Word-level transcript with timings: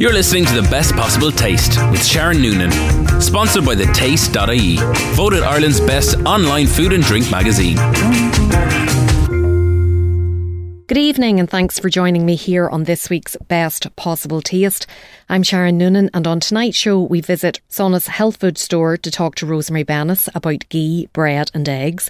You're 0.00 0.12
listening 0.12 0.44
to 0.44 0.54
the 0.54 0.62
best 0.70 0.94
possible 0.94 1.32
taste 1.32 1.76
with 1.90 2.06
Sharon 2.06 2.40
Noonan, 2.40 2.70
sponsored 3.20 3.66
by 3.66 3.74
the 3.74 3.86
Taste.ie, 3.86 4.76
voted 5.16 5.42
Ireland's 5.42 5.80
best 5.80 6.16
online 6.18 6.68
food 6.68 6.92
and 6.92 7.02
drink 7.02 7.28
magazine. 7.32 7.74
Good 10.86 10.98
evening, 10.98 11.40
and 11.40 11.50
thanks 11.50 11.80
for 11.80 11.88
joining 11.90 12.24
me 12.24 12.36
here 12.36 12.68
on 12.68 12.84
this 12.84 13.10
week's 13.10 13.36
Best 13.48 13.88
Possible 13.96 14.40
Taste. 14.40 14.86
I'm 15.28 15.42
Sharon 15.42 15.78
Noonan, 15.78 16.10
and 16.14 16.28
on 16.28 16.38
tonight's 16.38 16.76
show, 16.76 17.02
we 17.02 17.20
visit 17.20 17.60
Sonas 17.68 18.06
health 18.06 18.36
food 18.36 18.56
store 18.56 18.96
to 18.98 19.10
talk 19.10 19.34
to 19.34 19.46
Rosemary 19.46 19.84
Bennis 19.84 20.28
about 20.32 20.68
ghee, 20.68 21.08
bread, 21.12 21.50
and 21.54 21.68
eggs. 21.68 22.08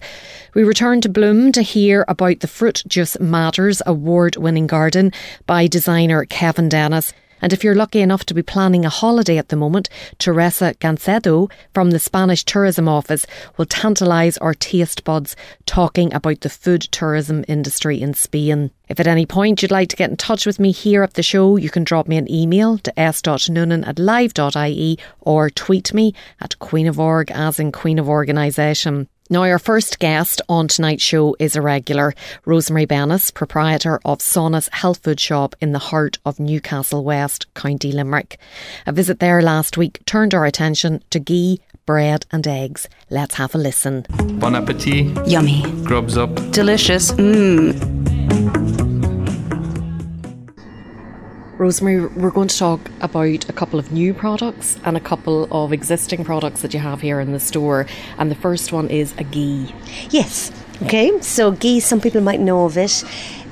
We 0.52 0.62
return 0.62 1.00
to 1.00 1.08
Bloom 1.08 1.52
to 1.52 1.62
hear 1.62 2.04
about 2.06 2.40
the 2.40 2.48
Fruit 2.48 2.82
Juice 2.86 3.18
Matters 3.18 3.80
award 3.86 4.36
winning 4.36 4.66
garden 4.66 5.10
by 5.46 5.66
designer 5.66 6.26
Kevin 6.26 6.68
Dennis. 6.68 7.14
And 7.40 7.52
if 7.52 7.62
you're 7.62 7.74
lucky 7.74 8.00
enough 8.00 8.24
to 8.26 8.34
be 8.34 8.42
planning 8.42 8.84
a 8.84 8.90
holiday 8.90 9.38
at 9.38 9.48
the 9.48 9.56
moment, 9.56 9.88
Teresa 10.18 10.74
Gancedo 10.80 11.50
from 11.74 11.90
the 11.90 11.98
Spanish 11.98 12.44
Tourism 12.44 12.88
Office 12.88 13.26
will 13.56 13.66
tantalise 13.66 14.38
our 14.40 14.54
taste 14.54 15.04
buds 15.04 15.36
talking 15.66 16.12
about 16.12 16.40
the 16.40 16.48
food 16.48 16.82
tourism 16.82 17.44
industry 17.48 18.00
in 18.00 18.14
Spain. 18.14 18.70
If 18.88 18.98
at 18.98 19.06
any 19.06 19.26
point 19.26 19.60
you'd 19.60 19.70
like 19.70 19.90
to 19.90 19.96
get 19.96 20.10
in 20.10 20.16
touch 20.16 20.46
with 20.46 20.58
me 20.58 20.72
here 20.72 21.02
at 21.02 21.14
the 21.14 21.22
show, 21.22 21.56
you 21.56 21.70
can 21.70 21.84
drop 21.84 22.08
me 22.08 22.16
an 22.16 22.30
email 22.30 22.78
to 22.78 22.98
s.noonan 22.98 23.84
at 23.84 23.98
live.ie 23.98 24.98
or 25.20 25.50
tweet 25.50 25.92
me 25.92 26.14
at 26.40 26.58
Queen 26.58 26.86
of 26.86 26.98
Org 26.98 27.30
as 27.30 27.60
in 27.60 27.70
Queen 27.70 27.98
of 27.98 28.08
Organisation. 28.08 29.08
Now, 29.30 29.42
our 29.42 29.58
first 29.58 29.98
guest 29.98 30.40
on 30.48 30.68
tonight's 30.68 31.02
show 31.02 31.36
is 31.38 31.54
a 31.54 31.60
regular, 31.60 32.14
Rosemary 32.46 32.86
Bennis, 32.86 33.32
proprietor 33.32 34.00
of 34.02 34.20
Sonas 34.20 34.72
Health 34.72 35.02
Food 35.02 35.20
Shop 35.20 35.54
in 35.60 35.72
the 35.72 35.78
heart 35.78 36.18
of 36.24 36.40
Newcastle 36.40 37.04
West, 37.04 37.52
County 37.52 37.92
Limerick. 37.92 38.38
A 38.86 38.92
visit 38.92 39.20
there 39.20 39.42
last 39.42 39.76
week 39.76 40.00
turned 40.06 40.32
our 40.32 40.46
attention 40.46 41.02
to 41.10 41.18
ghee, 41.18 41.60
bread, 41.84 42.24
and 42.32 42.46
eggs. 42.46 42.88
Let's 43.10 43.34
have 43.34 43.54
a 43.54 43.58
listen. 43.58 44.06
Bon 44.38 44.54
appetit. 44.54 45.14
Yummy. 45.26 45.62
Grubs 45.84 46.16
up. 46.16 46.34
Delicious. 46.50 47.12
Mmm. 47.12 48.07
Rosemary, 51.58 52.06
we're 52.06 52.30
going 52.30 52.46
to 52.46 52.56
talk 52.56 52.88
about 53.00 53.48
a 53.48 53.52
couple 53.52 53.80
of 53.80 53.90
new 53.90 54.14
products 54.14 54.78
and 54.84 54.96
a 54.96 55.00
couple 55.00 55.48
of 55.50 55.72
existing 55.72 56.24
products 56.24 56.62
that 56.62 56.72
you 56.72 56.78
have 56.78 57.00
here 57.00 57.18
in 57.18 57.32
the 57.32 57.40
store. 57.40 57.84
And 58.16 58.30
the 58.30 58.36
first 58.36 58.70
one 58.70 58.88
is 58.88 59.12
a 59.18 59.24
ghee. 59.24 59.74
Yes. 60.10 60.52
Okay, 60.82 61.20
so 61.20 61.50
ghee, 61.50 61.80
some 61.80 62.00
people 62.00 62.20
might 62.20 62.38
know 62.38 62.64
of 62.64 62.78
it. 62.78 63.02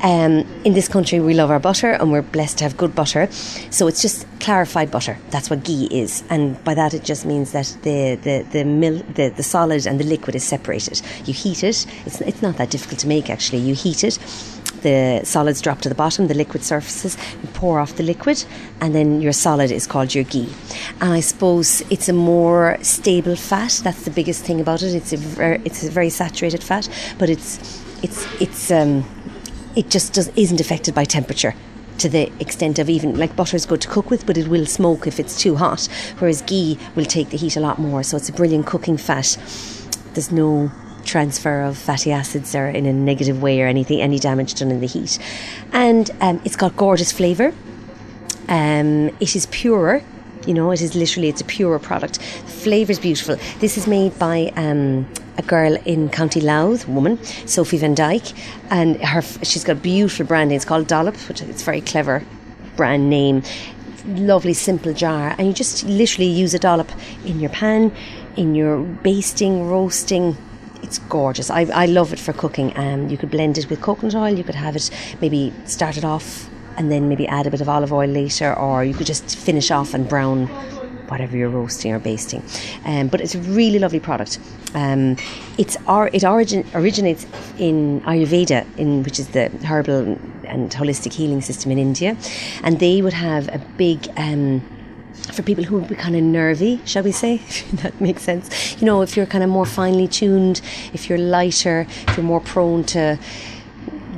Um, 0.04 0.46
in 0.64 0.74
this 0.74 0.86
country, 0.86 1.18
we 1.18 1.34
love 1.34 1.50
our 1.50 1.58
butter 1.58 1.90
and 1.90 2.12
we're 2.12 2.22
blessed 2.22 2.58
to 2.58 2.64
have 2.64 2.76
good 2.76 2.94
butter. 2.94 3.26
So 3.70 3.88
it's 3.88 4.00
just 4.00 4.24
clarified 4.38 4.92
butter. 4.92 5.18
That's 5.30 5.50
what 5.50 5.64
ghee 5.64 5.88
is. 5.90 6.22
And 6.30 6.62
by 6.62 6.74
that, 6.74 6.94
it 6.94 7.02
just 7.02 7.26
means 7.26 7.50
that 7.50 7.76
the, 7.82 8.14
the, 8.22 8.46
the, 8.52 8.64
mil- 8.64 9.02
the, 9.14 9.30
the 9.30 9.42
solid 9.42 9.84
and 9.84 9.98
the 9.98 10.04
liquid 10.04 10.36
is 10.36 10.44
separated. 10.44 11.02
You 11.24 11.34
heat 11.34 11.64
it, 11.64 11.84
it's, 12.06 12.20
it's 12.20 12.40
not 12.40 12.56
that 12.58 12.70
difficult 12.70 13.00
to 13.00 13.08
make 13.08 13.28
actually. 13.28 13.58
You 13.58 13.74
heat 13.74 14.04
it 14.04 14.20
the 14.86 15.20
solids 15.24 15.60
drop 15.60 15.80
to 15.80 15.88
the 15.88 15.94
bottom, 15.96 16.28
the 16.28 16.34
liquid 16.34 16.62
surfaces, 16.62 17.18
you 17.42 17.48
pour 17.54 17.80
off 17.80 17.96
the 17.96 18.04
liquid, 18.04 18.44
and 18.80 18.94
then 18.94 19.20
your 19.20 19.32
solid 19.32 19.72
is 19.72 19.84
called 19.84 20.14
your 20.14 20.22
ghee. 20.24 20.48
And 21.00 21.12
I 21.12 21.20
suppose 21.20 21.82
it's 21.90 22.08
a 22.08 22.12
more 22.12 22.78
stable 22.82 23.34
fat. 23.34 23.80
That's 23.82 24.04
the 24.04 24.12
biggest 24.12 24.44
thing 24.44 24.60
about 24.60 24.82
it. 24.82 24.94
It's 24.94 25.12
a 25.12 25.60
it's 25.66 25.82
a 25.82 25.90
very 25.90 26.10
saturated 26.10 26.62
fat, 26.62 26.88
but 27.18 27.28
it's 27.28 27.82
it's 28.04 28.20
it's 28.40 28.70
um, 28.70 29.04
it 29.74 29.90
just 29.90 30.14
does, 30.14 30.28
isn't 30.36 30.60
affected 30.60 30.94
by 30.94 31.04
temperature 31.04 31.54
to 31.98 32.08
the 32.08 32.30
extent 32.40 32.78
of 32.78 32.88
even 32.88 33.18
like 33.18 33.34
butter 33.34 33.56
is 33.56 33.66
good 33.66 33.80
to 33.80 33.88
cook 33.88 34.08
with, 34.08 34.24
but 34.24 34.38
it 34.38 34.46
will 34.46 34.66
smoke 34.66 35.08
if 35.08 35.18
it's 35.18 35.36
too 35.36 35.56
hot. 35.56 35.88
Whereas 36.18 36.42
ghee 36.42 36.78
will 36.94 37.06
take 37.06 37.30
the 37.30 37.36
heat 37.36 37.56
a 37.56 37.60
lot 37.60 37.80
more, 37.80 38.04
so 38.04 38.16
it's 38.16 38.28
a 38.28 38.32
brilliant 38.32 38.66
cooking 38.66 38.98
fat. 38.98 39.36
There's 40.14 40.30
no 40.30 40.70
transfer 41.06 41.62
of 41.62 41.78
fatty 41.78 42.12
acids 42.12 42.54
or 42.54 42.68
in 42.68 42.84
a 42.86 42.92
negative 42.92 43.40
way 43.40 43.62
or 43.62 43.66
anything, 43.66 44.00
any 44.00 44.18
damage 44.18 44.54
done 44.54 44.70
in 44.70 44.80
the 44.80 44.86
heat. 44.86 45.18
And 45.72 46.10
um, 46.20 46.40
it's 46.44 46.56
got 46.56 46.76
gorgeous 46.76 47.12
flavour. 47.12 47.54
Um, 48.48 49.08
it 49.20 49.34
is 49.34 49.46
purer. 49.46 50.02
You 50.46 50.54
know, 50.54 50.70
it 50.70 50.80
is 50.80 50.94
literally 50.94 51.28
it's 51.28 51.40
a 51.40 51.44
purer 51.44 51.78
product. 51.78 52.22
Flavour 52.22 52.92
is 52.92 53.00
beautiful. 53.00 53.36
This 53.58 53.76
is 53.76 53.86
made 53.86 54.16
by 54.18 54.52
um, 54.56 55.08
a 55.38 55.42
girl 55.42 55.76
in 55.84 56.08
County 56.08 56.40
Louth, 56.40 56.86
woman, 56.86 57.22
Sophie 57.46 57.78
Van 57.78 57.94
Dyke, 57.94 58.32
and 58.70 59.02
her 59.02 59.22
she's 59.22 59.64
got 59.64 59.82
beautiful 59.82 60.26
branding. 60.26 60.56
It's 60.56 60.64
called 60.64 60.86
Dollop, 60.86 61.16
which 61.28 61.42
it's 61.42 61.62
very 61.62 61.80
clever 61.80 62.22
brand 62.76 63.10
name. 63.10 63.42
Lovely 64.06 64.54
simple 64.54 64.92
jar, 64.92 65.34
and 65.36 65.48
you 65.48 65.52
just 65.52 65.82
literally 65.84 66.30
use 66.30 66.54
a 66.54 66.60
dollop 66.60 66.92
in 67.24 67.40
your 67.40 67.50
pan, 67.50 67.90
in 68.36 68.54
your 68.54 68.78
basting, 68.78 69.68
roasting, 69.68 70.36
it's 70.82 70.98
gorgeous. 70.98 71.50
I, 71.50 71.62
I 71.74 71.86
love 71.86 72.12
it 72.12 72.18
for 72.18 72.32
cooking. 72.32 72.76
Um, 72.76 73.08
you 73.08 73.18
could 73.18 73.30
blend 73.30 73.58
it 73.58 73.68
with 73.70 73.80
coconut 73.80 74.14
oil. 74.14 74.36
You 74.36 74.44
could 74.44 74.54
have 74.54 74.76
it 74.76 74.90
maybe 75.20 75.52
start 75.64 75.96
it 75.96 76.04
off 76.04 76.48
and 76.76 76.90
then 76.92 77.08
maybe 77.08 77.26
add 77.26 77.46
a 77.46 77.50
bit 77.50 77.60
of 77.60 77.68
olive 77.68 77.92
oil 77.92 78.08
later, 78.08 78.52
or 78.54 78.84
you 78.84 78.94
could 78.94 79.06
just 79.06 79.36
finish 79.38 79.70
off 79.70 79.94
and 79.94 80.08
brown 80.08 80.46
whatever 81.08 81.36
you're 81.36 81.48
roasting 81.48 81.92
or 81.92 81.98
basting. 81.98 82.42
Um, 82.84 83.08
but 83.08 83.20
it's 83.20 83.34
a 83.34 83.38
really 83.38 83.78
lovely 83.78 84.00
product. 84.00 84.38
Um, 84.74 85.16
it's 85.56 85.76
or, 85.88 86.10
it 86.12 86.24
origin, 86.24 86.66
originates 86.74 87.26
in 87.58 88.00
Ayurveda, 88.02 88.66
in 88.76 89.02
which 89.04 89.18
is 89.18 89.28
the 89.28 89.48
herbal 89.64 90.18
and 90.44 90.70
holistic 90.70 91.12
healing 91.12 91.40
system 91.40 91.70
in 91.72 91.78
India, 91.78 92.16
and 92.62 92.78
they 92.78 93.02
would 93.02 93.14
have 93.14 93.48
a 93.48 93.58
big. 93.76 94.08
Um, 94.16 94.62
for 95.32 95.42
people 95.42 95.64
who 95.64 95.78
would 95.78 95.88
be 95.88 95.94
kind 95.94 96.16
of 96.16 96.22
nervy, 96.22 96.80
shall 96.84 97.02
we 97.02 97.12
say? 97.12 97.34
If 97.46 97.82
that 97.82 98.00
makes 98.00 98.22
sense. 98.22 98.80
You 98.80 98.86
know, 98.86 99.02
if 99.02 99.16
you're 99.16 99.26
kind 99.26 99.44
of 99.44 99.50
more 99.50 99.66
finely 99.66 100.08
tuned, 100.08 100.60
if 100.92 101.08
you're 101.08 101.18
lighter, 101.18 101.86
if 102.08 102.16
you're 102.16 102.26
more 102.26 102.40
prone 102.40 102.84
to 102.84 103.18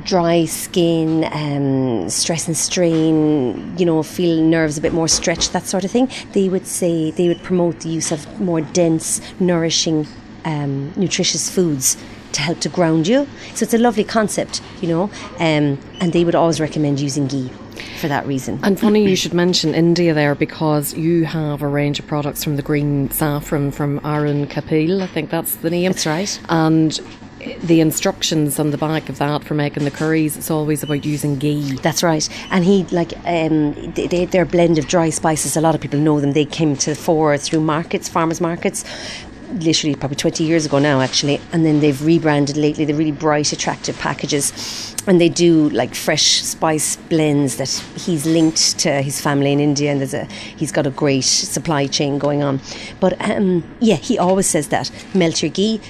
dry 0.03 0.45
skin, 0.45 1.23
um, 1.31 2.09
stress 2.09 2.47
and 2.47 2.57
strain, 2.57 3.77
you 3.77 3.85
know, 3.85 4.01
feel 4.01 4.41
nerves 4.41 4.77
a 4.77 4.81
bit 4.81 4.93
more 4.93 5.07
stretched, 5.07 5.53
that 5.53 5.65
sort 5.65 5.83
of 5.83 5.91
thing, 5.91 6.09
they 6.33 6.49
would 6.49 6.65
say 6.65 7.11
they 7.11 7.27
would 7.27 7.43
promote 7.43 7.81
the 7.81 7.89
use 7.89 8.11
of 8.11 8.39
more 8.39 8.61
dense, 8.61 9.21
nourishing, 9.39 10.07
um, 10.45 10.93
nutritious 10.95 11.49
foods 11.49 11.97
to 12.31 12.41
help 12.41 12.59
to 12.59 12.69
ground 12.69 13.07
you. 13.07 13.27
So 13.55 13.63
it's 13.63 13.73
a 13.73 13.77
lovely 13.77 14.03
concept, 14.03 14.61
you 14.81 14.87
know, 14.87 15.03
um, 15.39 15.79
and 15.99 16.13
they 16.13 16.23
would 16.23 16.35
always 16.35 16.59
recommend 16.59 16.99
using 16.99 17.27
ghee 17.27 17.51
for 17.99 18.07
that 18.07 18.25
reason. 18.25 18.59
And 18.63 18.79
funny 18.79 19.07
you 19.07 19.15
should 19.15 19.33
mention 19.33 19.73
India 19.73 20.13
there 20.13 20.35
because 20.35 20.93
you 20.93 21.25
have 21.25 21.61
a 21.61 21.67
range 21.67 21.99
of 21.99 22.07
products 22.07 22.43
from 22.43 22.55
the 22.55 22.61
green 22.61 23.09
saffron 23.11 23.71
from 23.71 23.99
Arun 24.03 24.47
Kapil, 24.47 25.01
I 25.01 25.07
think 25.07 25.29
that's 25.29 25.55
the 25.55 25.69
name. 25.69 25.91
That's 25.91 26.05
right. 26.05 26.39
And 26.49 26.99
the 27.63 27.79
instructions 27.79 28.59
on 28.59 28.71
the 28.71 28.77
back 28.77 29.07
of 29.07 29.17
that 29.17 29.43
for 29.43 29.53
making 29.53 29.85
the 29.85 29.91
curries 29.91 30.35
it's 30.35 30.51
always 30.51 30.83
about 30.83 31.05
using 31.05 31.37
ghee 31.37 31.71
that's 31.77 32.03
right 32.03 32.27
and 32.51 32.65
he 32.65 32.83
like 32.85 33.13
um 33.25 33.73
they, 33.93 34.25
their 34.25 34.43
blend 34.45 34.77
of 34.77 34.87
dry 34.87 35.09
spices 35.09 35.55
a 35.55 35.61
lot 35.61 35.73
of 35.73 35.79
people 35.79 35.99
know 35.99 36.19
them 36.19 36.33
they 36.33 36.43
came 36.43 36.75
to 36.75 36.89
the 36.89 36.95
fore 36.95 37.37
through 37.37 37.61
markets 37.61 38.09
farmers 38.09 38.41
markets 38.41 38.83
literally 39.53 39.95
probably 39.95 40.15
20 40.15 40.43
years 40.43 40.65
ago 40.65 40.79
now 40.79 41.01
actually 41.01 41.39
and 41.51 41.65
then 41.65 41.79
they've 41.79 42.01
rebranded 42.03 42.57
lately. 42.57 42.85
They're 42.85 42.95
really 42.95 43.11
bright 43.11 43.51
attractive 43.51 43.97
packages. 43.97 44.95
And 45.07 45.19
they 45.19 45.29
do 45.29 45.69
like 45.69 45.95
fresh 45.95 46.41
spice 46.43 46.95
blends 46.95 47.57
that 47.57 47.69
he's 47.95 48.25
linked 48.25 48.77
to 48.79 49.01
his 49.01 49.19
family 49.19 49.51
in 49.51 49.59
India 49.59 49.91
and 49.91 49.99
there's 49.99 50.13
a 50.13 50.25
he's 50.25 50.71
got 50.71 50.85
a 50.85 50.91
great 50.91 51.21
supply 51.21 51.87
chain 51.87 52.19
going 52.19 52.43
on. 52.43 52.59
But 52.99 53.19
um, 53.29 53.63
yeah 53.79 53.95
he 53.95 54.17
always 54.19 54.47
says 54.47 54.67
that. 54.69 54.91
Melt 55.13 55.41
your 55.41 55.51
ghee 55.51 55.81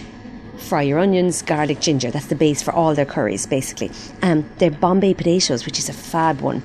fry 0.58 0.82
your 0.84 1.00
onions, 1.00 1.42
garlic, 1.42 1.80
ginger. 1.80 2.12
That's 2.12 2.28
the 2.28 2.36
base 2.36 2.62
for 2.62 2.72
all 2.74 2.94
their 2.94 3.06
curries, 3.06 3.48
basically. 3.48 3.90
Um, 4.22 4.48
they're 4.58 4.70
Bombay 4.70 5.14
potatoes, 5.16 5.66
which 5.66 5.80
is 5.80 5.90
a 5.90 5.94
fab 5.94 6.42
one 6.42 6.62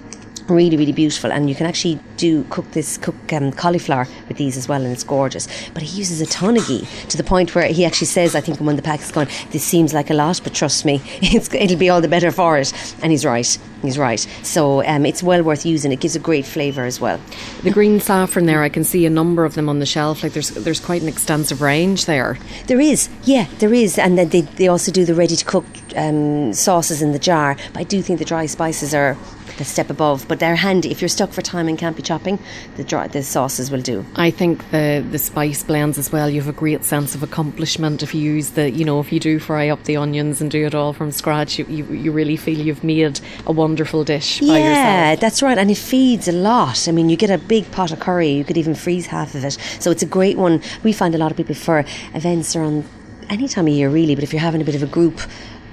really 0.49 0.77
really 0.77 0.93
beautiful. 0.93 1.33
And 1.33 1.49
you 1.49 1.55
can 1.55 1.67
actually 1.67 1.99
do 2.17 2.45
cook 2.51 2.71
this 2.73 2.99
cook 2.99 3.33
um, 3.33 3.53
cauliflower 3.53 4.07
with 4.29 4.37
these 4.37 4.57
as 4.57 4.69
well 4.69 4.83
and 4.83 4.93
it's 4.93 5.05
gorgeous. 5.05 5.49
But 5.73 5.83
he 5.83 5.99
uses 5.99 6.21
a 6.21 6.27
ton 6.27 6.57
of 6.57 6.67
ghee 6.67 6.87
to 7.09 7.17
the 7.17 7.25
point 7.25 7.55
where 7.55 7.67
he 7.67 7.85
actually 7.85 8.07
says 8.07 8.35
I 8.35 8.41
think 8.41 8.61
when 8.61 8.77
the 8.77 8.83
pack 8.83 9.01
is 9.01 9.11
gone 9.11 9.29
this 9.51 9.65
seems 9.65 9.93
like 9.95 10.11
a 10.11 10.15
lot 10.15 10.41
but 10.45 10.55
trust 10.55 10.85
me 10.85 11.03
it'll 11.23 11.79
be 11.79 11.89
all 11.89 12.01
the 12.01 12.09
better 12.09 12.31
for 12.31 12.59
it. 12.59 12.73
And 13.03 13.11
he's 13.11 13.25
right. 13.25 13.59
He's 13.83 13.99
right. 13.99 14.21
So 14.43 14.85
um, 14.87 15.05
it's 15.05 15.23
well 15.23 15.43
worth 15.43 15.67
using. 15.67 15.93
It 15.93 16.01
gives 16.01 16.17
a 16.17 16.21
great 16.21 16.47
flavour 16.47 16.85
as 16.85 17.01
well. 17.01 17.21
The 17.63 17.71
green 17.71 18.01
saffron 18.01 18.47
there 18.47 18.63
I 18.63 18.69
can 18.69 18.85
see 18.85 19.07
a 19.07 19.11
number 19.11 19.45
of 19.45 19.55
them 19.55 19.69
on 19.69 19.79
the 19.79 19.87
shelf. 19.87 20.23
Like 20.23 20.33
there's 20.33 20.51
there's 20.51 20.81
quite 20.81 21.03
an 21.03 21.09
extensive 21.09 21.61
range 21.61 22.07
there. 22.07 22.39
There 22.67 22.81
is. 22.81 23.09
Yeah 23.25 23.47
there 23.59 23.75
is. 23.75 23.99
And 23.99 24.19
then 24.19 24.29
they, 24.29 24.43
they 24.43 24.69
also 24.69 24.93
do 24.93 25.05
the 25.05 25.15
ready 25.15 25.37
to 25.37 25.45
cook 25.45 25.65
um, 25.97 26.53
sauces 26.53 27.03
in 27.03 27.13
the 27.13 27.19
jar. 27.19 27.57
But 27.73 27.81
I 27.81 27.85
do 27.85 28.03
think 28.03 28.19
the 28.19 28.25
dry 28.25 28.47
spices 28.47 28.95
are 28.95 29.17
the 29.57 29.65
step 29.65 29.91
above. 29.91 30.27
But 30.29 30.41
they're 30.41 30.57
handy 30.57 30.91
if 30.91 31.01
you're 31.01 31.09
stuck 31.09 31.33
for 31.33 31.43
time 31.43 31.69
and 31.69 31.79
can't 31.79 31.97
be 31.97 32.03
chopping. 32.03 32.39
The 32.77 32.85
dry, 32.85 33.09
the 33.09 33.23
sauces 33.23 33.71
will 33.71 33.83
do. 33.83 34.05
I 34.17 34.31
think 34.31 34.71
the 34.71 35.05
the 35.11 35.19
spice 35.19 35.63
blends 35.63 35.99
as 35.99 36.13
well. 36.13 36.29
You 36.31 36.41
have 36.41 36.49
a 36.49 36.59
great 36.59 36.85
sense 36.85 37.15
of 37.15 37.23
accomplishment 37.23 38.03
if 38.03 38.15
you 38.15 38.21
use 38.21 38.51
the 38.51 38.71
you 38.71 38.85
know 38.85 39.01
if 39.01 39.13
you 39.13 39.21
do 39.21 39.39
fry 39.39 39.69
up 39.69 39.85
the 39.85 39.97
onions 39.97 40.41
and 40.41 40.51
do 40.51 40.67
it 40.67 40.75
all 40.75 40.93
from 40.93 41.13
scratch. 41.13 41.59
You 41.59 41.67
you, 41.67 41.85
you 41.87 42.13
really 42.13 42.37
feel 42.37 42.59
you've 42.59 42.85
made 42.85 43.21
a 43.47 43.53
wonderful 43.53 44.05
dish. 44.05 44.41
Yeah, 44.41 44.53
by 44.53 44.59
yourself. 44.59 45.21
that's 45.21 45.43
right, 45.43 45.59
and 45.59 45.71
it 45.71 45.79
feeds 45.79 46.29
a 46.29 46.33
lot. 46.33 46.89
I 46.89 46.93
mean, 46.93 47.09
you 47.09 47.17
get 47.17 47.31
a 47.31 47.39
big 47.39 47.71
pot 47.71 47.93
of 47.93 48.01
curry. 48.01 48.31
You 48.31 48.45
could 48.45 48.57
even 48.57 48.75
freeze 48.75 49.07
half 49.07 49.35
of 49.35 49.45
it, 49.45 49.59
so 49.79 49.91
it's 49.91 50.03
a 50.03 50.07
great 50.07 50.37
one. 50.37 50.63
We 50.83 50.93
find 50.93 51.15
a 51.15 51.19
lot 51.19 51.31
of 51.31 51.37
people 51.37 51.55
for 51.55 51.85
events 52.15 52.57
or 52.57 52.63
on 52.63 52.85
any 53.31 53.49
time 53.49 53.67
of 53.67 53.73
year, 53.73 53.89
really. 53.91 54.15
But 54.15 54.25
if 54.25 54.33
you're 54.33 54.43
having 54.43 54.61
a 54.61 54.65
bit 54.65 54.75
of 54.75 54.83
a 54.83 54.87
group 54.87 55.21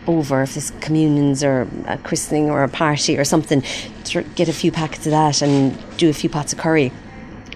over, 0.08 0.42
if 0.44 0.56
there's 0.56 0.72
communions 0.82 1.44
or 1.44 1.68
a 1.88 1.98
christening 2.00 2.50
or 2.50 2.64
a 2.64 2.70
party 2.70 3.18
or 3.18 3.24
something, 3.24 3.64
get 4.36 4.50
a 4.50 4.54
few 4.54 4.72
packets 4.72 5.06
of 5.06 5.12
that 5.12 5.42
and 5.42 5.78
do 5.98 6.10
a 6.10 6.14
few 6.14 6.30
pots 6.30 6.54
of 6.54 6.60
curry 6.60 6.92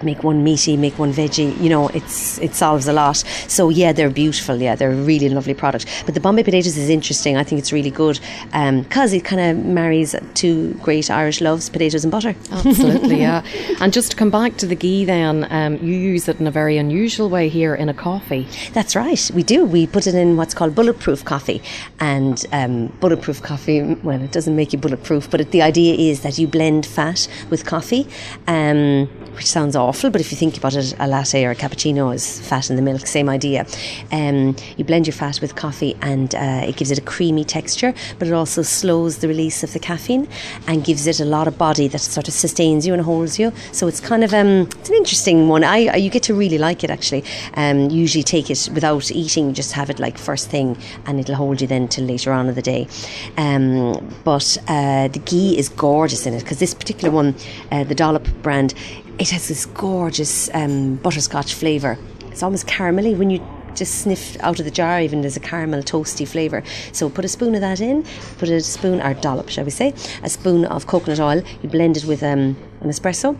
make 0.02 0.22
one 0.22 0.44
meaty, 0.44 0.76
make 0.76 0.98
one 0.98 1.12
veggie. 1.12 1.58
You 1.60 1.68
know, 1.68 1.88
it's 1.88 2.38
it 2.38 2.54
solves 2.54 2.88
a 2.88 2.92
lot. 2.92 3.16
So 3.48 3.68
yeah, 3.68 3.92
they're 3.92 4.10
beautiful. 4.10 4.56
Yeah, 4.56 4.74
they're 4.74 4.92
a 4.92 4.94
really 4.94 5.28
lovely 5.28 5.54
product. 5.54 5.86
But 6.04 6.14
the 6.14 6.20
Bombay 6.20 6.42
potatoes 6.42 6.76
is 6.76 6.88
interesting. 6.90 7.36
I 7.36 7.44
think 7.44 7.58
it's 7.58 7.72
really 7.72 7.90
good 7.90 8.20
because 8.52 9.12
um, 9.12 9.16
it 9.18 9.24
kind 9.24 9.40
of 9.40 9.64
marries 9.64 10.14
two 10.34 10.74
great 10.82 11.10
Irish 11.10 11.40
loves: 11.40 11.68
potatoes 11.68 12.04
and 12.04 12.10
butter. 12.10 12.34
Absolutely, 12.50 13.20
yeah. 13.20 13.42
And 13.80 13.92
just 13.92 14.10
to 14.12 14.16
come 14.16 14.30
back 14.30 14.56
to 14.58 14.66
the 14.66 14.74
ghee, 14.74 15.04
then 15.04 15.46
um, 15.50 15.76
you 15.76 15.94
use 15.94 16.28
it 16.28 16.40
in 16.40 16.46
a 16.46 16.50
very 16.50 16.76
unusual 16.78 17.28
way 17.28 17.48
here 17.48 17.74
in 17.74 17.88
a 17.88 17.94
coffee. 17.94 18.46
That's 18.72 18.96
right. 18.96 19.30
We 19.34 19.42
do. 19.42 19.64
We 19.64 19.86
put 19.86 20.06
it 20.06 20.14
in 20.14 20.36
what's 20.36 20.54
called 20.54 20.74
bulletproof 20.74 21.24
coffee, 21.24 21.62
and 22.00 22.44
um, 22.52 22.88
bulletproof 23.00 23.42
coffee. 23.42 23.82
Well, 23.82 24.20
it 24.20 24.32
doesn't 24.32 24.56
make 24.56 24.72
you 24.72 24.78
bulletproof, 24.78 25.30
but 25.30 25.40
it, 25.40 25.50
the 25.50 25.62
idea 25.62 25.94
is 25.94 26.20
that 26.20 26.38
you 26.38 26.46
blend 26.46 26.86
fat 26.86 27.28
with 27.50 27.64
coffee, 27.64 28.06
um, 28.46 29.06
which 29.34 29.46
sounds 29.46 29.76
awful, 29.76 29.85
but 29.86 30.20
if 30.20 30.30
you 30.30 30.36
think 30.36 30.56
about 30.56 30.74
it, 30.74 30.94
a 30.98 31.06
latte 31.06 31.44
or 31.44 31.50
a 31.50 31.54
cappuccino 31.54 32.14
is 32.14 32.40
fat 32.40 32.70
in 32.70 32.76
the 32.76 32.82
milk, 32.82 33.06
same 33.06 33.28
idea. 33.28 33.66
Um, 34.10 34.56
you 34.76 34.84
blend 34.84 35.06
your 35.06 35.14
fat 35.14 35.40
with 35.40 35.54
coffee 35.54 35.96
and 36.02 36.34
uh, 36.34 36.62
it 36.64 36.76
gives 36.76 36.90
it 36.90 36.98
a 36.98 37.02
creamy 37.02 37.44
texture, 37.44 37.94
but 38.18 38.28
it 38.28 38.34
also 38.34 38.62
slows 38.62 39.18
the 39.18 39.28
release 39.28 39.62
of 39.62 39.72
the 39.72 39.78
caffeine 39.78 40.28
and 40.66 40.84
gives 40.84 41.06
it 41.06 41.20
a 41.20 41.24
lot 41.24 41.48
of 41.48 41.56
body 41.56 41.88
that 41.88 42.00
sort 42.00 42.28
of 42.28 42.34
sustains 42.34 42.86
you 42.86 42.92
and 42.92 43.02
holds 43.02 43.38
you. 43.38 43.52
So 43.72 43.86
it's 43.86 44.00
kind 44.00 44.24
of 44.24 44.34
um, 44.34 44.68
it's 44.78 44.88
an 44.88 44.96
interesting 44.96 45.48
one. 45.48 45.64
I, 45.64 45.96
you 45.96 46.10
get 46.10 46.22
to 46.24 46.34
really 46.34 46.58
like 46.58 46.84
it 46.84 46.90
actually. 46.90 47.24
Um, 47.54 47.90
usually 47.90 48.24
take 48.24 48.50
it 48.50 48.68
without 48.74 49.10
eating, 49.10 49.54
just 49.54 49.72
have 49.72 49.90
it 49.90 49.98
like 49.98 50.18
first 50.18 50.50
thing, 50.50 50.76
and 51.06 51.20
it'll 51.20 51.36
hold 51.36 51.60
you 51.60 51.66
then 51.66 51.88
till 51.88 52.04
later 52.04 52.32
on 52.32 52.48
in 52.48 52.54
the 52.54 52.62
day. 52.62 52.88
Um, 53.36 54.14
but 54.24 54.58
uh, 54.68 55.08
the 55.08 55.20
ghee 55.24 55.56
is 55.56 55.68
gorgeous 55.68 56.26
in 56.26 56.34
it 56.34 56.40
because 56.40 56.58
this 56.58 56.74
particular 56.74 57.12
one, 57.12 57.34
uh, 57.70 57.84
the 57.84 57.94
Dollop 57.94 58.26
brand, 58.42 58.74
it 59.18 59.30
has 59.30 59.48
this 59.48 59.66
gorgeous 59.66 60.50
um, 60.54 60.96
butterscotch 60.96 61.54
flavour. 61.54 61.98
It's 62.26 62.42
almost 62.42 62.66
caramelly 62.66 63.16
when 63.16 63.30
you 63.30 63.46
just 63.74 64.00
sniff 64.00 64.38
out 64.40 64.58
of 64.58 64.64
the 64.64 64.70
jar, 64.70 65.00
even 65.00 65.20
there's 65.20 65.36
a 65.36 65.40
caramel 65.40 65.82
toasty 65.82 66.26
flavour. 66.26 66.62
So 66.92 67.08
put 67.08 67.24
a 67.24 67.28
spoon 67.28 67.54
of 67.54 67.60
that 67.60 67.80
in, 67.80 68.04
put 68.38 68.48
a 68.48 68.60
spoon, 68.60 69.00
or 69.00 69.14
dollop, 69.14 69.48
shall 69.48 69.64
we 69.64 69.70
say, 69.70 69.94
a 70.22 70.30
spoon 70.30 70.64
of 70.64 70.86
coconut 70.86 71.20
oil. 71.20 71.42
You 71.62 71.68
blend 71.68 71.96
it 71.96 72.04
with 72.04 72.22
um, 72.22 72.56
an 72.80 72.88
espresso 72.88 73.38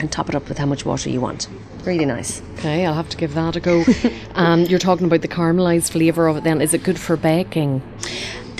and 0.00 0.10
top 0.10 0.28
it 0.28 0.34
up 0.34 0.48
with 0.48 0.58
how 0.58 0.66
much 0.66 0.84
water 0.84 1.10
you 1.10 1.20
want. 1.20 1.48
Really 1.84 2.04
nice. 2.04 2.40
Okay, 2.54 2.86
I'll 2.86 2.94
have 2.94 3.08
to 3.08 3.16
give 3.16 3.34
that 3.34 3.56
a 3.56 3.60
go. 3.60 3.84
um, 4.34 4.62
you're 4.62 4.78
talking 4.78 5.06
about 5.06 5.22
the 5.22 5.28
caramelised 5.28 5.90
flavour 5.90 6.28
of 6.28 6.36
it 6.36 6.44
then. 6.44 6.60
Is 6.60 6.74
it 6.74 6.84
good 6.84 6.98
for 6.98 7.16
baking? 7.16 7.82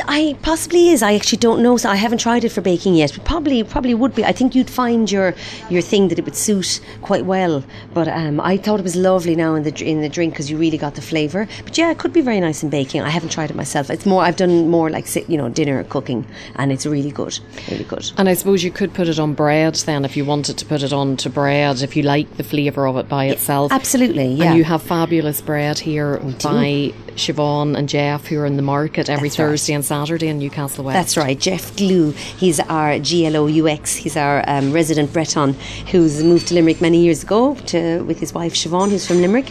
I 0.07 0.37
possibly 0.43 0.89
is. 0.89 1.03
I 1.03 1.15
actually 1.15 1.39
don't 1.39 1.63
know. 1.63 1.77
So 1.77 1.89
I 1.91 1.97
haven't 1.97 2.19
tried 2.19 2.45
it 2.45 2.51
for 2.51 2.61
baking 2.61 2.95
yet. 2.95 3.13
But 3.15 3.25
probably, 3.25 3.63
probably 3.65 3.95
would 3.95 4.15
be. 4.15 4.25
I 4.25 4.33
think 4.33 4.55
you'd 4.55 4.71
find 4.71 5.11
your 5.11 5.35
your 5.71 5.83
thing 5.83 6.09
that 6.09 6.19
it 6.19 6.25
would 6.25 6.37
suit 6.37 6.81
quite 7.03 7.25
well. 7.25 7.65
But 7.95 8.09
um, 8.09 8.41
I 8.41 8.57
thought 8.57 8.81
it 8.81 8.85
was 8.85 8.97
lovely 8.97 9.37
now 9.37 9.55
in 9.55 9.63
the 9.63 9.85
in 9.85 10.01
the 10.01 10.09
drink 10.09 10.35
because 10.35 10.51
you 10.51 10.57
really 10.57 10.79
got 10.79 10.95
the 10.95 11.03
flavour. 11.03 11.49
But 11.65 11.77
yeah, 11.77 11.91
it 11.91 11.99
could 11.99 12.13
be 12.13 12.21
very 12.21 12.41
nice 12.41 12.63
in 12.63 12.71
baking. 12.71 13.03
I 13.03 13.11
haven't 13.11 13.31
tried 13.31 13.51
it 13.51 13.57
myself. 13.57 13.91
It's 13.91 14.07
more. 14.07 14.23
I've 14.23 14.37
done 14.37 14.69
more 14.69 14.91
like 14.91 15.07
you 15.29 15.37
know 15.37 15.49
dinner 15.49 15.85
cooking, 15.85 16.27
and 16.57 16.73
it's 16.73 16.87
really 16.87 17.11
good, 17.11 17.39
really 17.71 17.85
good. 17.85 18.11
And 18.17 18.29
I 18.29 18.35
suppose 18.35 18.65
you 18.65 18.71
could 18.71 18.95
put 18.95 19.09
it 19.09 19.19
on 19.19 19.35
bread 19.35 19.75
then 19.75 20.05
if 20.05 20.17
you 20.17 20.25
wanted 20.25 20.59
to 20.59 20.67
put 20.67 20.83
it 20.83 20.93
on 20.93 21.17
to 21.17 21.31
bread 21.31 21.83
if 21.83 21.97
you 21.97 22.03
like 22.03 22.37
the 22.37 22.45
flavour 22.45 22.87
of 22.87 22.97
it 22.97 23.09
by 23.09 23.27
yeah, 23.27 23.33
itself. 23.33 23.73
Absolutely, 23.73 24.27
yeah. 24.27 24.45
And 24.45 24.59
you 24.59 24.65
have 24.65 24.83
fabulous 24.83 25.41
bread 25.41 25.79
here 25.79 26.19
by 26.43 26.93
Siobhan 27.17 27.77
and 27.77 27.89
Jeff 27.89 28.27
who 28.27 28.39
are 28.41 28.47
in 28.47 28.57
the 28.57 28.63
market 28.63 29.09
every 29.09 29.29
That's 29.29 29.37
Thursday 29.37 29.73
right. 29.73 29.77
and 29.77 29.85
Saturday 29.85 30.29
in 30.29 30.39
Newcastle 30.39 30.85
West. 30.85 30.95
That's 30.95 31.17
right, 31.17 31.39
Jeff 31.39 31.77
Glue. 31.77 32.13
He's 32.13 32.61
our 32.61 32.99
GLOUX. 32.99 33.97
He's 33.97 34.17
our 34.17 34.45
um, 34.49 34.73
resident 34.73 35.13
Breton 35.13 35.55
who's 35.91 36.23
moved 36.23 36.49
to 36.49 36.55
Limerick 36.55 36.81
many 36.81 37.03
years 37.03 37.23
ago 37.23 37.55
to, 37.67 38.03
with 38.03 38.19
his 38.21 38.33
wife 38.33 38.55
Siobhan, 38.55 38.91
who's 38.91 39.07
from 39.07 39.21
Limerick. 39.21 39.51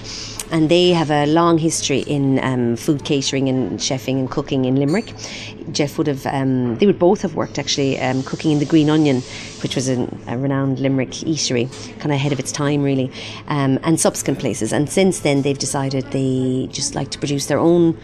And 0.51 0.69
they 0.69 0.89
have 0.89 1.09
a 1.09 1.25
long 1.25 1.57
history 1.57 2.00
in 2.00 2.38
um, 2.44 2.75
food 2.75 3.06
catering 3.06 3.48
and 3.48 3.80
chefing 3.80 4.19
and 4.19 4.30
cooking 4.30 4.65
in 4.65 4.75
Limerick. 4.75 5.13
Jeff 5.71 5.98
would 5.98 6.07
have, 6.07 6.25
um, 6.25 6.75
they 6.77 6.86
would 6.86 7.00
both 7.00 7.21
have 7.21 7.36
worked 7.36 7.57
actually 7.57 7.98
um, 8.00 8.21
cooking 8.24 8.51
in 8.51 8.59
the 8.59 8.65
Green 8.65 8.89
Onion, 8.89 9.21
which 9.63 9.75
was 9.75 9.88
a, 9.88 10.07
a 10.27 10.38
renowned 10.38 10.80
Limerick 10.80 11.12
eatery, 11.12 11.71
kind 12.00 12.12
of 12.12 12.18
ahead 12.18 12.33
of 12.33 12.39
its 12.39 12.51
time 12.51 12.83
really, 12.83 13.09
um, 13.48 13.80
and 13.83 13.98
subsequent 13.98 14.39
places. 14.39 14.74
And 14.74 14.89
since 14.89 15.21
then, 15.21 15.42
they've 15.42 15.57
decided 15.57 16.12
they 16.12 16.68
just 16.69 16.95
like 16.95 17.12
to 17.12 17.19
produce 17.19 17.45
their 17.45 17.59
own 17.59 17.98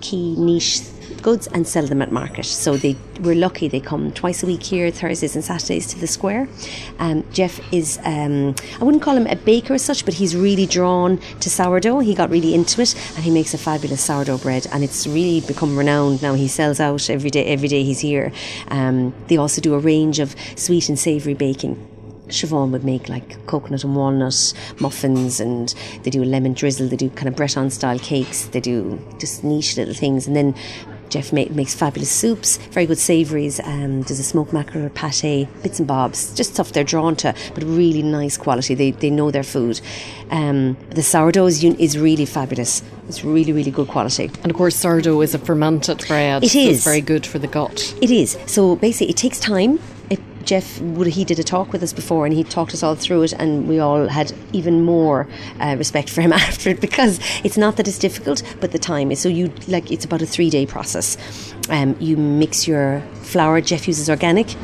key 0.00 0.34
niche 0.36 0.80
goods 1.24 1.48
and 1.48 1.66
sell 1.66 1.86
them 1.86 2.02
at 2.02 2.12
market. 2.12 2.44
So 2.44 2.76
they 2.76 2.96
we're 3.20 3.34
lucky 3.34 3.66
they 3.68 3.80
come 3.80 4.12
twice 4.12 4.42
a 4.42 4.46
week 4.46 4.62
here, 4.62 4.90
Thursdays 4.90 5.34
and 5.34 5.44
Saturdays 5.44 5.86
to 5.88 5.98
the 5.98 6.06
square. 6.06 6.46
Um, 6.98 7.24
Jeff 7.32 7.60
is 7.72 7.98
um, 8.04 8.54
I 8.80 8.84
wouldn't 8.84 9.02
call 9.02 9.16
him 9.16 9.26
a 9.26 9.34
baker 9.34 9.74
as 9.74 9.82
such, 9.82 10.04
but 10.04 10.14
he's 10.14 10.36
really 10.36 10.66
drawn 10.66 11.18
to 11.40 11.50
sourdough. 11.50 12.00
He 12.00 12.14
got 12.14 12.30
really 12.30 12.54
into 12.54 12.80
it, 12.82 12.94
and 13.16 13.24
he 13.24 13.30
makes 13.30 13.54
a 13.54 13.58
fabulous 13.58 14.02
sourdough 14.04 14.38
bread, 14.38 14.66
and 14.72 14.84
it's 14.84 15.06
really 15.06 15.40
become 15.40 15.76
renowned 15.76 16.22
now. 16.22 16.34
He 16.34 16.46
sells 16.46 16.78
out 16.78 17.08
every 17.10 17.30
day. 17.30 17.44
Every 17.46 17.68
day 17.68 17.82
he's 17.82 18.00
here. 18.00 18.30
Um, 18.68 19.14
they 19.28 19.38
also 19.38 19.60
do 19.60 19.74
a 19.74 19.78
range 19.78 20.20
of 20.20 20.36
sweet 20.56 20.88
and 20.88 20.98
savoury 20.98 21.34
baking. 21.34 21.90
Siobhan 22.28 22.70
would 22.70 22.84
make 22.84 23.08
like 23.08 23.46
coconut 23.46 23.84
and 23.84 23.96
walnut 23.96 24.54
muffins, 24.80 25.40
and 25.40 25.74
they 26.02 26.10
do 26.10 26.22
a 26.22 26.24
lemon 26.24 26.52
drizzle. 26.52 26.88
They 26.88 26.96
do 26.96 27.10
kind 27.10 27.28
of 27.28 27.36
Breton 27.36 27.70
style 27.70 27.98
cakes. 27.98 28.46
They 28.46 28.60
do 28.60 28.98
just 29.18 29.44
niche 29.44 29.76
little 29.76 29.94
things, 29.94 30.26
and 30.26 30.36
then 30.36 30.54
Jeff 31.08 31.32
make, 31.32 31.50
makes 31.52 31.74
fabulous 31.74 32.10
soups, 32.10 32.56
very 32.72 32.86
good 32.86 32.98
savouries. 32.98 33.60
Um, 33.60 34.02
there's 34.02 34.18
a 34.18 34.24
smoked 34.24 34.52
mackerel, 34.52 34.88
pate, 34.90 35.48
bits 35.62 35.78
and 35.78 35.86
bobs, 35.88 36.34
just 36.34 36.54
stuff 36.54 36.72
they're 36.72 36.84
drawn 36.84 37.16
to, 37.16 37.34
but 37.54 37.62
really 37.64 38.02
nice 38.02 38.36
quality. 38.36 38.74
They, 38.74 38.90
they 38.90 39.10
know 39.10 39.30
their 39.30 39.42
food. 39.42 39.80
Um, 40.30 40.76
the 40.90 41.02
sourdough 41.02 41.46
is, 41.46 41.62
is 41.62 41.98
really 41.98 42.26
fabulous. 42.26 42.82
It's 43.08 43.24
really, 43.24 43.52
really 43.52 43.70
good 43.70 43.88
quality. 43.88 44.30
And 44.42 44.50
of 44.50 44.56
course, 44.56 44.76
sourdough 44.76 45.20
is 45.20 45.34
a 45.34 45.38
fermented 45.38 46.04
bread. 46.06 46.44
It 46.44 46.50
so. 46.50 46.58
It's 46.58 46.84
very 46.84 47.00
good 47.00 47.26
for 47.26 47.38
the 47.38 47.46
gut. 47.46 47.94
It 48.00 48.10
is. 48.10 48.38
So 48.46 48.76
basically, 48.76 49.10
it 49.10 49.16
takes 49.16 49.38
time. 49.38 49.78
Jeff 50.44 50.78
he 50.78 51.24
did 51.24 51.38
a 51.38 51.42
talk 51.42 51.72
with 51.72 51.82
us 51.82 51.92
before, 51.92 52.26
and 52.26 52.34
he 52.34 52.44
talked 52.44 52.74
us 52.74 52.82
all 52.82 52.94
through 52.94 53.22
it, 53.22 53.32
and 53.32 53.68
we 53.68 53.78
all 53.78 54.08
had 54.08 54.32
even 54.52 54.82
more 54.82 55.28
uh, 55.60 55.74
respect 55.78 56.10
for 56.10 56.20
him 56.20 56.32
after 56.48 56.70
it 56.70 56.80
because 56.80 57.20
it's 57.44 57.56
not 57.56 57.76
that 57.76 57.88
it's 57.88 57.98
difficult, 57.98 58.42
but 58.60 58.72
the 58.72 58.78
time 58.78 59.10
is. 59.10 59.20
So 59.20 59.28
you 59.28 59.52
like 59.68 59.90
it's 59.90 60.04
about 60.04 60.22
a 60.22 60.26
three 60.26 60.50
day 60.50 60.66
process. 60.66 61.16
Um, 61.68 61.96
you 62.00 62.16
mix 62.16 62.68
your 62.68 63.00
flour. 63.22 63.60
Jeff 63.60 63.88
uses 63.88 64.10
organic 64.10 64.54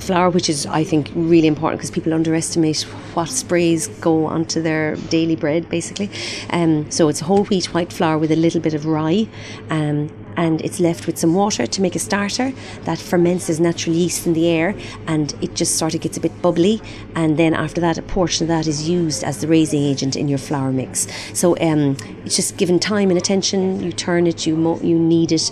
flour, 0.00 0.30
which 0.30 0.48
is 0.48 0.66
I 0.66 0.84
think 0.84 1.10
really 1.14 1.46
important 1.46 1.78
because 1.78 1.90
people 1.90 2.12
underestimate 2.14 2.82
what 3.14 3.28
sprays 3.28 3.88
go 4.00 4.26
onto 4.26 4.60
their 4.62 4.96
daily 5.08 5.36
bread, 5.36 5.68
basically. 5.68 6.10
Um, 6.50 6.90
so 6.90 7.08
it's 7.08 7.20
whole 7.20 7.44
wheat 7.44 7.72
white 7.74 7.92
flour 7.92 8.18
with 8.18 8.30
a 8.30 8.36
little 8.36 8.60
bit 8.60 8.74
of 8.74 8.86
rye. 8.86 9.28
Um, 9.68 10.10
and 10.40 10.62
it's 10.62 10.80
left 10.80 11.06
with 11.06 11.18
some 11.18 11.34
water 11.34 11.66
to 11.66 11.82
make 11.82 11.94
a 11.94 11.98
starter 11.98 12.50
that 12.84 12.98
ferments 12.98 13.50
as 13.50 13.60
natural 13.60 13.94
yeast 13.94 14.26
in 14.26 14.32
the 14.32 14.48
air 14.48 14.74
and 15.06 15.34
it 15.42 15.54
just 15.54 15.76
sort 15.76 15.94
of 15.94 16.00
gets 16.00 16.16
a 16.16 16.20
bit 16.20 16.34
bubbly 16.40 16.80
and 17.14 17.38
then 17.38 17.52
after 17.52 17.80
that 17.80 17.98
a 17.98 18.02
portion 18.02 18.44
of 18.44 18.48
that 18.48 18.66
is 18.66 18.88
used 18.88 19.22
as 19.22 19.42
the 19.42 19.46
raising 19.46 19.82
agent 19.82 20.16
in 20.16 20.28
your 20.28 20.38
flour 20.38 20.72
mix. 20.72 21.06
So 21.34 21.56
um, 21.60 21.96
it's 22.24 22.36
just 22.36 22.56
given 22.56 22.78
time 22.78 23.10
and 23.10 23.18
attention. 23.18 23.82
You 23.82 23.92
turn 23.92 24.26
it 24.26 24.46
you 24.46 24.56
mo- 24.56 24.80
you 24.80 24.98
knead 24.98 25.30
it 25.32 25.50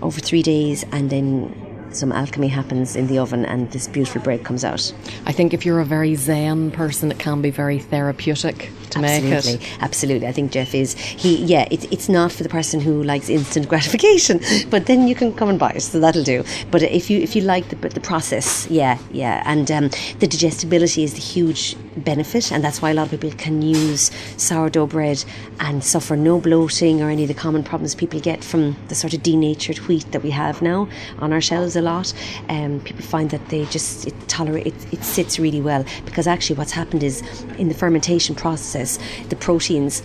over 0.00 0.20
three 0.20 0.42
days 0.42 0.84
and 0.90 1.10
then 1.10 1.69
some 1.92 2.12
alchemy 2.12 2.48
happens 2.48 2.96
in 2.96 3.06
the 3.06 3.18
oven 3.18 3.44
and 3.44 3.70
this 3.72 3.88
beautiful 3.88 4.20
bread 4.20 4.44
comes 4.44 4.64
out. 4.64 4.92
I 5.26 5.32
think 5.32 5.52
if 5.52 5.66
you're 5.66 5.80
a 5.80 5.84
very 5.84 6.14
zen 6.14 6.70
person, 6.70 7.10
it 7.10 7.18
can 7.18 7.42
be 7.42 7.50
very 7.50 7.78
therapeutic 7.78 8.70
to 8.90 8.98
absolutely, 8.98 9.52
make 9.52 9.62
it. 9.62 9.82
Absolutely, 9.82 10.26
I 10.26 10.32
think 10.32 10.52
Jeff 10.52 10.74
is 10.74 10.94
he. 10.94 11.36
Yeah, 11.44 11.66
it, 11.70 11.90
it's 11.92 12.08
not 12.08 12.32
for 12.32 12.42
the 12.42 12.48
person 12.48 12.80
who 12.80 13.02
likes 13.02 13.28
instant 13.28 13.68
gratification, 13.72 14.40
but 14.70 14.86
then 14.86 15.08
you 15.08 15.14
can 15.14 15.32
come 15.32 15.48
and 15.48 15.58
buy 15.58 15.70
it, 15.70 15.82
so 15.82 16.00
that'll 16.00 16.24
do. 16.24 16.44
But 16.70 16.82
if 16.82 17.10
you 17.10 17.20
if 17.20 17.36
you 17.36 17.42
like 17.42 17.68
the 17.68 17.76
the 17.88 18.00
process, 18.00 18.68
yeah, 18.68 18.98
yeah, 19.12 19.42
and 19.46 19.70
um, 19.70 19.90
the 20.18 20.26
digestibility 20.26 21.04
is 21.04 21.14
the 21.14 21.20
huge 21.20 21.76
benefit, 22.00 22.52
and 22.52 22.62
that's 22.64 22.82
why 22.82 22.90
a 22.90 22.94
lot 22.94 23.04
of 23.04 23.10
people 23.10 23.30
can 23.38 23.62
use 23.62 24.10
sourdough 24.36 24.86
bread 24.86 25.24
and 25.60 25.82
suffer 25.84 26.16
no 26.16 26.40
bloating 26.40 27.02
or 27.02 27.10
any 27.10 27.22
of 27.22 27.28
the 27.28 27.34
common 27.34 27.62
problems 27.62 27.94
people 27.94 28.20
get 28.20 28.42
from 28.42 28.76
the 28.88 28.94
sort 28.94 29.14
of 29.14 29.22
denatured 29.22 29.78
wheat 29.80 30.10
that 30.12 30.22
we 30.22 30.30
have 30.30 30.62
now 30.62 30.88
on 31.18 31.32
our 31.32 31.40
shelves 31.40 31.76
a 31.76 31.82
lot. 31.82 32.12
Um, 32.48 32.80
people 32.80 33.02
find 33.02 33.30
that 33.30 33.48
they 33.48 33.64
just 33.66 34.06
it 34.06 34.14
tolerate 34.28 34.66
it, 34.66 34.92
it 34.92 35.04
sits 35.04 35.38
really 35.38 35.60
well 35.60 35.84
because 36.04 36.26
actually 36.26 36.56
what's 36.56 36.72
happened 36.72 37.02
is 37.02 37.22
in 37.58 37.68
the 37.68 37.74
fermentation 37.74 38.34
process, 38.34 38.98
the 39.28 39.36
proteins 39.36 40.02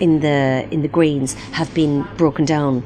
in 0.00 0.20
the 0.20 0.66
in 0.70 0.82
the 0.82 0.88
grains 0.88 1.34
have 1.52 1.72
been 1.74 2.02
broken 2.16 2.44
down 2.44 2.82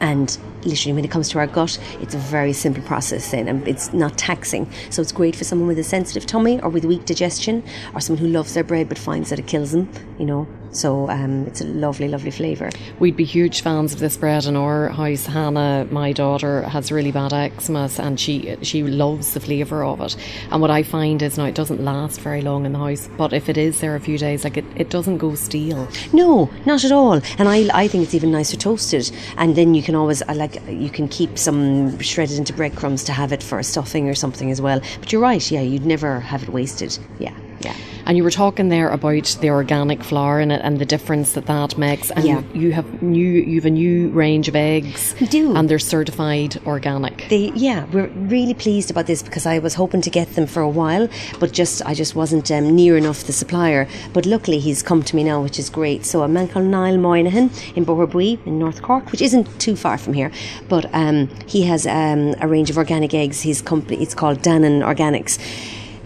and 0.00 0.38
literally 0.62 0.92
when 0.92 1.04
it 1.04 1.10
comes 1.10 1.28
to 1.28 1.38
our 1.38 1.46
gut 1.46 1.78
it's 2.00 2.14
a 2.14 2.18
very 2.18 2.52
simple 2.52 2.82
process 2.82 3.30
then 3.30 3.48
and 3.48 3.66
it's 3.68 3.92
not 3.92 4.16
taxing. 4.18 4.70
So 4.90 5.02
it's 5.02 5.12
great 5.12 5.36
for 5.36 5.44
someone 5.44 5.68
with 5.68 5.78
a 5.78 5.84
sensitive 5.84 6.26
tummy 6.26 6.60
or 6.60 6.68
with 6.68 6.84
weak 6.84 7.04
digestion 7.04 7.62
or 7.94 8.00
someone 8.00 8.24
who 8.24 8.28
loves 8.28 8.54
their 8.54 8.64
bread 8.64 8.88
but 8.88 8.98
finds 8.98 9.30
that 9.30 9.38
it 9.38 9.46
kills 9.46 9.72
them 9.72 9.88
you 10.18 10.26
know 10.26 10.46
so 10.72 11.08
um, 11.08 11.46
it's 11.46 11.60
a 11.60 11.66
lovely, 11.66 12.08
lovely 12.08 12.30
flavour. 12.30 12.70
We'd 12.98 13.16
be 13.16 13.24
huge 13.24 13.62
fans 13.62 13.92
of 13.92 14.00
this 14.00 14.16
bread 14.16 14.44
in 14.44 14.56
our 14.56 14.88
house. 14.88 15.26
Hannah, 15.26 15.86
my 15.90 16.12
daughter, 16.12 16.62
has 16.62 16.92
really 16.92 17.12
bad 17.12 17.32
eczema 17.32 17.90
and 17.98 18.18
she 18.18 18.56
she 18.62 18.82
loves 18.82 19.34
the 19.34 19.40
flavour 19.40 19.84
of 19.84 20.00
it. 20.00 20.16
And 20.50 20.60
what 20.60 20.70
I 20.70 20.82
find 20.82 21.22
is 21.22 21.38
now 21.38 21.44
it 21.44 21.54
doesn't 21.54 21.82
last 21.82 22.20
very 22.20 22.42
long 22.42 22.66
in 22.66 22.72
the 22.72 22.78
house, 22.78 23.08
but 23.16 23.32
if 23.32 23.48
it 23.48 23.56
is 23.56 23.80
there 23.80 23.96
a 23.96 24.00
few 24.00 24.18
days, 24.18 24.44
like 24.44 24.56
it, 24.56 24.64
it 24.76 24.90
doesn't 24.90 25.18
go 25.18 25.34
stale. 25.34 25.88
No, 26.12 26.50
not 26.64 26.84
at 26.84 26.92
all. 26.92 27.20
And 27.38 27.48
I, 27.48 27.68
I 27.72 27.88
think 27.88 28.04
it's 28.04 28.14
even 28.14 28.32
nicer 28.32 28.56
toasted. 28.56 29.10
And 29.36 29.56
then 29.56 29.74
you 29.74 29.82
can 29.82 29.94
always 29.94 30.22
I 30.22 30.32
like 30.32 30.60
you 30.68 30.90
can 30.90 31.08
keep 31.08 31.38
some 31.38 31.98
shredded 32.00 32.38
into 32.38 32.52
breadcrumbs 32.52 33.04
to 33.04 33.12
have 33.12 33.32
it 33.32 33.42
for 33.42 33.58
a 33.58 33.64
stuffing 33.64 34.08
or 34.08 34.14
something 34.14 34.50
as 34.50 34.60
well. 34.60 34.80
But 35.00 35.12
you're 35.12 35.22
right, 35.22 35.50
yeah, 35.50 35.60
you'd 35.60 35.86
never 35.86 36.20
have 36.20 36.42
it 36.42 36.48
wasted. 36.50 36.98
Yeah. 37.18 37.34
Yeah. 37.60 37.74
And 38.06 38.16
you 38.16 38.22
were 38.22 38.30
talking 38.30 38.68
there 38.68 38.88
about 38.90 39.36
the 39.40 39.50
organic 39.50 40.04
flour 40.04 40.38
in 40.40 40.50
it 40.52 40.60
and 40.62 40.78
the 40.78 40.84
difference 40.86 41.32
that 41.32 41.46
that 41.46 41.76
makes. 41.76 42.10
And 42.12 42.24
Yeah. 42.24 42.42
you 42.54 42.72
have 42.72 43.02
new, 43.02 43.26
you 43.50 43.56
have 43.56 43.64
a 43.66 43.70
new 43.70 44.10
range 44.10 44.46
of 44.48 44.54
eggs. 44.54 45.14
We 45.20 45.26
do. 45.26 45.56
and 45.56 45.68
they're 45.68 45.78
certified 45.80 46.56
organic. 46.66 47.26
They, 47.28 47.50
yeah, 47.56 47.84
we're 47.92 48.06
really 48.14 48.54
pleased 48.54 48.90
about 48.92 49.06
this 49.06 49.22
because 49.22 49.44
I 49.44 49.58
was 49.58 49.74
hoping 49.74 50.02
to 50.02 50.10
get 50.10 50.34
them 50.36 50.46
for 50.46 50.60
a 50.62 50.68
while, 50.68 51.08
but 51.40 51.52
just 51.52 51.84
I 51.84 51.94
just 51.94 52.14
wasn't 52.14 52.50
um, 52.52 52.76
near 52.76 52.96
enough 52.96 53.24
the 53.24 53.32
supplier. 53.32 53.88
But 54.12 54.24
luckily, 54.24 54.60
he's 54.60 54.82
come 54.82 55.02
to 55.02 55.16
me 55.16 55.24
now, 55.24 55.42
which 55.42 55.58
is 55.58 55.68
great. 55.68 56.04
So 56.06 56.22
a 56.22 56.28
man 56.28 56.46
called 56.48 56.66
Niall 56.66 56.98
Moynihan 56.98 57.50
in 57.74 57.84
Boherbue 57.84 58.38
in 58.46 58.58
North 58.58 58.82
Cork, 58.82 59.10
which 59.10 59.20
isn't 59.22 59.46
too 59.58 59.74
far 59.74 59.98
from 59.98 60.12
here, 60.12 60.30
but 60.68 60.86
um, 60.94 61.28
he 61.46 61.62
has 61.64 61.86
um, 61.86 62.34
a 62.40 62.46
range 62.46 62.70
of 62.70 62.78
organic 62.78 63.14
eggs. 63.14 63.42
His 63.42 63.60
company, 63.62 64.00
it's 64.00 64.14
called 64.14 64.38
Dannon 64.42 64.82
Organics. 64.84 65.38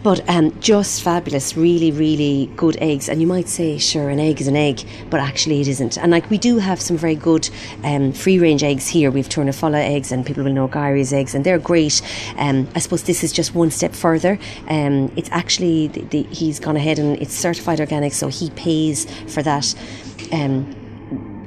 But 0.02 0.26
um, 0.30 0.58
just 0.60 1.02
fabulous, 1.02 1.56
really, 1.56 1.92
really 1.92 2.50
good 2.56 2.76
eggs. 2.80 3.08
And 3.08 3.20
you 3.20 3.26
might 3.26 3.48
say, 3.48 3.76
sure, 3.78 4.08
an 4.08 4.18
egg 4.18 4.40
is 4.40 4.48
an 4.48 4.56
egg, 4.56 4.82
but 5.10 5.20
actually 5.20 5.60
it 5.60 5.68
isn't. 5.68 5.98
And 5.98 6.10
like 6.10 6.30
we 6.30 6.38
do 6.38 6.58
have 6.58 6.80
some 6.80 6.96
very 6.96 7.14
good 7.14 7.50
um, 7.84 8.12
free 8.12 8.38
range 8.38 8.62
eggs 8.62 8.88
here. 8.88 9.10
We've 9.10 9.28
Tournafulla 9.28 9.80
eggs, 9.80 10.10
and 10.10 10.24
people 10.24 10.42
will 10.42 10.52
know 10.52 10.68
Guyry's 10.68 11.12
eggs, 11.12 11.34
and 11.34 11.44
they're 11.44 11.58
great. 11.58 12.00
Um, 12.36 12.66
I 12.74 12.78
suppose 12.78 13.02
this 13.02 13.22
is 13.22 13.32
just 13.32 13.54
one 13.54 13.70
step 13.70 13.94
further. 13.94 14.38
Um, 14.68 15.12
it's 15.16 15.30
actually 15.32 15.88
the, 15.88 16.00
the, 16.02 16.22
he's 16.24 16.58
gone 16.58 16.76
ahead 16.76 16.98
and 16.98 17.20
it's 17.20 17.34
certified 17.34 17.80
organic, 17.80 18.12
so 18.12 18.28
he 18.28 18.50
pays 18.50 19.06
for 19.32 19.42
that. 19.42 19.74
Um, 20.32 20.76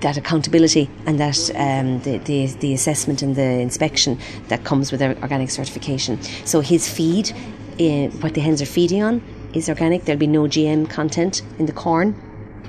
that 0.02 0.18
accountability 0.18 0.90
and 1.06 1.18
that 1.18 1.50
um, 1.56 2.02
the, 2.02 2.18
the 2.18 2.48
the 2.60 2.74
assessment 2.74 3.22
and 3.22 3.38
the 3.38 3.42
inspection 3.42 4.20
that 4.50 4.66
comes 4.66 4.92
with 4.92 5.02
organic 5.02 5.50
certification. 5.50 6.22
So 6.44 6.60
his 6.60 6.90
feed, 6.90 7.32
uh, 7.74 8.10
what 8.18 8.34
the 8.34 8.42
hens 8.42 8.62
are 8.62 8.66
feeding 8.66 9.04
on, 9.04 9.22
is 9.54 9.70
organic. 9.70 10.06
There'll 10.06 10.20
be 10.20 10.28
no 10.28 10.44
GM 10.44 10.90
content 10.90 11.42
in 11.60 11.66
the 11.66 11.74
corn, 11.74 12.14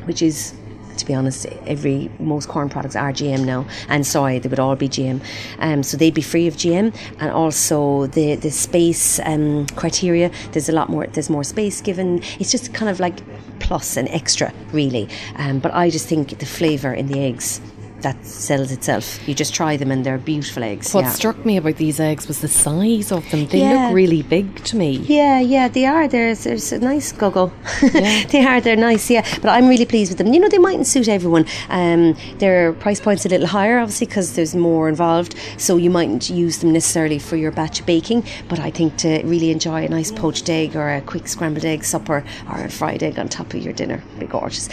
which 0.04 0.22
is. 0.22 0.54
To 0.98 1.04
be 1.04 1.12
honest, 1.12 1.46
every 1.66 2.08
most 2.20 2.48
corn 2.48 2.68
products 2.68 2.94
are 2.94 3.12
GM 3.12 3.44
now, 3.44 3.66
and 3.88 4.06
soy 4.06 4.38
they 4.38 4.48
would 4.48 4.60
all 4.60 4.76
be 4.76 4.88
GM, 4.88 5.20
um, 5.58 5.82
so 5.82 5.96
they'd 5.96 6.14
be 6.14 6.22
free 6.22 6.46
of 6.46 6.54
GM. 6.54 6.94
And 7.18 7.32
also 7.32 8.06
the 8.06 8.36
the 8.36 8.52
space 8.52 9.18
um, 9.24 9.66
criteria, 9.74 10.30
there's 10.52 10.68
a 10.68 10.72
lot 10.72 10.90
more. 10.90 11.08
There's 11.08 11.28
more 11.28 11.42
space 11.42 11.80
given. 11.80 12.22
It's 12.38 12.52
just 12.52 12.72
kind 12.74 12.88
of 12.88 13.00
like 13.00 13.18
plus 13.58 13.96
and 13.96 14.08
extra, 14.10 14.52
really. 14.70 15.08
Um, 15.34 15.58
but 15.58 15.74
I 15.74 15.90
just 15.90 16.06
think 16.06 16.38
the 16.38 16.46
flavour 16.46 16.94
in 16.94 17.08
the 17.08 17.18
eggs 17.18 17.60
that 18.04 18.24
sells 18.24 18.70
itself. 18.70 19.26
You 19.26 19.34
just 19.34 19.52
try 19.54 19.76
them 19.76 19.90
and 19.90 20.04
they're 20.06 20.18
beautiful 20.18 20.62
eggs. 20.62 20.94
What 20.94 21.04
yeah. 21.04 21.10
struck 21.10 21.44
me 21.44 21.56
about 21.56 21.76
these 21.76 21.98
eggs 21.98 22.28
was 22.28 22.40
the 22.40 22.48
size 22.48 23.10
of 23.10 23.28
them. 23.30 23.46
They 23.46 23.60
Yeah. 23.60 23.86
look 23.86 23.94
really 23.94 24.22
big 24.22 24.62
to 24.64 24.76
me. 24.76 24.90
Yeah, 24.98 25.40
yeah, 25.40 25.68
they 25.68 25.86
are. 25.86 26.06
There's, 26.06 26.44
there's 26.44 26.70
a 26.72 26.78
nice 26.78 27.10
go-go. 27.12 27.50
Yeah. 27.82 28.26
they 28.26 28.44
are. 28.44 28.60
They're 28.60 28.76
nice. 28.76 29.10
Yeah, 29.10 29.26
but 29.42 29.48
I'm 29.48 29.68
really 29.68 29.86
pleased 29.86 30.10
with 30.12 30.18
them. 30.18 30.32
You 30.32 30.40
know, 30.40 30.48
they 30.48 30.58
mightn't 30.58 30.86
suit 30.86 31.08
everyone. 31.08 31.46
Um, 31.70 32.16
their 32.38 32.72
price 32.74 33.00
point's 33.00 33.24
a 33.26 33.28
little 33.28 33.46
higher, 33.46 33.78
obviously, 33.78 34.06
because 34.06 34.34
there's 34.36 34.54
more 34.54 34.88
involved. 34.88 35.34
So 35.56 35.76
you 35.76 35.90
mightn't 35.90 36.28
use 36.30 36.58
them 36.58 36.72
necessarily 36.72 37.18
for 37.18 37.36
your 37.36 37.50
batch 37.52 37.80
of 37.80 37.86
baking. 37.86 38.24
But 38.48 38.60
I 38.60 38.70
think 38.70 38.96
to 38.98 39.22
really 39.24 39.50
enjoy 39.50 39.84
a 39.84 39.88
nice 39.88 40.12
poached 40.12 40.48
egg 40.50 40.76
or 40.76 40.88
a 40.94 41.00
quick 41.00 41.26
scrambled 41.26 41.64
egg 41.64 41.84
supper 41.84 42.24
or 42.50 42.58
a 42.64 42.70
fried 42.70 43.02
egg 43.02 43.18
on 43.18 43.28
top 43.28 43.54
of 43.54 43.62
your 43.62 43.72
dinner, 43.72 44.02
be 44.18 44.26
gorgeous. 44.26 44.68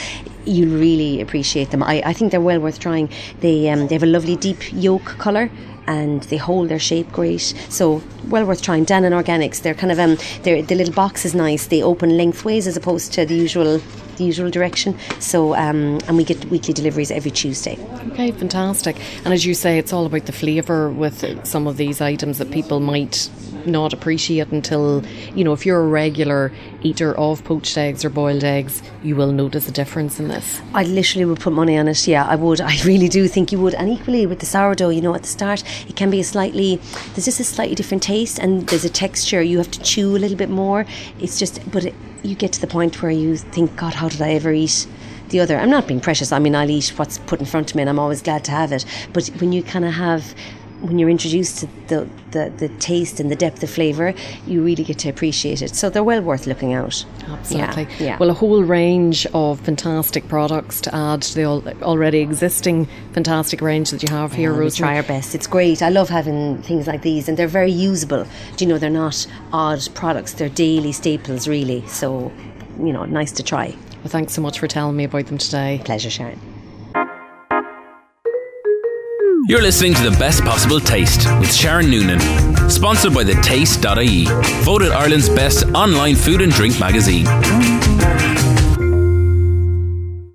You 0.46 0.78
really 0.78 1.22
appreciate 1.22 1.72
them. 1.72 1.84
I, 1.84 2.02
I 2.06 2.14
think 2.14 2.32
they're 2.32 2.42
well 2.42 2.60
worth 2.60 2.80
trying. 2.80 3.10
They 3.42 3.70
um, 3.70 3.88
they 3.88 3.96
have 3.96 4.04
a 4.04 4.08
lovely 4.08 4.36
deep 4.36 4.72
yolk 4.74 5.06
colour 5.18 5.50
and 5.88 6.24
they 6.24 6.38
hold 6.38 6.70
their 6.70 6.80
shape 6.80 7.12
great. 7.12 7.54
So 7.70 8.02
well 8.30 8.46
worth 8.46 8.62
trying. 8.62 8.86
Dannon 8.86 9.12
Organics. 9.12 9.62
They're 9.62 9.74
kind 9.74 9.92
of 9.92 10.00
um, 10.00 10.18
they're, 10.44 10.62
the 10.62 10.76
little 10.76 10.94
box 10.94 11.26
is 11.26 11.36
nice. 11.36 11.68
They 11.68 11.84
open 11.84 12.18
lengthways 12.18 12.68
as 12.68 12.78
opposed 12.78 13.14
to 13.14 13.26
the 13.26 13.36
usual 13.36 13.82
the 14.18 14.24
usual 14.26 14.50
direction. 14.50 14.98
So 15.20 15.56
um, 15.56 16.00
and 16.08 16.18
we 16.18 16.24
get 16.24 16.44
weekly 16.46 16.74
deliveries 16.74 17.12
every 17.12 17.32
Tuesday. 17.32 17.78
Okay, 18.12 18.32
fantastic. 18.32 18.98
And 19.24 19.34
as 19.34 19.46
you 19.46 19.54
say, 19.54 19.78
it's 19.78 19.94
all 19.94 20.06
about 20.06 20.26
the 20.26 20.32
flavour 20.34 20.90
with 20.90 21.46
some 21.46 21.68
of 21.68 21.78
these 21.78 22.02
items 22.02 22.38
that 22.38 22.52
people 22.52 22.80
might 22.80 23.30
not 23.66 23.94
appreciate 23.94 24.48
until, 24.52 25.04
you 25.36 25.44
know, 25.44 25.54
if 25.54 25.68
you're 25.68 25.80
a 25.80 25.88
regular 25.88 26.52
eater 26.82 27.16
of 27.18 27.44
poached 27.44 27.78
eggs 27.78 28.04
or 28.04 28.10
boiled 28.10 28.44
eggs, 28.44 28.82
you 29.04 29.16
will 29.16 29.32
notice 29.32 29.68
a 29.68 29.72
difference 29.72 30.20
in 30.20 30.30
this. 30.30 30.60
I 30.74 30.84
literally 30.84 31.26
would 31.26 31.40
put 31.40 31.54
money 31.54 31.78
on 31.78 31.88
it. 31.88 32.08
Yeah, 32.08 32.26
I 32.26 32.36
would. 32.36 32.60
I 32.60 32.82
really 32.84 33.08
do 33.08 33.28
think 33.28 33.52
you 33.52 33.60
would. 33.60 33.76
And 33.76 33.90
equally 33.90 34.26
with 34.26 34.40
the 34.40 34.48
sourdough, 34.48 34.90
you 34.90 35.02
know, 35.02 35.14
at 35.14 35.22
the 35.22 35.28
start, 35.28 35.64
it 35.88 35.96
can 35.96 36.10
be 36.10 36.20
a 36.20 36.24
slightly, 36.24 36.78
there's 37.14 37.26
just 37.26 37.40
a 37.40 37.44
slightly 37.44 37.76
different 37.76 38.02
taste 38.12 38.40
and 38.40 38.68
there's 38.68 38.84
a 38.84 38.90
texture. 39.06 39.42
You 39.42 39.58
have 39.58 39.72
to 39.72 39.82
chew 39.92 40.18
a 40.18 40.20
little 40.24 40.38
bit 40.44 40.50
more. 40.50 40.86
It's 41.20 41.40
just, 41.40 41.54
but 41.72 41.86
it, 41.86 41.96
you 42.24 42.36
get 42.36 42.52
to 42.54 42.62
the 42.62 42.68
point 42.68 43.02
where 43.02 43.12
you 43.24 43.38
think, 43.38 43.68
God, 43.78 43.94
how 43.94 44.10
did 44.10 44.22
I 44.22 44.32
ever 44.40 44.52
eat? 44.52 44.86
The 45.30 45.40
other, 45.40 45.56
I'm 45.58 45.70
not 45.70 45.88
being 45.88 46.02
precious. 46.02 46.34
I 46.34 46.40
mean, 46.40 46.54
I'll 46.54 46.70
eat 46.70 46.90
what's 46.98 47.20
put 47.20 47.40
in 47.40 47.46
front 47.46 47.72
of 47.72 47.76
me, 47.76 47.84
and 47.84 47.90
I'm 47.90 48.00
always 48.00 48.22
glad 48.22 48.44
to 48.46 48.52
have 48.52 48.74
it. 48.74 48.84
But 49.14 49.28
when 49.40 49.54
you 49.54 49.64
kind 49.64 49.86
of 49.86 49.94
have, 49.94 50.36
when 50.82 50.98
you're 50.98 51.10
introduced 51.10 51.60
to 51.60 51.68
the, 51.88 52.10
the, 52.32 52.52
the 52.58 52.70
taste 52.80 53.20
and 53.20 53.30
the 53.30 53.36
depth 53.36 53.62
of 53.64 53.70
flavour, 53.70 54.14
you 54.48 54.64
really 54.64 54.84
get 54.84 55.00
to 55.00 55.10
appreciate 55.10 55.62
it. 55.62 55.76
So 55.76 55.90
they're 55.90 56.04
well 56.04 56.22
worth 56.22 56.48
looking 56.48 56.74
out. 56.74 57.06
Absolutely. 57.28 57.84
Yeah, 57.84 58.04
yeah. 58.04 58.18
Well, 58.18 58.30
a 58.30 58.34
whole 58.34 58.64
range 58.64 59.28
of 59.34 59.60
fantastic 59.62 60.28
products 60.28 60.82
to 60.82 60.96
add 60.96 61.22
to 61.24 61.36
the 61.36 61.46
already 61.84 62.20
existing 62.20 62.88
fantastic 63.14 63.62
range 63.62 63.92
that 63.92 64.02
you 64.02 64.10
have 64.10 64.34
here, 64.34 64.54
Yeah, 64.54 64.60
we 64.60 64.72
try 64.72 64.96
our 64.98 65.04
best. 65.04 65.36
It's 65.36 65.48
great. 65.48 65.82
I 65.82 65.90
love 65.90 66.10
having 66.10 66.62
things 66.64 66.88
like 66.88 67.04
these, 67.04 67.30
and 67.30 67.38
they're 67.38 67.48
very 67.48 67.72
usable. 67.72 68.26
Do 68.58 68.66
you 68.66 68.70
know 68.70 68.78
they're 68.78 68.90
not 68.90 69.28
odd 69.54 69.88
products? 69.94 70.34
They're 70.34 70.50
daily 70.50 70.92
staples, 70.92 71.48
really. 71.48 71.86
So, 71.88 72.32
you 72.80 72.92
know, 72.92 73.06
nice 73.06 73.32
to 73.34 73.44
try. 73.44 73.76
Well, 73.98 74.10
thanks 74.10 74.34
so 74.34 74.42
much 74.42 74.60
for 74.60 74.68
telling 74.68 74.96
me 74.96 75.04
about 75.04 75.28
them 75.28 75.38
today. 75.38 75.80
Pleasure, 75.86 76.10
Sharon. 76.10 76.40
You're 79.48 79.62
listening 79.62 79.96
to 79.96 80.10
the 80.10 80.16
best 80.18 80.44
possible 80.44 80.80
taste 80.80 81.26
with 81.40 81.52
Sharon 81.54 81.90
Noonan, 81.90 82.20
sponsored 82.70 83.14
by 83.14 83.24
the 83.24 83.34
Taste.ie, 83.42 84.26
voted 84.64 84.92
Ireland's 84.92 85.30
best 85.30 85.66
online 85.74 86.16
food 86.16 86.42
and 86.42 86.52
drink 86.52 86.80
magazine. 86.80 87.26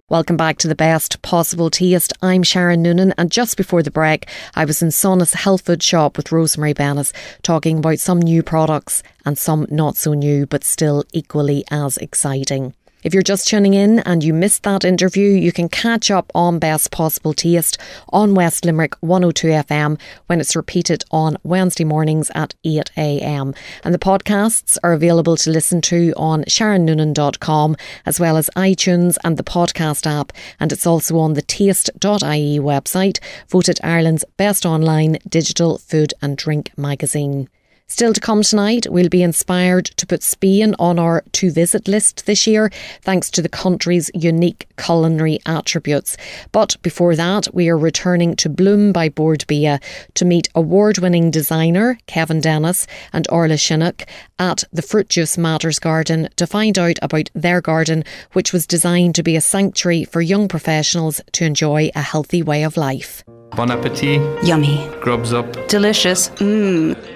Welcome 0.09 0.37
back 0.37 0.59
to 0.59 0.69
the 0.69 0.75
best 0.75 1.23
possible 1.23 1.71
taste. 1.71 2.13
I'm 2.21 2.43
Sharon 2.43 2.83
Noonan, 2.83 3.15
and 3.17 3.31
just 3.31 3.57
before 3.57 3.83
the 3.83 3.91
break, 3.91 4.29
I 4.55 4.65
was 4.65 4.83
in 4.83 4.89
Sonas 4.89 5.35
health 5.35 5.63
food 5.63 5.83
shop 5.83 6.17
with 6.17 6.33
Rosemary 6.33 6.75
Bennis 6.75 7.13
talking 7.43 7.79
about 7.79 8.01
some 8.01 8.21
new 8.21 8.43
products 8.43 9.03
and 9.25 9.39
some 9.39 9.67
not 9.71 9.97
so 9.97 10.15
new, 10.15 10.47
but 10.47 10.65
still 10.65 11.05
equally 11.13 11.65
as 11.71 11.97
exciting. 11.99 12.75
If 13.03 13.13
you're 13.13 13.23
just 13.23 13.47
tuning 13.47 13.75
in 13.75 14.01
and 14.01 14.25
you 14.25 14.33
missed 14.33 14.63
that 14.63 14.85
interview, 14.85 15.29
you 15.29 15.53
can 15.53 15.69
catch 15.69 16.11
up 16.11 16.33
on 16.35 16.59
Best 16.59 16.91
Possible 16.91 17.35
Taste 17.35 17.79
on 18.09 18.35
West 18.35 18.65
Limerick 18.65 18.95
102 19.01 19.49
FM 19.49 20.01
when 20.27 20.41
it's 20.41 20.57
repeated 20.57 21.05
on 21.11 21.37
Wednesday 21.45 21.85
mornings 21.85 22.31
at 22.35 22.55
8 22.65 22.91
a.m. 22.97 23.55
And 23.85 23.95
the 23.95 23.99
podcasts 23.99 24.79
are 24.83 24.95
available 24.95 25.37
to 25.37 25.51
listen 25.51 25.83
to 25.83 26.15
on 26.17 26.45
sharonnoonan.com 26.45 27.77
as 28.07 28.19
well 28.19 28.39
as 28.39 28.51
iTunes 28.57 29.19
and 29.23 29.37
the 29.37 29.45
podcast 29.45 30.07
app. 30.07 30.33
And 30.59 30.73
it's 30.73 30.87
also 30.87 31.19
on 31.19 31.35
the 31.35 31.43
taste.ie 31.43 32.59
website, 32.59 33.21
voted 33.49 33.79
Ireland's 33.85 34.25
best 34.37 34.65
online 34.65 35.19
digital 35.29 35.79
food 35.79 36.15
and 36.23 36.37
drink 36.37 36.73
magazine. 36.79 37.51
Still 37.89 38.13
to 38.13 38.21
come 38.21 38.43
tonight, 38.43 38.89
we'll 38.91 39.09
be 39.09 39.23
inspired 39.23 39.85
to 39.85 40.07
put 40.07 40.25
Spain 40.25 40.75
on 40.81 40.99
our 40.99 41.23
to 41.33 41.53
visit 41.53 41.87
list 41.87 42.27
this 42.27 42.45
year, 42.45 42.69
thanks 43.03 43.31
to 43.31 43.41
the 43.41 43.49
country's 43.49 44.11
unique 44.13 44.67
culinary 44.77 45.39
attributes. 45.47 46.17
But 46.51 46.77
before 46.83 47.15
that, 47.15 47.47
we 47.55 47.69
are 47.69 47.79
returning 47.79 48.35
to 48.37 48.49
Bloom 48.49 48.91
by 48.91 49.09
Bord 49.09 49.47
Bia 49.47 49.79
to 50.15 50.25
meet 50.25 50.49
award 50.57 50.99
winning 50.99 51.31
designer 51.31 51.97
Kevin 52.09 52.41
Dennis 52.41 52.89
and 53.13 53.25
Orla 53.31 53.55
Shinnock 53.55 54.09
at 54.41 54.65
the 54.73 54.83
Fruit 54.83 55.09
Juice 55.09 55.39
Matters 55.39 55.79
Garden 55.79 56.29
to 56.35 56.47
find 56.47 56.81
out 56.81 56.99
about 57.03 57.31
their 57.35 57.61
garden, 57.61 58.03
which 58.33 58.53
was 58.53 58.67
designed 58.67 59.15
to 59.15 59.23
be 59.23 59.37
a 59.37 59.41
sanctuary 59.41 60.03
for 60.05 60.21
young 60.21 60.49
professionals 60.49 61.21
to 61.33 61.45
enjoy 61.45 61.91
a 61.95 62.03
healthy 62.03 62.43
way 62.43 62.65
of 62.65 62.77
life. 62.77 63.23
Bon 63.53 63.71
appetit. 63.71 64.21
Yummy. 64.45 64.91
Grubs 65.01 65.33
up. 65.33 65.69
Delicious. 65.69 66.31
Mmm. 66.31 67.16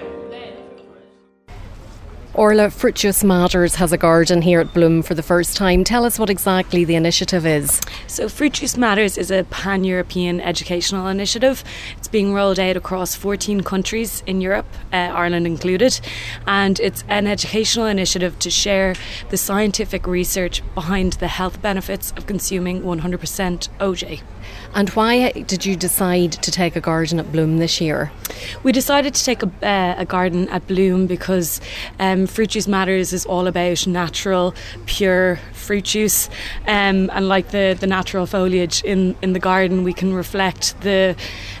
Orla 2.33 2.69
Fruit 2.69 2.95
Juice 2.95 3.25
Matters 3.25 3.75
has 3.75 3.91
a 3.91 3.97
garden 3.97 4.41
here 4.41 4.61
at 4.61 4.73
Bloom 4.73 5.01
for 5.01 5.13
the 5.13 5.21
first 5.21 5.57
time. 5.57 5.83
Tell 5.83 6.05
us 6.05 6.17
what 6.17 6.29
exactly 6.29 6.85
the 6.85 6.95
initiative 6.95 7.45
is. 7.45 7.81
So, 8.07 8.29
Fruit 8.29 8.53
Juice 8.53 8.77
Matters 8.77 9.17
is 9.17 9.31
a 9.31 9.43
pan 9.49 9.83
European 9.83 10.39
educational 10.39 11.07
initiative. 11.07 11.61
It's 11.97 12.07
being 12.07 12.33
rolled 12.33 12.57
out 12.57 12.77
across 12.77 13.15
14 13.15 13.63
countries 13.63 14.23
in 14.25 14.39
Europe, 14.39 14.65
uh, 14.93 14.95
Ireland 14.95 15.45
included, 15.45 15.99
and 16.47 16.79
it's 16.79 17.03
an 17.09 17.27
educational 17.27 17.87
initiative 17.87 18.39
to 18.39 18.49
share 18.49 18.95
the 19.27 19.35
scientific 19.35 20.07
research 20.07 20.61
behind 20.73 21.13
the 21.13 21.27
health 21.27 21.61
benefits 21.61 22.13
of 22.15 22.27
consuming 22.27 22.81
100% 22.83 23.67
OJ. 23.79 24.21
And 24.73 24.89
why 24.91 25.31
did 25.31 25.65
you 25.65 25.75
decide 25.75 26.31
to 26.31 26.51
take 26.51 26.75
a 26.75 26.81
garden 26.81 27.19
at 27.19 27.31
Bloom 27.31 27.57
this 27.57 27.81
year? 27.81 28.11
We 28.63 28.71
decided 28.71 29.13
to 29.15 29.23
take 29.23 29.43
a, 29.43 29.51
uh, 29.61 29.95
a 29.97 30.05
garden 30.05 30.47
at 30.49 30.65
Bloom 30.67 31.07
because 31.07 31.59
um, 31.99 32.20
Fruit 32.27 32.49
Juice 32.49 32.67
Matters 32.67 33.13
is 33.13 33.25
all 33.25 33.47
about 33.47 33.85
natural, 33.87 34.53
pure 34.85 35.39
fruit 35.61 35.85
juice. 35.85 36.29
Um, 36.67 37.09
and 37.11 37.27
like 37.27 37.51
the, 37.51 37.77
the 37.79 37.87
natural 37.87 38.25
foliage 38.25 38.83
in, 38.83 39.15
in 39.21 39.33
the 39.33 39.39
garden, 39.39 39.83
we 39.83 39.93
can 39.93 40.13
reflect 40.13 40.79
the 40.81 41.15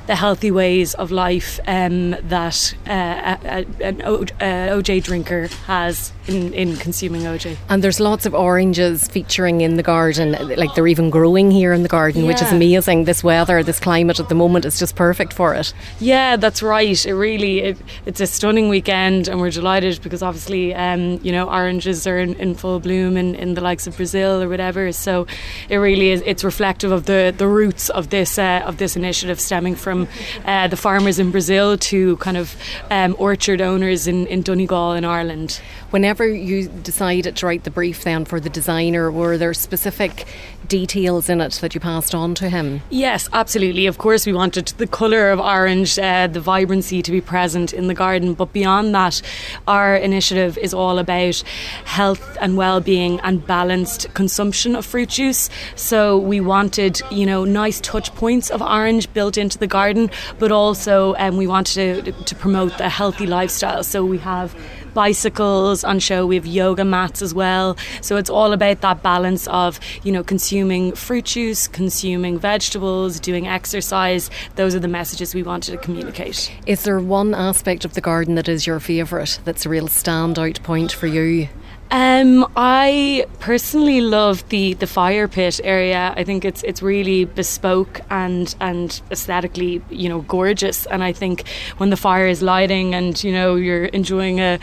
the 0.07 0.15
healthy 0.15 0.51
ways 0.51 0.93
of 0.95 1.11
life 1.11 1.59
um, 1.67 2.11
that 2.23 2.75
uh, 2.87 3.37
a, 3.43 3.65
a, 3.79 3.87
an 3.87 4.01
o, 4.01 4.25
OJ 4.25 5.03
drinker 5.03 5.47
has 5.67 6.11
in, 6.27 6.53
in 6.53 6.75
consuming 6.77 7.21
OJ. 7.21 7.57
And 7.69 7.83
there's 7.83 7.99
lots 7.99 8.25
of 8.25 8.33
oranges 8.33 9.07
featuring 9.07 9.61
in 9.61 9.77
the 9.77 9.83
garden, 9.83 10.31
like 10.57 10.73
they're 10.75 10.87
even 10.87 11.09
growing 11.09 11.51
here 11.51 11.73
in 11.73 11.83
the 11.83 11.89
garden, 11.89 12.21
yeah. 12.21 12.27
which 12.27 12.41
is 12.41 12.51
amazing. 12.51 13.05
This 13.05 13.23
weather, 13.23 13.63
this 13.63 13.79
climate 13.79 14.19
at 14.19 14.29
the 14.29 14.35
moment 14.35 14.65
is 14.65 14.79
just 14.79 14.95
perfect 14.95 15.33
for 15.33 15.53
it. 15.53 15.73
Yeah, 15.99 16.35
that's 16.35 16.61
right. 16.61 17.05
It 17.05 17.13
really, 17.13 17.59
it, 17.59 17.77
it's 18.05 18.19
a 18.19 18.27
stunning 18.27 18.69
weekend, 18.69 19.27
and 19.27 19.39
we're 19.39 19.51
delighted 19.51 20.01
because 20.01 20.21
obviously, 20.21 20.73
um, 20.73 21.19
you 21.23 21.31
know, 21.31 21.49
oranges 21.49 22.05
are 22.07 22.19
in, 22.19 22.33
in 22.35 22.55
full 22.55 22.79
bloom 22.79 23.17
in, 23.17 23.35
in 23.35 23.53
the 23.53 23.61
likes 23.61 23.87
of 23.87 23.90
Brazil 23.95 24.41
or 24.41 24.49
whatever. 24.49 24.91
So 24.91 25.27
it 25.69 25.77
really 25.77 26.11
is. 26.11 26.21
It's 26.25 26.43
reflective 26.43 26.91
of 26.91 27.05
the, 27.05 27.33
the 27.35 27.47
roots 27.47 27.89
of 27.89 28.09
this 28.09 28.37
uh, 28.37 28.61
of 28.65 28.77
this 28.77 28.95
initiative 28.95 29.39
stemming 29.39 29.75
from 29.75 30.07
uh, 30.45 30.67
the 30.67 30.77
farmers 30.77 31.19
in 31.19 31.31
Brazil 31.31 31.77
to 31.77 32.17
kind 32.17 32.37
of 32.37 32.55
um, 32.89 33.15
orchard 33.19 33.61
owners 33.61 34.07
in, 34.07 34.27
in 34.27 34.41
Donegal 34.41 34.93
in 34.93 35.05
Ireland. 35.05 35.61
Whenever 35.91 36.25
you 36.25 36.69
decided 36.69 37.35
to 37.35 37.45
write 37.45 37.65
the 37.65 37.69
brief 37.69 38.05
then 38.05 38.23
for 38.23 38.39
the 38.39 38.49
designer, 38.49 39.11
were 39.11 39.37
there 39.37 39.53
specific 39.53 40.25
details 40.67 41.27
in 41.27 41.41
it 41.41 41.51
that 41.55 41.73
you 41.75 41.81
passed 41.81 42.15
on 42.15 42.33
to 42.33 42.47
him? 42.47 42.81
Yes, 42.89 43.27
absolutely. 43.33 43.87
Of 43.87 43.97
course, 43.97 44.25
we 44.25 44.31
wanted 44.31 44.67
the 44.77 44.87
colour 44.87 45.31
of 45.31 45.39
orange, 45.41 45.99
uh, 45.99 46.27
the 46.27 46.39
vibrancy 46.39 47.01
to 47.01 47.11
be 47.11 47.19
present 47.19 47.73
in 47.73 47.87
the 47.87 47.93
garden. 47.93 48.33
But 48.33 48.53
beyond 48.53 48.95
that, 48.95 49.21
our 49.67 49.97
initiative 49.97 50.57
is 50.57 50.73
all 50.73 50.97
about 50.97 51.43
health 51.83 52.37
and 52.39 52.55
well-being 52.55 53.19
and 53.19 53.45
balanced 53.45 54.13
consumption 54.13 54.77
of 54.77 54.85
fruit 54.85 55.09
juice. 55.09 55.49
So 55.75 56.17
we 56.17 56.39
wanted, 56.39 57.01
you 57.11 57.25
know, 57.25 57.43
nice 57.43 57.81
touch 57.81 58.15
points 58.15 58.49
of 58.49 58.61
orange 58.61 59.11
built 59.13 59.37
into 59.37 59.57
the 59.57 59.67
garden, 59.67 60.09
but 60.39 60.53
also 60.53 61.15
um, 61.15 61.35
we 61.35 61.47
wanted 61.47 62.05
to, 62.05 62.11
to 62.13 62.35
promote 62.35 62.79
a 62.79 62.87
healthy 62.87 63.27
lifestyle. 63.27 63.83
So 63.83 64.05
we 64.05 64.19
have 64.19 64.55
bicycles 64.93 65.83
on 65.83 65.99
show. 65.99 66.25
We 66.25 66.35
have 66.35 66.45
yoga 66.45 66.85
mats 66.85 67.21
as 67.21 67.33
well. 67.33 67.77
So 68.01 68.17
it's 68.17 68.29
all 68.29 68.53
about 68.53 68.81
that 68.81 69.03
balance 69.03 69.47
of, 69.47 69.79
you 70.03 70.11
know, 70.11 70.23
consuming 70.23 70.93
fruit 70.93 71.25
juice, 71.25 71.67
consuming 71.67 72.39
vegetables, 72.39 73.19
doing 73.19 73.47
exercise. 73.47 74.29
Those 74.55 74.75
are 74.75 74.79
the 74.79 74.87
messages 74.87 75.33
we 75.33 75.43
wanted 75.43 75.71
to 75.71 75.77
communicate. 75.77 76.51
Is 76.65 76.83
there 76.83 76.99
one 76.99 77.33
aspect 77.33 77.85
of 77.85 77.93
the 77.93 78.01
garden 78.01 78.35
that 78.35 78.47
is 78.47 78.67
your 78.67 78.79
favourite, 78.79 79.39
that's 79.45 79.65
a 79.65 79.69
real 79.69 79.87
standout 79.87 80.61
point 80.63 80.91
for 80.91 81.07
you? 81.07 81.49
Um, 81.93 82.49
I 82.55 83.25
personally 83.39 83.99
love 83.99 84.47
the, 84.47 84.75
the 84.75 84.87
fire 84.87 85.27
pit 85.27 85.59
area. 85.61 86.13
I 86.15 86.23
think 86.23 86.45
it's 86.45 86.63
it's 86.63 86.81
really 86.81 87.25
bespoke 87.25 87.99
and 88.09 88.55
and 88.61 89.01
aesthetically, 89.11 89.81
you 89.89 90.07
know, 90.07 90.21
gorgeous. 90.21 90.85
And 90.85 91.03
I 91.03 91.11
think 91.11 91.45
when 91.77 91.89
the 91.89 91.97
fire 91.97 92.27
is 92.27 92.41
lighting 92.41 92.95
and 92.95 93.21
you 93.21 93.33
know 93.33 93.55
you're 93.55 93.85
enjoying 93.85 94.39
a 94.39 94.57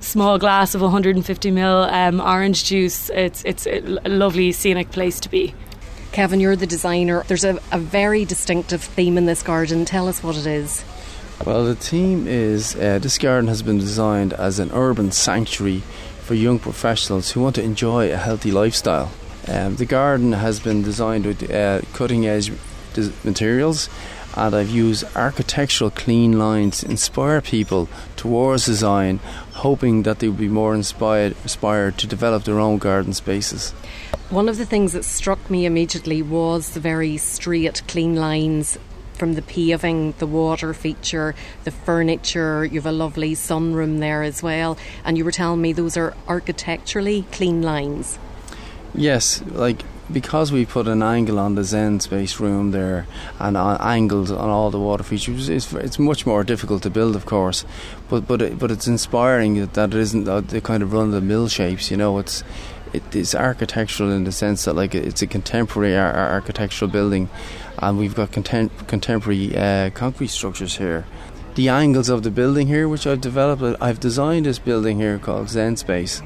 small 0.00 0.38
glass 0.38 0.74
of 0.74 0.82
150 0.82 1.50
ml 1.52 1.90
um, 1.90 2.20
orange 2.20 2.64
juice, 2.64 3.08
it's 3.08 3.42
it's 3.46 3.66
a 3.66 3.80
lovely 4.06 4.52
scenic 4.52 4.90
place 4.90 5.18
to 5.20 5.30
be. 5.30 5.54
Kevin, 6.12 6.38
you're 6.38 6.54
the 6.54 6.66
designer. 6.66 7.24
There's 7.28 7.44
a, 7.44 7.58
a 7.72 7.78
very 7.78 8.26
distinctive 8.26 8.82
theme 8.82 9.16
in 9.16 9.24
this 9.24 9.42
garden. 9.42 9.86
Tell 9.86 10.06
us 10.06 10.22
what 10.22 10.36
it 10.36 10.46
is. 10.46 10.84
Well, 11.46 11.64
the 11.64 11.74
theme 11.74 12.28
is 12.28 12.76
uh, 12.76 12.98
this 13.00 13.16
garden 13.16 13.48
has 13.48 13.62
been 13.62 13.78
designed 13.78 14.34
as 14.34 14.58
an 14.58 14.70
urban 14.72 15.12
sanctuary 15.12 15.82
for 16.24 16.34
young 16.34 16.58
professionals 16.58 17.32
who 17.32 17.42
want 17.42 17.54
to 17.56 17.62
enjoy 17.62 18.12
a 18.12 18.16
healthy 18.16 18.50
lifestyle. 18.50 19.12
Um, 19.46 19.76
the 19.76 19.84
garden 19.84 20.32
has 20.32 20.58
been 20.58 20.82
designed 20.82 21.26
with 21.26 21.50
uh, 21.50 21.82
cutting 21.92 22.26
edge 22.26 22.50
materials 23.24 23.90
and 24.36 24.54
I've 24.54 24.70
used 24.70 25.04
architectural 25.14 25.90
clean 25.90 26.38
lines 26.38 26.80
to 26.80 26.90
inspire 26.90 27.40
people 27.40 27.88
towards 28.16 28.66
design, 28.66 29.20
hoping 29.52 30.02
that 30.02 30.18
they 30.18 30.28
will 30.28 30.36
be 30.36 30.48
more 30.48 30.74
inspired, 30.74 31.36
inspired 31.42 31.98
to 31.98 32.06
develop 32.06 32.44
their 32.44 32.58
own 32.58 32.78
garden 32.78 33.12
spaces. 33.12 33.70
One 34.30 34.48
of 34.48 34.56
the 34.56 34.66
things 34.66 34.92
that 34.94 35.04
struck 35.04 35.50
me 35.50 35.66
immediately 35.66 36.22
was 36.22 36.70
the 36.70 36.80
very 36.80 37.16
straight, 37.16 37.82
clean 37.86 38.16
lines 38.16 38.78
from 39.14 39.34
the 39.34 39.42
paving, 39.42 40.12
the 40.18 40.26
water 40.26 40.74
feature, 40.74 41.34
the 41.64 41.70
furniture. 41.70 42.64
You 42.64 42.80
have 42.80 42.86
a 42.86 42.92
lovely 42.92 43.34
sunroom 43.34 44.00
there 44.00 44.22
as 44.22 44.42
well. 44.42 44.76
And 45.04 45.16
you 45.16 45.24
were 45.24 45.32
telling 45.32 45.62
me 45.62 45.72
those 45.72 45.96
are 45.96 46.14
architecturally 46.28 47.24
clean 47.32 47.62
lines. 47.62 48.18
Yes, 48.94 49.42
like 49.46 49.82
because 50.12 50.52
we 50.52 50.66
put 50.66 50.86
an 50.86 51.02
angle 51.02 51.38
on 51.38 51.54
the 51.54 51.64
Zen 51.64 51.98
space 52.00 52.38
room 52.38 52.72
there 52.72 53.06
and 53.38 53.56
on 53.56 53.80
angles 53.80 54.30
on 54.30 54.50
all 54.50 54.70
the 54.70 54.78
water 54.78 55.02
features, 55.02 55.48
it's, 55.48 55.72
it's 55.72 55.98
much 55.98 56.26
more 56.26 56.44
difficult 56.44 56.82
to 56.82 56.90
build, 56.90 57.16
of 57.16 57.24
course. 57.26 57.64
But 58.08 58.26
but 58.26 58.42
it, 58.42 58.58
but 58.58 58.70
it's 58.70 58.86
inspiring 58.86 59.66
that 59.66 59.94
it 59.94 59.98
isn't 59.98 60.24
the 60.24 60.60
kind 60.60 60.82
of 60.82 60.92
run 60.92 61.06
of 61.06 61.12
the 61.12 61.20
mill 61.20 61.48
shapes. 61.48 61.90
You 61.90 61.96
know, 61.96 62.18
it's 62.18 62.44
it 62.94 63.16
is 63.16 63.34
architectural 63.34 64.10
in 64.12 64.24
the 64.24 64.32
sense 64.32 64.64
that 64.64 64.74
like 64.74 64.94
it's 64.94 65.22
a 65.22 65.26
contemporary 65.26 65.96
ar- 65.96 66.14
architectural 66.14 66.90
building 66.90 67.28
and 67.78 67.98
we've 67.98 68.14
got 68.14 68.30
contem- 68.30 68.70
contemporary 68.86 69.56
uh, 69.56 69.90
concrete 69.90 70.28
structures 70.28 70.76
here. 70.76 71.04
The 71.56 71.68
angles 71.68 72.08
of 72.08 72.22
the 72.22 72.30
building 72.30 72.66
here, 72.66 72.88
which 72.88 73.06
I've 73.06 73.20
developed, 73.20 73.80
I've 73.80 74.00
designed 74.00 74.46
this 74.46 74.58
building 74.58 74.98
here 74.98 75.18
called 75.18 75.48
Zen 75.48 75.76
Space, 75.76 76.20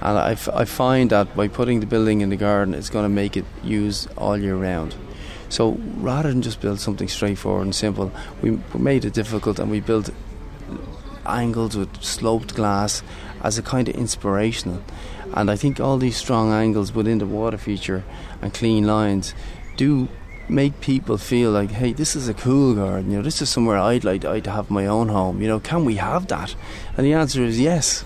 and 0.00 0.16
I, 0.16 0.64
find 0.64 1.10
that 1.10 1.34
by 1.34 1.48
putting 1.48 1.80
the 1.80 1.86
building 1.86 2.20
in 2.20 2.30
the 2.30 2.36
garden, 2.36 2.74
it's 2.74 2.88
going 2.88 3.04
to 3.04 3.08
make 3.08 3.36
it 3.36 3.44
used 3.64 4.08
all 4.16 4.36
year 4.36 4.54
round. 4.54 4.94
So 5.48 5.72
rather 5.96 6.28
than 6.28 6.42
just 6.42 6.60
build 6.60 6.78
something 6.78 7.08
straightforward 7.08 7.64
and 7.64 7.74
simple, 7.74 8.12
we 8.40 8.60
made 8.76 9.04
it 9.04 9.14
difficult 9.14 9.58
and 9.58 9.68
we 9.68 9.80
built 9.80 10.10
angles 11.26 11.76
with 11.76 12.02
sloped 12.02 12.54
glass 12.54 13.02
as 13.42 13.58
a 13.58 13.62
kind 13.62 13.88
of 13.88 13.94
inspirational. 13.96 14.82
And 15.34 15.50
I 15.50 15.56
think 15.56 15.80
all 15.80 15.98
these 15.98 16.16
strong 16.16 16.52
angles 16.52 16.92
within 16.92 17.18
the 17.18 17.26
water 17.26 17.58
feature 17.58 18.04
and 18.42 18.52
clean 18.52 18.86
lines 18.86 19.34
do 19.76 20.08
make 20.48 20.80
people 20.80 21.18
feel 21.18 21.50
like, 21.50 21.70
hey, 21.70 21.92
this 21.92 22.16
is 22.16 22.28
a 22.28 22.34
cool 22.34 22.74
garden. 22.74 23.10
You 23.10 23.18
know, 23.18 23.22
this 23.22 23.42
is 23.42 23.50
somewhere 23.50 23.78
I'd 23.78 24.04
like 24.04 24.22
to, 24.22 24.30
I'd 24.30 24.46
have 24.46 24.70
my 24.70 24.86
own 24.86 25.08
home. 25.08 25.42
You 25.42 25.48
know, 25.48 25.60
can 25.60 25.84
we 25.84 25.96
have 25.96 26.26
that? 26.28 26.54
And 26.96 27.06
the 27.06 27.12
answer 27.12 27.42
is 27.42 27.60
yes. 27.60 28.04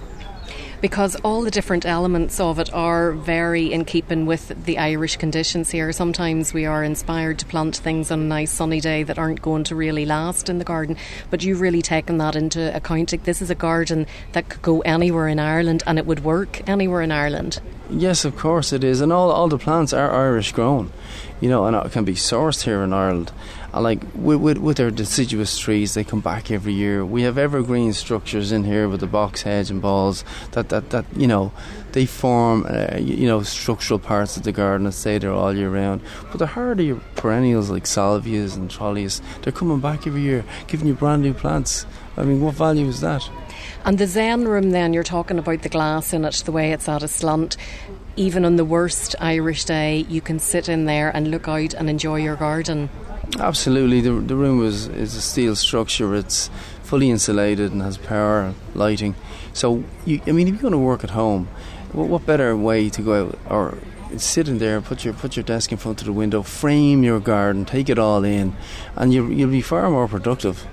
Because 0.82 1.14
all 1.22 1.42
the 1.42 1.50
different 1.52 1.86
elements 1.86 2.40
of 2.40 2.58
it 2.58 2.74
are 2.74 3.12
very 3.12 3.72
in 3.72 3.84
keeping 3.84 4.26
with 4.26 4.64
the 4.64 4.78
Irish 4.78 5.16
conditions 5.16 5.70
here. 5.70 5.92
Sometimes 5.92 6.52
we 6.52 6.66
are 6.66 6.82
inspired 6.82 7.38
to 7.38 7.46
plant 7.46 7.76
things 7.76 8.10
on 8.10 8.18
a 8.18 8.24
nice 8.24 8.50
sunny 8.50 8.80
day 8.80 9.04
that 9.04 9.16
aren't 9.16 9.40
going 9.40 9.62
to 9.64 9.76
really 9.76 10.04
last 10.04 10.48
in 10.48 10.58
the 10.58 10.64
garden. 10.64 10.96
But 11.30 11.44
you've 11.44 11.60
really 11.60 11.82
taken 11.82 12.18
that 12.18 12.34
into 12.34 12.74
account. 12.74 13.12
Like, 13.12 13.22
This 13.22 13.40
is 13.40 13.48
a 13.48 13.54
garden 13.54 14.08
that 14.32 14.48
could 14.48 14.62
go 14.62 14.80
anywhere 14.80 15.28
in 15.28 15.38
Ireland 15.38 15.84
and 15.86 16.00
it 16.00 16.06
would 16.06 16.24
work 16.24 16.68
anywhere 16.68 17.02
in 17.02 17.12
Ireland. 17.12 17.60
Yes, 17.88 18.24
of 18.24 18.36
course 18.36 18.72
it 18.72 18.82
is, 18.82 19.00
and 19.00 19.12
all 19.12 19.30
all 19.30 19.48
the 19.48 19.58
plants 19.58 19.92
are 19.92 20.10
Irish 20.10 20.52
grown, 20.52 20.90
you 21.40 21.50
know, 21.50 21.66
and 21.66 21.76
it 21.76 21.92
can 21.92 22.04
be 22.04 22.14
sourced 22.14 22.62
here 22.62 22.82
in 22.82 22.92
Ireland. 22.92 23.32
Like 23.74 24.02
with, 24.14 24.38
with, 24.40 24.58
with 24.58 24.80
our 24.80 24.90
deciduous 24.90 25.58
trees, 25.58 25.94
they 25.94 26.04
come 26.04 26.20
back 26.20 26.50
every 26.50 26.74
year. 26.74 27.04
We 27.04 27.22
have 27.22 27.38
evergreen 27.38 27.92
structures 27.94 28.52
in 28.52 28.64
here 28.64 28.88
with 28.88 29.00
the 29.00 29.06
box 29.06 29.42
hedge 29.42 29.70
and 29.70 29.80
balls 29.80 30.24
that 30.52 30.68
that, 30.68 30.90
that 30.90 31.06
you 31.16 31.26
know 31.26 31.52
they 31.92 32.04
form 32.04 32.66
uh, 32.68 32.98
you 32.98 33.26
know 33.26 33.42
structural 33.42 33.98
parts 33.98 34.36
of 34.36 34.42
the 34.42 34.52
garden 34.52 34.84
that 34.84 34.92
stay 34.92 35.18
there 35.18 35.32
all 35.32 35.56
year 35.56 35.70
round. 35.70 36.02
But 36.30 36.38
the 36.38 36.46
hardy 36.46 36.92
perennials 37.16 37.70
like 37.70 37.84
salvias 37.84 38.56
and 38.56 38.70
trollius, 38.70 39.22
they're 39.40 39.52
coming 39.52 39.80
back 39.80 40.06
every 40.06 40.22
year, 40.22 40.44
giving 40.66 40.86
you 40.86 40.94
brand 40.94 41.22
new 41.22 41.32
plants. 41.32 41.86
I 42.16 42.24
mean, 42.24 42.42
what 42.42 42.54
value 42.54 42.86
is 42.88 43.00
that? 43.00 43.28
And 43.84 43.98
the 43.98 44.06
Zen 44.06 44.46
room, 44.46 44.70
then, 44.70 44.92
you're 44.92 45.02
talking 45.02 45.38
about 45.38 45.62
the 45.62 45.68
glass 45.68 46.12
in 46.12 46.24
it, 46.24 46.34
the 46.44 46.52
way 46.52 46.72
it's 46.72 46.88
at 46.88 47.02
a 47.02 47.08
slant. 47.08 47.56
Even 48.16 48.44
on 48.44 48.56
the 48.56 48.64
worst 48.64 49.16
Irish 49.18 49.64
day, 49.64 50.04
you 50.08 50.20
can 50.20 50.38
sit 50.38 50.68
in 50.68 50.84
there 50.84 51.10
and 51.16 51.30
look 51.30 51.48
out 51.48 51.74
and 51.74 51.88
enjoy 51.88 52.16
your 52.16 52.36
garden. 52.36 52.90
Absolutely, 53.38 54.00
the, 54.00 54.12
the 54.12 54.36
room 54.36 54.64
is, 54.64 54.88
is 54.88 55.14
a 55.16 55.22
steel 55.22 55.56
structure. 55.56 56.14
It's 56.14 56.50
fully 56.82 57.10
insulated 57.10 57.72
and 57.72 57.80
has 57.80 57.96
power 57.96 58.54
lighting. 58.74 59.14
So, 59.54 59.84
you, 60.04 60.20
I 60.26 60.32
mean, 60.32 60.48
if 60.48 60.54
you're 60.54 60.62
going 60.62 60.72
to 60.72 60.78
work 60.78 61.02
at 61.02 61.10
home, 61.10 61.48
what, 61.92 62.08
what 62.08 62.26
better 62.26 62.54
way 62.56 62.90
to 62.90 63.02
go 63.02 63.26
out 63.28 63.38
or 63.48 63.78
sit 64.18 64.48
in 64.48 64.58
there, 64.58 64.80
put 64.80 65.04
your 65.04 65.14
put 65.14 65.36
your 65.36 65.42
desk 65.42 65.72
in 65.72 65.78
front 65.78 66.00
of 66.00 66.06
the 66.06 66.12
window, 66.12 66.42
frame 66.42 67.02
your 67.02 67.20
garden, 67.20 67.64
take 67.64 67.88
it 67.88 67.98
all 67.98 68.24
in, 68.24 68.54
and 68.96 69.12
you, 69.12 69.28
you'll 69.28 69.50
be 69.50 69.62
far 69.62 69.88
more 69.88 70.06
productive. 70.06 70.66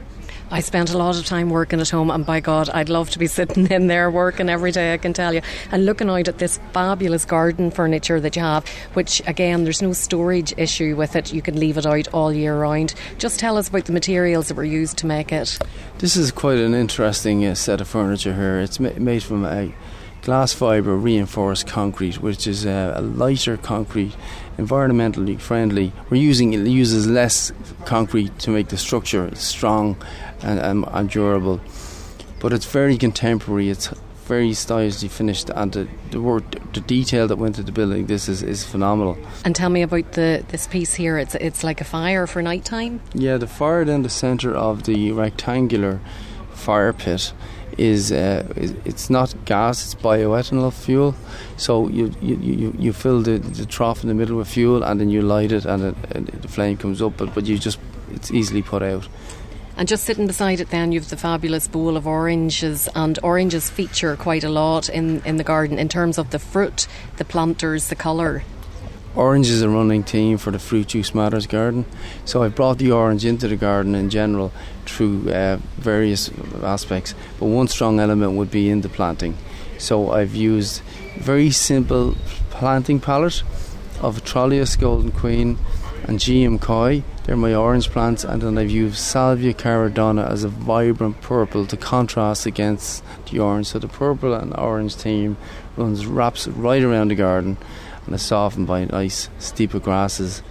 I 0.52 0.62
spent 0.62 0.92
a 0.92 0.98
lot 0.98 1.18
of 1.18 1.26
time 1.26 1.52
working 1.52 1.80
at 1.80 1.90
home, 1.90 2.10
and 2.10 2.26
by 2.26 2.40
God, 2.40 2.70
I'd 2.70 2.90
love 2.90 3.12
to 3.12 3.20
be 3.20 3.28
sitting 3.40 3.68
in 3.68 3.88
there 3.88 4.10
working 4.10 4.50
every 4.50 4.72
day, 4.72 4.94
I 4.94 4.98
can 4.98 5.14
tell 5.14 5.34
you, 5.34 5.42
and 5.72 5.86
looking 5.86 6.10
out 6.10 6.28
at 6.28 6.40
this 6.40 6.60
fabulous 6.74 7.24
garden 7.26 7.70
furniture 7.70 8.20
that 8.20 8.36
you 8.36 8.42
have, 8.42 8.68
which 8.94 9.22
again, 9.28 9.64
there's 9.64 9.82
no 9.82 9.94
storage 9.94 10.54
issue 10.58 10.96
with 10.96 11.16
it. 11.16 11.32
You 11.34 11.42
can 11.42 11.60
leave 11.60 11.78
it 11.78 11.86
out 11.86 12.08
all 12.14 12.34
year 12.34 12.58
round. 12.58 12.96
Just 13.20 13.40
tell 13.40 13.58
us 13.58 13.70
about 13.70 13.86
the 13.86 13.92
materials 13.92 14.48
that 14.48 14.58
were 14.58 14.64
used 14.64 14.98
to 15.00 15.06
make 15.06 15.32
it. 15.32 15.60
This 16.00 16.16
is 16.16 16.32
quite 16.32 16.58
an 16.58 16.74
interesting 16.74 17.46
uh, 17.46 17.54
set 17.54 17.82
of 17.82 17.88
furniture 17.88 18.34
here. 18.34 18.60
It's 18.60 18.80
ma- 18.80 18.94
made 18.98 19.22
from 19.22 19.46
a 19.46 19.72
glass 20.22 20.54
fibre 20.54 20.96
reinforced 20.96 21.68
concrete, 21.68 22.22
which 22.22 22.48
is 22.48 22.66
uh, 22.66 22.94
a 22.96 23.02
lighter 23.02 23.58
concrete, 23.58 24.16
environmentally 24.58 25.40
friendly. 25.40 25.94
We're 26.10 26.18
using 26.18 26.54
it 26.54 26.68
uses 26.68 27.08
less 27.08 27.52
concrete 27.86 28.38
to 28.40 28.50
make 28.50 28.70
the 28.70 28.78
structure 28.78 29.34
strong 29.36 29.96
and, 30.42 30.60
and, 30.60 30.86
and 30.88 31.10
durable, 31.10 31.60
but 32.40 32.54
it's 32.54 32.66
very 32.66 32.98
contemporary. 32.98 33.70
It's 33.70 33.90
very 34.26 34.54
stylishly 34.54 35.10
finished, 35.10 35.50
and 35.56 35.72
the, 35.72 35.88
the 36.12 36.22
work, 36.22 36.44
the 36.74 36.82
detail 36.82 37.28
that 37.28 37.38
went 37.38 37.58
into 37.58 37.66
the 37.66 37.72
building, 37.72 38.06
this 38.06 38.30
is, 38.30 38.44
is 38.44 38.64
phenomenal. 38.64 39.18
And 39.44 39.56
tell 39.56 39.70
me 39.70 39.82
about 39.82 40.12
the 40.12 40.44
this 40.50 40.68
piece 40.68 40.94
here. 40.94 41.18
It's 41.18 41.34
it's 41.36 41.64
like 41.64 41.82
a 41.82 41.84
fire 41.84 42.28
for 42.28 42.42
nighttime. 42.42 43.02
Yeah, 43.16 43.38
the 43.38 43.48
fire 43.48 43.86
down 43.86 44.04
the 44.04 44.10
centre 44.10 44.56
of 44.56 44.84
the 44.84 45.12
rectangular 45.14 46.00
fire 46.54 46.94
pit 46.94 47.34
is, 47.78 48.12
uh, 48.12 48.44
it's 48.86 49.10
not 49.10 49.34
gas, 49.46 49.84
it's 49.86 49.96
bioethanol 49.96 50.74
fuel. 50.74 51.16
So 51.58 51.88
you 51.88 52.14
you, 52.22 52.36
you, 52.36 52.76
you 52.78 52.94
fill 52.94 53.24
the, 53.24 53.40
the 53.40 53.66
trough 53.66 54.04
in 54.04 54.10
the 54.10 54.16
middle 54.16 54.38
with 54.38 54.48
fuel, 54.48 54.84
and 54.84 55.00
then 55.00 55.10
you 55.10 55.24
light 55.24 55.52
it, 55.52 55.66
and, 55.66 55.84
it, 55.84 55.96
and 56.12 56.28
the 56.28 56.48
flame 56.48 56.78
comes 56.78 57.02
up. 57.02 57.18
But 57.18 57.34
but 57.34 57.48
you 57.48 57.58
just 57.58 57.80
it's 58.12 58.30
easily 58.32 58.62
put 58.62 58.84
out. 58.84 59.08
And 59.80 59.88
just 59.88 60.04
sitting 60.04 60.28
beside 60.28 60.60
it, 60.60 60.72
then 60.72 60.92
you've 60.92 61.10
the 61.10 61.16
fabulous 61.16 61.66
bowl 61.66 61.96
of 61.96 62.06
oranges, 62.06 62.90
and 62.96 63.18
oranges 63.24 63.70
feature 63.70 64.18
quite 64.18 64.44
a 64.44 64.50
lot 64.50 64.90
in, 64.90 65.22
in 65.24 65.38
the 65.38 65.44
garden 65.46 65.80
in 65.80 65.88
terms 65.88 66.18
of 66.18 66.32
the 66.32 66.38
fruit, 66.38 66.86
the 67.16 67.24
planters, 67.24 67.88
the 67.88 67.96
colour. 67.96 68.44
Orange 69.16 69.50
is 69.50 69.62
a 69.62 69.70
running 69.70 70.04
theme 70.04 70.38
for 70.38 70.52
the 70.52 70.60
Fruit 70.60 70.88
Juice 70.88 71.16
Matters 71.16 71.48
garden. 71.48 71.86
So 72.26 72.44
I've 72.44 72.56
brought 72.56 72.78
the 72.78 72.92
orange 72.92 73.24
into 73.24 73.48
the 73.48 73.56
garden 73.56 73.96
in 73.96 74.10
general 74.10 74.52
through 74.86 75.32
uh, 75.32 75.60
various 75.78 76.30
aspects, 76.62 77.16
but 77.40 77.46
one 77.46 77.70
strong 77.70 78.02
element 78.02 78.34
would 78.34 78.52
be 78.52 78.70
in 78.70 78.82
the 78.82 78.90
planting. 78.90 79.38
So 79.78 80.12
I've 80.12 80.36
used 80.36 80.82
very 81.20 81.52
simple 81.52 82.16
planting 82.50 83.00
palette 83.00 83.44
of 84.02 84.26
Trollius 84.26 84.76
Golden 84.76 85.14
Queen 85.14 85.58
and 86.10 86.18
Geum 86.18 86.60
Koi. 86.60 87.04
They're 87.26 87.38
my 87.38 87.54
orange 87.54 87.92
plants, 87.92 88.24
and 88.24 88.42
then 88.42 88.58
I've 88.58 88.72
used 88.72 88.98
Salvia 88.98 89.54
caradonna 89.54 90.28
as 90.28 90.44
a 90.44 90.50
vibrant 90.50 91.22
purple 91.22 91.68
to 91.68 91.78
contrast 91.78 92.48
against 92.48 93.04
the 93.30 93.38
orange. 93.38 93.68
So 93.68 93.78
the 93.78 93.88
purple 93.88 94.34
and 94.34 94.58
orange 94.58 94.96
theme 94.96 95.38
runs 95.78 96.08
wraps 96.08 96.48
right 96.48 96.82
around 96.82 97.12
the 97.12 97.16
garden 97.16 97.58
and 98.08 98.16
it's 98.16 98.24
softened 98.24 98.66
by 98.66 98.86
nice 98.86 99.30
Stipa 99.38 99.80
grasses 99.80 100.42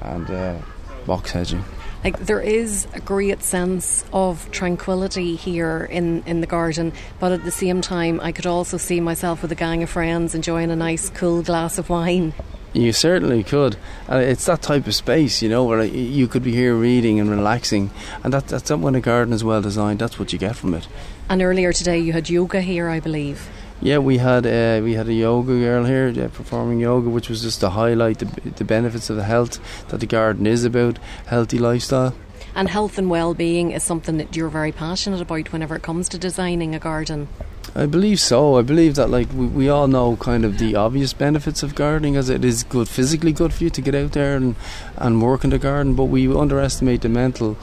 and 0.00 0.28
uh, 0.28 0.58
box 1.06 1.30
hedging. 1.30 1.64
Like 2.02 2.18
there 2.18 2.40
is 2.40 2.88
a 2.92 2.98
great 2.98 3.44
sense 3.44 4.04
of 4.12 4.50
tranquility 4.50 5.36
here 5.36 5.84
in, 5.84 6.24
in 6.24 6.40
the 6.40 6.48
garden, 6.48 6.92
but 7.20 7.30
at 7.30 7.44
the 7.44 7.52
same 7.52 7.82
time, 7.82 8.18
I 8.20 8.32
could 8.32 8.46
also 8.46 8.78
see 8.78 8.98
myself 8.98 9.42
with 9.42 9.52
a 9.52 9.54
gang 9.54 9.84
of 9.84 9.90
friends 9.90 10.34
enjoying 10.34 10.72
a 10.72 10.76
nice 10.76 11.08
cool 11.08 11.42
glass 11.42 11.78
of 11.78 11.88
wine. 11.88 12.34
You 12.72 12.92
certainly 12.92 13.44
could. 13.44 13.76
It's 14.08 14.46
that 14.46 14.62
type 14.62 14.86
of 14.86 14.94
space, 14.94 15.42
you 15.42 15.48
know, 15.50 15.64
where 15.64 15.84
you 15.84 16.26
could 16.26 16.42
be 16.42 16.52
here 16.52 16.74
reading 16.74 17.20
and 17.20 17.28
relaxing, 17.28 17.90
and 18.24 18.32
that, 18.32 18.48
that's 18.48 18.70
when 18.70 18.94
a 18.94 19.00
garden 19.00 19.34
is 19.34 19.44
well 19.44 19.60
designed. 19.60 19.98
That's 19.98 20.18
what 20.18 20.32
you 20.32 20.38
get 20.38 20.56
from 20.56 20.72
it. 20.72 20.88
And 21.28 21.42
earlier 21.42 21.72
today, 21.72 21.98
you 21.98 22.14
had 22.14 22.30
yoga 22.30 22.62
here, 22.62 22.88
I 22.88 22.98
believe. 22.98 23.48
Yeah, 23.82 23.98
we 23.98 24.18
had 24.18 24.46
uh, 24.46 24.80
we 24.82 24.94
had 24.94 25.08
a 25.08 25.12
yoga 25.12 25.58
girl 25.58 25.84
here 25.84 26.14
uh, 26.16 26.28
performing 26.28 26.78
yoga, 26.78 27.10
which 27.10 27.28
was 27.28 27.42
just 27.42 27.60
to 27.60 27.70
highlight 27.70 28.20
the, 28.20 28.50
the 28.50 28.64
benefits 28.64 29.10
of 29.10 29.16
the 29.16 29.24
health 29.24 29.58
that 29.88 29.98
the 29.98 30.06
garden 30.06 30.46
is 30.46 30.64
about, 30.64 30.98
healthy 31.26 31.58
lifestyle. 31.58 32.14
And 32.54 32.68
health 32.68 32.96
and 32.96 33.10
well-being 33.10 33.72
is 33.72 33.82
something 33.82 34.18
that 34.18 34.36
you're 34.36 34.50
very 34.50 34.72
passionate 34.72 35.20
about 35.20 35.52
whenever 35.52 35.74
it 35.74 35.82
comes 35.82 36.08
to 36.10 36.18
designing 36.18 36.74
a 36.74 36.78
garden. 36.78 37.28
I 37.74 37.86
believe 37.86 38.20
so. 38.20 38.58
I 38.58 38.62
believe 38.62 38.96
that 38.96 39.08
like 39.08 39.32
we, 39.32 39.46
we 39.46 39.68
all 39.68 39.88
know 39.88 40.16
kind 40.16 40.44
of 40.44 40.58
the 40.58 40.76
obvious 40.76 41.12
benefits 41.12 41.62
of 41.62 41.74
gardening 41.74 42.16
as 42.16 42.28
it 42.28 42.44
is 42.44 42.64
good 42.64 42.88
physically 42.88 43.32
good 43.32 43.54
for 43.54 43.64
you 43.64 43.70
to 43.70 43.80
get 43.80 43.94
out 43.94 44.12
there 44.12 44.36
and, 44.36 44.56
and 44.96 45.22
work 45.22 45.42
in 45.44 45.50
the 45.50 45.58
garden, 45.58 45.94
but 45.94 46.04
we 46.04 46.32
underestimate 46.34 47.00
the 47.00 47.08
mental 47.08 47.56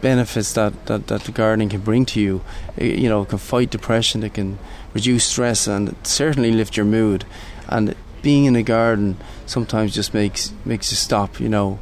benefits 0.00 0.52
that, 0.52 0.86
that, 0.86 1.06
that 1.08 1.22
the 1.22 1.32
gardening 1.32 1.68
can 1.68 1.80
bring 1.80 2.04
to 2.06 2.20
you. 2.20 2.42
It, 2.76 2.98
you 2.98 3.08
know, 3.08 3.22
it 3.22 3.28
can 3.30 3.38
fight 3.38 3.70
depression, 3.70 4.22
it 4.22 4.34
can 4.34 4.58
reduce 4.92 5.24
stress, 5.24 5.66
and 5.66 5.94
certainly 6.04 6.52
lift 6.52 6.76
your 6.76 6.86
mood. 6.86 7.24
And 7.68 7.94
being 8.22 8.46
in 8.46 8.56
a 8.56 8.62
garden 8.62 9.16
sometimes 9.46 9.94
just 9.94 10.14
makes 10.14 10.52
makes 10.64 10.90
you 10.90 10.96
stop. 10.96 11.40
You 11.40 11.48
know, 11.48 11.78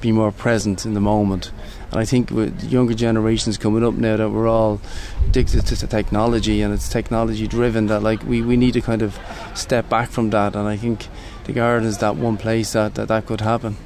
be 0.00 0.12
more 0.12 0.32
present 0.32 0.84
in 0.84 0.94
the 0.94 1.00
moment. 1.00 1.52
And 1.94 2.00
I 2.02 2.04
think 2.04 2.32
with 2.32 2.64
younger 2.64 2.92
generations 2.92 3.56
coming 3.56 3.84
up 3.84 3.94
now 3.94 4.16
that 4.16 4.28
we're 4.28 4.48
all 4.48 4.80
addicted 5.28 5.64
to 5.66 5.86
technology 5.86 6.60
and 6.60 6.74
it's 6.74 6.88
technology 6.88 7.46
driven 7.46 7.86
that 7.86 8.02
like 8.02 8.20
we, 8.24 8.42
we 8.42 8.56
need 8.56 8.72
to 8.72 8.80
kind 8.80 9.00
of 9.00 9.16
step 9.54 9.88
back 9.88 10.10
from 10.10 10.30
that 10.30 10.56
and 10.56 10.66
I 10.66 10.76
think 10.76 11.06
the 11.44 11.52
garden 11.52 11.86
is 11.86 11.98
that 11.98 12.16
one 12.16 12.36
place 12.36 12.72
that, 12.72 12.96
that 12.96 13.06
that 13.06 13.26
could 13.26 13.40
happen. 13.40 13.76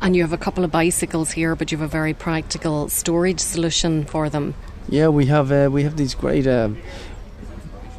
And 0.00 0.16
you 0.16 0.22
have 0.22 0.32
a 0.32 0.38
couple 0.38 0.64
of 0.64 0.72
bicycles 0.72 1.30
here, 1.30 1.54
but 1.54 1.70
you 1.70 1.78
have 1.78 1.84
a 1.84 1.88
very 1.88 2.12
practical 2.12 2.88
storage 2.88 3.38
solution 3.38 4.06
for 4.06 4.28
them. 4.28 4.54
Yeah, 4.88 5.08
we 5.08 5.26
have 5.26 5.52
uh, 5.52 5.68
we 5.70 5.84
have 5.84 5.96
these 5.96 6.16
great 6.16 6.48
uh, 6.48 6.70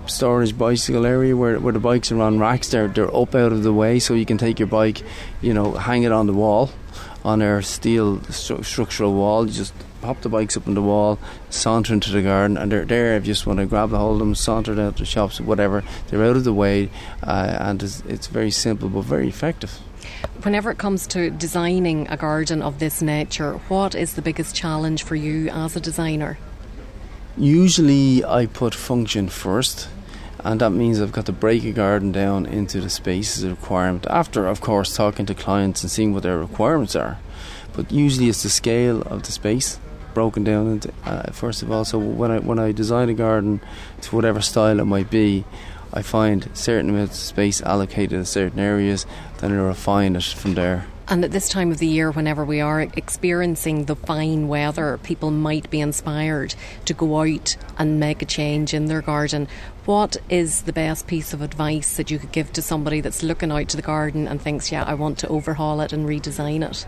storage 0.08 0.58
bicycle 0.58 1.06
area 1.06 1.38
where, 1.38 1.58
where 1.62 1.71
the 1.71 1.80
bikes 1.80 2.12
are 2.12 2.19
on 2.19 2.38
racks. 2.38 2.67
They're 2.67 2.89
they're 2.89 3.15
up 3.15 3.34
out 3.34 3.54
of 3.54 3.63
the 3.63 3.71
way, 3.71 3.99
so 3.99 4.13
you 4.13 4.26
can 4.26 4.38
take 4.38 4.60
your 4.60 4.67
bike, 4.67 5.02
you 5.41 5.54
know, 5.54 5.71
hang 5.71 6.04
it 6.04 6.12
on 6.12 6.28
the 6.28 6.34
wall, 6.34 6.69
on 7.24 7.42
our 7.42 7.62
steel 7.62 8.18
stru- 8.18 8.64
structural 8.64 9.14
wall. 9.14 9.48
You 9.48 9.54
just 9.54 9.74
pop 10.02 10.22
the 10.22 10.30
bikes 10.30 10.58
up 10.58 10.68
on 10.68 10.74
the 10.74 10.82
wall, 10.82 11.18
saunter 11.50 11.94
into 11.94 12.12
the 12.12 12.22
garden, 12.22 12.58
and 12.58 12.72
they're 12.72 12.86
there 12.86 13.16
if 13.16 13.26
you 13.26 13.34
just 13.34 13.48
want 13.48 13.60
to 13.60 13.66
grab 13.66 13.94
a 13.94 13.98
hold 13.98 14.16
of 14.16 14.20
them, 14.20 14.36
saunter 14.36 14.76
down 14.76 14.94
to 14.94 15.00
the 15.00 15.06
shops, 15.06 15.40
whatever. 15.40 15.84
They're 16.08 16.24
out 16.24 16.36
of 16.36 16.44
the 16.44 16.54
way, 16.54 16.90
uh, 17.24 17.58
and 17.60 17.82
it's, 17.82 18.02
it's 18.02 18.28
very 18.28 18.52
simple 18.52 18.90
but 18.90 19.02
very 19.02 19.30
effective. 19.30 19.80
Whenever 20.42 20.72
it 20.72 20.78
comes 20.78 21.08
to 21.08 21.30
designing 21.30 22.08
a 22.10 22.18
garden 22.18 22.62
of 22.62 22.80
this 22.80 23.02
nature, 23.02 23.54
what 23.70 23.96
is 23.96 24.16
the 24.16 24.22
biggest 24.22 24.56
challenge 24.56 25.04
for 25.04 25.16
you 25.16 25.50
as 25.50 25.76
a 25.76 25.80
designer? 25.80 26.38
Usually, 27.38 28.24
I 28.26 28.46
put 28.48 28.76
function 28.76 29.30
first, 29.30 29.88
and 30.44 30.60
that 30.60 30.72
means 30.72 31.02
I've 31.02 31.12
got 31.12 31.26
to 31.28 31.32
break 31.32 31.64
a 31.64 31.72
garden 31.72 32.12
down 32.12 32.46
into 32.46 32.82
the 32.82 32.90
spaces 32.90 33.46
requirement. 33.46 34.06
After, 34.10 34.48
of 34.48 34.62
course, 34.62 34.96
talking 34.96 35.26
to 35.28 35.34
clients 35.34 35.84
and 35.84 35.92
seeing 35.92 36.14
what 36.14 36.24
their 36.24 36.38
requirements 36.38 36.96
are, 36.96 37.18
but 37.74 37.92
usually 37.92 38.30
it's 38.30 38.44
the 38.44 38.50
scale 38.50 39.02
of 39.04 39.24
the 39.24 39.32
space 39.32 39.80
broken 40.14 40.44
down 40.44 40.68
into. 40.68 40.94
Uh, 41.06 41.32
first 41.32 41.64
of 41.64 41.72
all, 41.72 41.86
so 41.86 41.98
when 41.98 42.32
I 42.32 42.40
when 42.40 42.60
I 42.60 42.72
design 42.72 43.10
a 43.10 43.14
garden 43.14 43.62
to 44.02 44.16
whatever 44.16 44.42
style 44.42 44.80
it 44.80 44.86
might 44.86 45.10
be, 45.10 45.46
I 45.94 46.02
find 46.02 46.50
certain 46.54 46.90
amounts 46.90 47.18
of 47.18 47.24
space 47.24 47.62
allocated 47.62 48.14
in 48.14 48.26
certain 48.26 48.60
areas, 48.60 49.06
then 49.40 49.52
I 49.52 49.56
refine 49.56 50.16
it 50.16 50.24
from 50.24 50.56
there. 50.56 50.86
And 51.08 51.26
at 51.26 51.32
this 51.32 51.50
time 51.50 51.72
of 51.72 51.80
the 51.80 51.88
year, 51.88 52.12
whenever 52.12 52.46
we 52.46 52.62
are 52.62 52.82
experiencing 52.82 53.86
the 53.86 53.96
fine 53.96 54.48
weather, 54.48 54.98
people 55.04 55.32
might 55.32 55.70
be 55.70 55.82
inspired 55.82 56.56
to 56.86 56.94
go 56.94 57.22
out 57.22 57.58
and 57.78 58.00
make 58.00 58.22
a 58.22 58.26
change 58.26 58.74
in 58.74 58.86
their 58.86 59.02
garden. 59.02 59.50
What 59.86 60.16
is 60.30 60.62
the 60.62 60.72
best 60.72 61.08
piece 61.08 61.34
of 61.34 61.42
advice 61.42 61.98
that 61.98 62.10
you 62.10 62.20
could 62.20 62.32
give 62.32 62.54
to 62.54 62.62
somebody 62.62 63.02
that's 63.02 63.22
looking 63.22 63.52
out 63.52 63.68
to 63.70 63.76
the 63.76 63.84
garden 63.84 64.28
and 64.30 64.42
thinks, 64.42 64.72
yeah, 64.72 64.86
I 64.86 64.94
want 64.94 65.18
to 65.20 65.28
overhaul 65.28 65.82
it 65.82 65.92
and 65.92 66.08
redesign 66.08 66.68
it? 66.68 66.88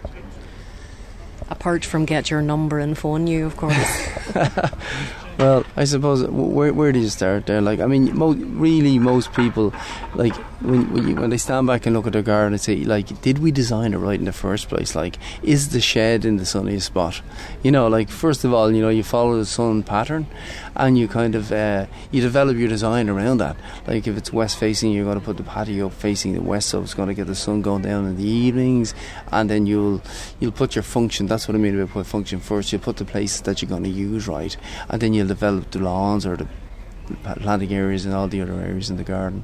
Apart 1.49 1.83
from 1.83 2.05
get 2.05 2.31
your 2.31 2.41
number 2.41 2.79
and 2.79 2.97
phone 2.97 3.27
you, 3.27 3.45
of 3.45 3.57
course. 3.57 4.09
Well, 5.37 5.65
I 5.75 5.83
suppose 5.83 6.23
where 6.23 6.73
where 6.73 6.91
do 6.93 6.99
you 6.99 7.09
start 7.09 7.45
there? 7.45 7.59
Like, 7.59 7.81
I 7.81 7.87
mean, 7.87 8.15
mo- 8.17 8.33
really, 8.33 8.97
most 8.99 9.33
people, 9.33 9.73
like 10.13 10.33
when 10.61 10.91
when, 10.93 11.07
you, 11.07 11.15
when, 11.15 11.29
they 11.29 11.37
stand 11.37 11.67
back 11.67 11.85
and 11.85 11.95
look 11.95 12.07
at 12.07 12.13
their 12.13 12.21
garden 12.21 12.53
and 12.53 12.61
say, 12.61 12.77
like, 12.77 13.21
did 13.21 13.39
we 13.39 13.51
design 13.51 13.93
it 13.93 13.97
right 13.97 14.19
in 14.19 14.25
the 14.25 14.31
first 14.31 14.69
place? 14.69 14.95
Like, 14.95 15.17
is 15.43 15.69
the 15.69 15.81
shed 15.81 16.25
in 16.25 16.37
the 16.37 16.45
sunniest 16.45 16.87
spot? 16.87 17.21
You 17.63 17.71
know, 17.71 17.87
like 17.87 18.09
first 18.09 18.43
of 18.43 18.53
all, 18.53 18.71
you 18.71 18.81
know, 18.81 18.89
you 18.89 19.03
follow 19.03 19.37
the 19.37 19.45
sun 19.45 19.83
pattern, 19.83 20.27
and 20.75 20.97
you 20.97 21.07
kind 21.07 21.35
of 21.35 21.51
uh, 21.51 21.87
you 22.11 22.21
develop 22.21 22.57
your 22.57 22.69
design 22.69 23.09
around 23.09 23.37
that. 23.37 23.57
Like, 23.87 24.07
if 24.07 24.17
it's 24.17 24.31
west 24.31 24.57
facing, 24.57 24.91
you're 24.91 25.05
going 25.05 25.19
to 25.19 25.25
put 25.25 25.37
the 25.37 25.43
patio 25.43 25.89
facing 25.89 26.33
the 26.33 26.41
west, 26.41 26.69
so 26.69 26.81
it's 26.81 26.93
going 26.93 27.09
to 27.09 27.15
get 27.15 27.27
the 27.27 27.35
sun 27.35 27.61
going 27.61 27.81
down 27.81 28.05
in 28.05 28.17
the 28.17 28.27
evenings, 28.27 28.93
and 29.31 29.49
then 29.49 29.65
you'll 29.65 30.01
you'll 30.39 30.51
put 30.51 30.75
your 30.75 30.83
function. 30.83 31.27
That's 31.27 31.47
what 31.47 31.55
I 31.55 31.57
mean 31.57 31.79
about 31.79 31.93
put 31.93 32.05
function 32.05 32.39
first. 32.39 32.71
You'll 32.71 32.81
put 32.81 32.97
the 32.97 33.05
places 33.05 33.41
that 33.41 33.61
you're 33.61 33.69
going 33.69 33.83
to 33.83 33.89
use 33.89 34.27
right, 34.27 34.55
and 34.89 35.01
then 35.01 35.13
you'll 35.13 35.27
develop 35.27 35.71
the 35.71 35.79
lawns 35.79 36.25
or 36.25 36.37
the 36.37 36.47
planting 37.23 37.73
areas 37.73 38.05
and 38.05 38.13
all 38.13 38.27
the 38.27 38.41
other 38.41 38.53
areas 38.53 38.89
in 38.89 38.97
the 38.97 39.03
garden. 39.03 39.43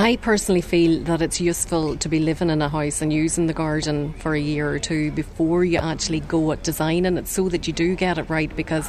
I 0.00 0.14
personally 0.14 0.60
feel 0.60 1.02
that 1.02 1.20
it's 1.22 1.40
useful 1.40 1.96
to 1.96 2.08
be 2.08 2.20
living 2.20 2.50
in 2.50 2.62
a 2.62 2.68
house 2.68 3.02
and 3.02 3.12
using 3.12 3.48
the 3.48 3.52
garden 3.52 4.12
for 4.12 4.32
a 4.32 4.40
year 4.40 4.70
or 4.70 4.78
two 4.78 5.10
before 5.10 5.64
you 5.64 5.78
actually 5.78 6.20
go 6.20 6.52
at 6.52 6.62
designing 6.62 7.16
it 7.16 7.26
so 7.26 7.48
that 7.48 7.66
you 7.66 7.72
do 7.72 7.96
get 7.96 8.16
it 8.16 8.30
right 8.30 8.54
because 8.54 8.88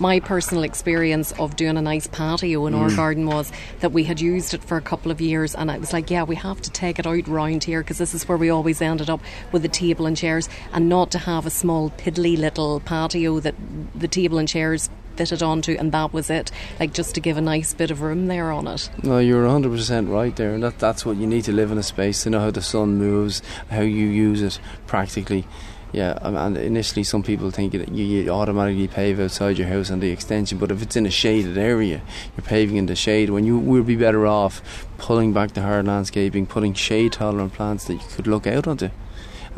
my 0.00 0.18
personal 0.18 0.64
experience 0.64 1.30
of 1.38 1.54
doing 1.54 1.76
a 1.76 1.80
nice 1.80 2.08
patio 2.08 2.66
in 2.66 2.74
mm. 2.74 2.80
our 2.80 2.90
garden 2.90 3.26
was 3.26 3.52
that 3.78 3.92
we 3.92 4.02
had 4.02 4.20
used 4.20 4.52
it 4.52 4.64
for 4.64 4.76
a 4.76 4.82
couple 4.82 5.12
of 5.12 5.20
years 5.20 5.54
and 5.54 5.70
I 5.70 5.78
was 5.78 5.92
like 5.92 6.10
yeah 6.10 6.24
we 6.24 6.34
have 6.34 6.60
to 6.62 6.70
take 6.72 6.98
it 6.98 7.06
out 7.06 7.28
round 7.28 7.62
here 7.62 7.80
because 7.80 7.98
this 7.98 8.12
is 8.12 8.26
where 8.26 8.36
we 8.36 8.50
always 8.50 8.82
ended 8.82 9.08
up 9.08 9.20
with 9.52 9.62
the 9.62 9.68
table 9.68 10.06
and 10.06 10.16
chairs 10.16 10.48
and 10.72 10.88
not 10.88 11.12
to 11.12 11.18
have 11.18 11.46
a 11.46 11.50
small 11.50 11.90
piddly 11.90 12.36
little 12.36 12.80
patio 12.80 13.38
that 13.38 13.54
the 13.94 14.08
table 14.08 14.38
and 14.38 14.48
chairs 14.48 14.90
fitted 15.18 15.42
onto, 15.42 15.72
and 15.72 15.90
that 15.90 16.12
was 16.12 16.30
it. 16.30 16.52
Like 16.78 16.92
just 16.92 17.16
to 17.16 17.20
give 17.20 17.36
a 17.36 17.40
nice 17.40 17.74
bit 17.74 17.90
of 17.90 18.02
room 18.02 18.28
there 18.28 18.52
on 18.52 18.68
it. 18.68 18.88
No, 19.02 19.18
you're 19.18 19.44
100% 19.44 20.08
right 20.08 20.34
there, 20.36 20.54
and 20.54 20.62
that, 20.62 20.78
that's 20.78 21.04
what 21.04 21.16
you 21.16 21.26
need 21.26 21.42
to 21.44 21.52
live 21.52 21.72
in 21.72 21.78
a 21.78 21.82
space 21.82 22.22
to 22.22 22.30
know 22.30 22.38
how 22.38 22.52
the 22.52 22.62
sun 22.62 22.98
moves, 22.98 23.42
how 23.68 23.80
you 23.80 24.06
use 24.06 24.42
it 24.42 24.60
practically. 24.86 25.44
Yeah, 25.90 26.18
um, 26.22 26.36
and 26.36 26.56
initially 26.56 27.02
some 27.02 27.24
people 27.24 27.50
think 27.50 27.74
you, 27.74 27.80
you 27.80 28.30
automatically 28.30 28.86
pave 28.86 29.18
outside 29.18 29.58
your 29.58 29.66
house 29.66 29.90
on 29.90 29.98
the 29.98 30.10
extension, 30.10 30.58
but 30.58 30.70
if 30.70 30.82
it's 30.82 30.94
in 30.94 31.04
a 31.04 31.10
shaded 31.10 31.58
area, 31.58 32.00
you're 32.36 32.44
paving 32.44 32.76
in 32.76 32.86
the 32.86 32.94
shade. 32.94 33.30
When 33.30 33.44
you 33.44 33.58
would 33.58 33.86
be 33.86 33.96
better 33.96 34.24
off 34.24 34.86
pulling 34.98 35.32
back 35.32 35.54
the 35.54 35.62
hard 35.62 35.86
landscaping, 35.86 36.46
putting 36.46 36.74
shade 36.74 37.14
tolerant 37.14 37.54
plants 37.54 37.86
that 37.86 37.94
you 37.94 38.08
could 38.10 38.28
look 38.28 38.46
out 38.46 38.68
onto. 38.68 38.90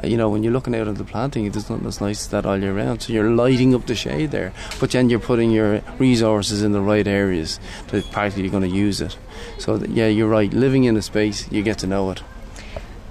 Uh, 0.03 0.07
you 0.07 0.17
know, 0.17 0.29
when 0.29 0.43
you're 0.43 0.53
looking 0.53 0.75
out 0.75 0.89
at 0.89 0.97
the 0.97 1.05
planting, 1.05 1.51
there's 1.51 1.69
nothing 1.69 1.87
as 1.87 2.01
nice 2.01 2.23
as 2.23 2.29
that 2.29 2.47
all 2.47 2.59
year 2.59 2.73
round. 2.73 3.03
So 3.03 3.13
you're 3.13 3.31
lighting 3.31 3.75
up 3.75 3.87
the 3.87 3.95
shade 3.95 4.31
there, 4.31 4.53
but 4.79 4.91
then 4.91 5.11
you're 5.11 5.21
putting 5.21 5.51
your 5.51 5.83
resources 5.99 6.63
in 6.63 6.73
the 6.73 6.81
right 6.81 7.07
areas 7.07 7.61
that 7.89 8.11
practically 8.11 8.45
you're 8.45 8.53
going 8.53 8.71
to 8.71 8.77
use 8.77 9.01
it. 9.01 9.17
So 9.59 9.77
that, 9.79 9.91
yeah, 9.91 10.07
you're 10.07 10.29
right. 10.29 10.53
Living 10.53 10.85
in 10.85 10.97
a 10.97 11.03
space, 11.03 11.51
you 11.51 11.63
get 11.63 11.79
to 11.79 11.87
know 11.87 12.11
it. 12.11 12.23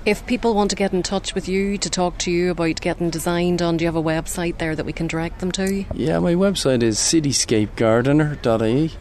If 0.06 0.26
people 0.26 0.56
want 0.56 0.70
to 0.70 0.76
get 0.76 0.94
in 0.94 1.04
touch 1.04 1.36
with 1.36 1.50
you 1.50 1.78
to 1.78 1.90
talk 1.90 2.18
to 2.20 2.32
you 2.32 2.52
about 2.52 2.80
getting 2.80 3.10
designed 3.10 3.62
on, 3.62 3.78
do 3.78 3.84
you 3.84 3.88
have 3.88 3.96
a 3.98 4.02
website 4.02 4.58
there 4.58 4.76
that 4.76 4.86
we 4.86 4.94
can 4.94 5.08
direct 5.08 5.40
them 5.40 5.52
to? 5.52 5.86
Yeah, 5.94 6.20
my 6.20 6.36
website 6.36 6.82
is 6.82 6.98
cityscapegardener.ie. 6.98 8.92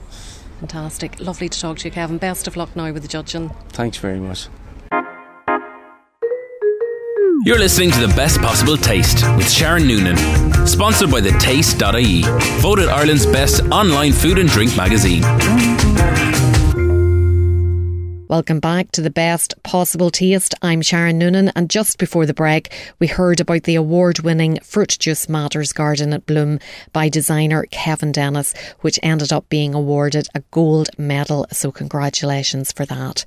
Fantastic. 0.58 1.20
Lovely 1.20 1.48
to 1.48 1.60
talk 1.60 1.78
to 1.78 1.84
you, 1.84 1.92
Kevin. 1.92 2.18
Best 2.18 2.48
of 2.48 2.56
luck 2.56 2.74
now 2.74 2.92
with 2.92 3.02
the 3.02 3.08
judging. 3.08 3.50
Thanks 3.68 3.96
very 3.98 4.18
much. 4.18 4.48
You're 7.44 7.58
listening 7.58 7.92
to 7.92 8.00
the 8.00 8.12
best 8.14 8.40
possible 8.40 8.76
taste 8.76 9.22
with 9.36 9.48
Sharon 9.48 9.86
Noonan, 9.86 10.16
sponsored 10.66 11.10
by 11.10 11.20
the 11.20 11.30
Taste.ie, 11.38 12.22
voted 12.60 12.88
Ireland's 12.88 13.26
best 13.26 13.62
online 13.70 14.12
food 14.12 14.38
and 14.38 14.48
drink 14.48 14.76
magazine. 14.76 15.22
Welcome 18.28 18.60
back 18.60 18.90
to 18.92 19.00
the 19.00 19.10
best 19.10 19.54
possible 19.62 20.10
taste. 20.10 20.54
I'm 20.62 20.82
Sharon 20.82 21.16
Noonan, 21.16 21.50
and 21.54 21.70
just 21.70 21.98
before 21.98 22.26
the 22.26 22.34
break, 22.34 22.72
we 22.98 23.06
heard 23.06 23.40
about 23.40 23.62
the 23.62 23.76
award 23.76 24.18
winning 24.18 24.58
Fruit 24.62 24.96
Juice 24.98 25.28
Matters 25.28 25.72
Garden 25.72 26.12
at 26.12 26.26
Bloom 26.26 26.58
by 26.92 27.08
designer 27.08 27.66
Kevin 27.70 28.12
Dennis, 28.12 28.52
which 28.80 28.98
ended 29.02 29.32
up 29.32 29.48
being 29.48 29.74
awarded 29.74 30.28
a 30.34 30.42
gold 30.50 30.90
medal. 30.98 31.46
So, 31.52 31.70
congratulations 31.70 32.72
for 32.72 32.84
that. 32.86 33.24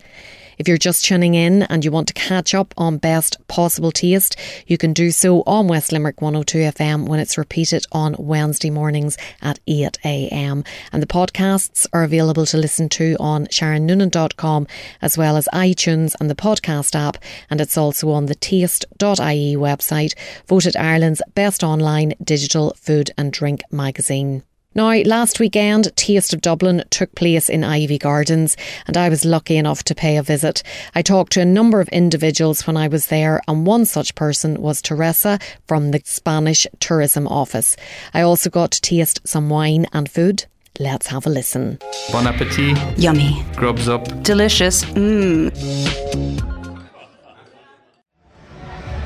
If 0.62 0.68
you're 0.68 0.78
just 0.78 1.06
tuning 1.06 1.34
in 1.34 1.64
and 1.64 1.84
you 1.84 1.90
want 1.90 2.08
to 2.10 2.14
catch 2.14 2.54
up 2.54 2.72
on 2.78 3.00
best 3.00 3.36
possible 3.48 3.92
taste, 3.92 4.36
you 4.68 4.78
can 4.78 4.94
do 4.94 5.10
so 5.10 5.42
on 5.48 5.68
West 5.68 5.92
Limerick 5.92 6.22
102 6.22 6.60
FM 6.60 7.08
when 7.08 7.20
it's 7.20 7.36
repeated 7.36 7.88
on 7.92 8.16
Wednesday 8.20 8.70
mornings 8.70 9.18
at 9.42 9.60
8 9.66 9.98
a.m. 10.06 10.64
And 10.94 11.02
the 11.02 11.08
podcasts 11.08 11.88
are 11.94 12.04
available 12.04 12.46
to 12.46 12.58
listen 12.58 12.90
to 12.90 13.18
on 13.20 13.48
SharonNoonan.com 13.48 14.68
as 15.02 15.18
well 15.18 15.36
as 15.36 15.50
iTunes 15.52 16.14
and 16.20 16.30
the 16.30 16.36
podcast 16.36 16.94
app. 16.94 17.18
And 17.50 17.60
it's 17.60 17.76
also 17.76 18.12
on 18.12 18.28
the 18.28 18.36
taste.ie 18.36 19.56
website, 19.56 20.14
voted 20.46 20.78
Ireland's 20.78 21.24
best 21.34 21.64
online 21.64 22.14
digital 22.24 22.76
food 22.78 23.10
and 23.18 23.34
drink 23.34 23.64
magazine. 23.72 24.44
Now, 24.74 24.94
last 25.02 25.42
weekend, 25.42 25.94
Taste 25.98 26.34
of 26.34 26.40
Dublin 26.40 26.86
took 26.92 27.14
place 27.14 27.50
in 27.50 27.60
Iveagh 27.60 28.00
Gardens, 28.00 28.56
and 28.88 28.96
I 28.96 29.10
was 29.10 29.26
lucky 29.26 29.58
enough 29.58 29.84
to 29.84 29.96
pay 29.96 30.16
a 30.16 30.24
visit. 30.24 30.64
I 30.96 31.02
talked 31.02 31.34
to 31.34 31.42
a 31.42 31.46
number 31.46 31.82
of 31.82 31.90
individuals 31.90 32.66
when 32.66 32.78
I 32.78 32.88
was 32.88 33.08
there, 33.08 33.42
and 33.50 33.68
one 33.68 33.84
such 33.84 34.16
person 34.16 34.62
was 34.62 34.82
Teresa 34.82 35.40
from 35.68 35.92
the 35.92 36.02
Spanish 36.06 36.66
Tourism 36.80 37.28
Office. 37.28 37.76
I 38.14 38.22
also 38.22 38.50
got 38.50 38.72
to 38.72 38.80
taste 38.80 39.20
some 39.26 39.50
wine 39.50 39.88
and 39.92 40.10
food. 40.10 40.46
Let's 40.80 41.08
have 41.08 41.26
a 41.26 41.30
listen. 41.30 41.78
Bon 42.14 42.26
appetit. 42.26 42.78
Yummy. 42.98 43.44
Grubs 43.58 43.90
up. 43.90 44.24
Delicious. 44.24 44.86
Mmm. 44.86 45.52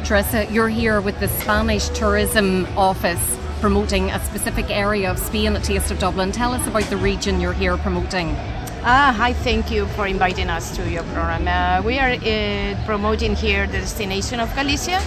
Teresa, 0.06 0.46
you're 0.52 0.70
here 0.70 1.02
with 1.02 1.20
the 1.20 1.28
Spanish 1.28 1.90
Tourism 1.90 2.68
Office 2.78 3.36
promoting 3.60 4.12
a 4.12 4.20
specific 4.26 4.70
area 4.70 5.10
of 5.10 5.18
Spain 5.18 5.56
at 5.56 5.64
Taste 5.64 5.92
of 5.92 6.00
Dublin. 6.00 6.32
Tell 6.32 6.54
us 6.54 6.66
about 6.68 6.84
the 6.84 6.98
region 6.98 7.40
you're 7.40 7.54
here 7.54 7.78
promoting. 7.78 8.36
Ah, 8.84 9.14
hi, 9.18 9.34
thank 9.34 9.72
you 9.72 9.88
for 9.96 10.06
inviting 10.06 10.50
us 10.50 10.76
to 10.76 10.90
your 10.90 11.04
program. 11.14 11.48
Uh, 11.48 11.82
we 11.86 11.98
are 11.98 12.12
uh, 12.12 12.86
promoting 12.86 13.36
here 13.36 13.66
the 13.66 13.80
destination 13.80 14.40
of 14.40 14.54
Galicia, 14.56 15.02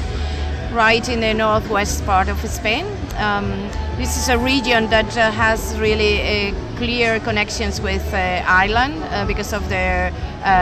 right 0.72 1.08
in 1.08 1.20
the 1.20 1.32
northwest 1.32 2.04
part 2.04 2.28
of 2.28 2.38
Spain. 2.48 2.86
Um, 3.18 3.50
this 3.96 4.16
is 4.16 4.28
a 4.28 4.38
region 4.38 4.90
that 4.90 5.16
uh, 5.16 5.30
has 5.30 5.78
really 5.78 6.20
uh, 6.20 6.54
clear 6.76 7.20
connections 7.20 7.80
with 7.80 8.06
uh, 8.12 8.42
Ireland 8.46 8.94
uh, 9.04 9.26
because 9.26 9.52
of 9.52 9.68
their 9.68 10.12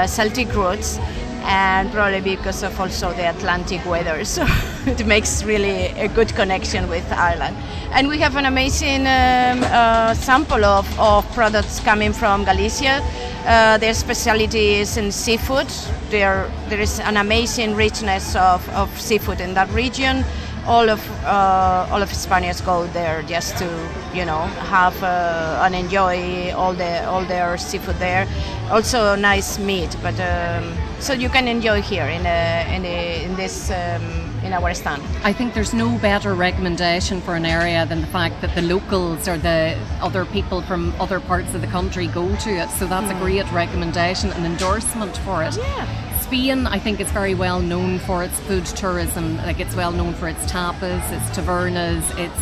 Celtic 0.06 0.54
roots 0.54 0.98
and 1.46 1.90
probably 1.92 2.20
because 2.20 2.62
of 2.62 2.78
also 2.80 3.12
the 3.12 3.30
Atlantic 3.30 3.84
weather. 3.86 4.24
So 4.36 4.44
it 4.86 5.06
makes 5.06 5.44
really 5.44 5.86
a 5.98 6.08
good 6.08 6.34
connection 6.34 6.88
with 6.88 7.10
Ireland. 7.12 7.56
And 7.92 8.08
we 8.08 8.18
have 8.18 8.36
an 8.36 8.44
amazing 8.44 9.02
um, 9.06 9.62
uh, 9.62 10.14
sample 10.14 10.64
of, 10.64 10.86
of 10.98 11.24
products 11.32 11.80
coming 11.80 12.12
from 12.12 12.44
Galicia. 12.44 13.00
Uh, 13.46 13.78
their 13.78 13.94
specialty 13.94 14.74
is 14.74 14.96
in 14.96 15.12
seafood. 15.12 15.68
There, 16.10 16.50
there 16.68 16.80
is 16.80 17.00
an 17.00 17.16
amazing 17.16 17.74
richness 17.76 18.34
of, 18.36 18.68
of 18.70 18.90
seafood 19.00 19.40
in 19.40 19.54
that 19.54 19.70
region 19.70 20.24
all 20.66 20.90
of 20.90 21.00
uh, 21.24 21.86
all 21.92 22.02
of 22.02 22.12
Spaniards 22.12 22.60
go 22.60 22.88
there 22.88 23.22
just 23.22 23.56
to 23.56 23.64
you 24.12 24.24
know 24.24 24.46
have 24.68 25.00
uh, 25.02 25.62
and 25.64 25.76
enjoy 25.76 26.52
all 26.54 26.74
the 26.74 27.06
all 27.06 27.24
their 27.24 27.56
seafood 27.56 27.96
there. 27.96 28.26
Also 28.70 29.14
nice 29.14 29.58
meat, 29.58 29.96
but 30.02 30.18
um, 30.18 30.76
so 30.98 31.12
you 31.12 31.28
can 31.28 31.48
enjoy 31.48 31.82
here 31.82 32.06
in 32.06 32.24
a, 32.26 32.74
in, 32.74 32.84
a, 32.84 33.24
in 33.24 33.36
this. 33.36 33.70
Um, 33.70 34.26
in 34.46 34.52
our 34.52 34.72
stand. 34.74 35.02
I 35.24 35.32
think 35.32 35.54
there's 35.54 35.74
no 35.74 35.98
better 35.98 36.34
recommendation 36.34 37.20
for 37.20 37.34
an 37.34 37.44
area 37.44 37.84
than 37.86 38.00
the 38.00 38.06
fact 38.06 38.40
that 38.40 38.54
the 38.54 38.62
locals 38.62 39.28
or 39.28 39.36
the 39.36 39.76
other 40.00 40.24
people 40.24 40.62
from 40.62 40.94
other 41.00 41.20
parts 41.20 41.52
of 41.54 41.60
the 41.60 41.66
country 41.66 42.06
go 42.06 42.34
to 42.36 42.50
it. 42.50 42.70
So 42.70 42.86
that's 42.86 43.12
mm. 43.12 43.16
a 43.16 43.20
great 43.20 43.50
recommendation 43.52 44.30
and 44.32 44.46
endorsement 44.46 45.16
for 45.18 45.42
it. 45.42 45.56
Yeah. 45.56 46.20
Spain, 46.20 46.66
I 46.66 46.78
think, 46.78 47.00
is 47.00 47.10
very 47.10 47.34
well 47.34 47.60
known 47.60 47.98
for 48.00 48.22
its 48.22 48.38
food 48.40 48.64
tourism. 48.66 49.36
Like 49.38 49.60
it's 49.60 49.74
well 49.74 49.92
known 49.92 50.14
for 50.14 50.28
its 50.28 50.44
tapas, 50.50 51.04
its 51.12 51.36
tavernas, 51.36 52.18
its 52.18 52.40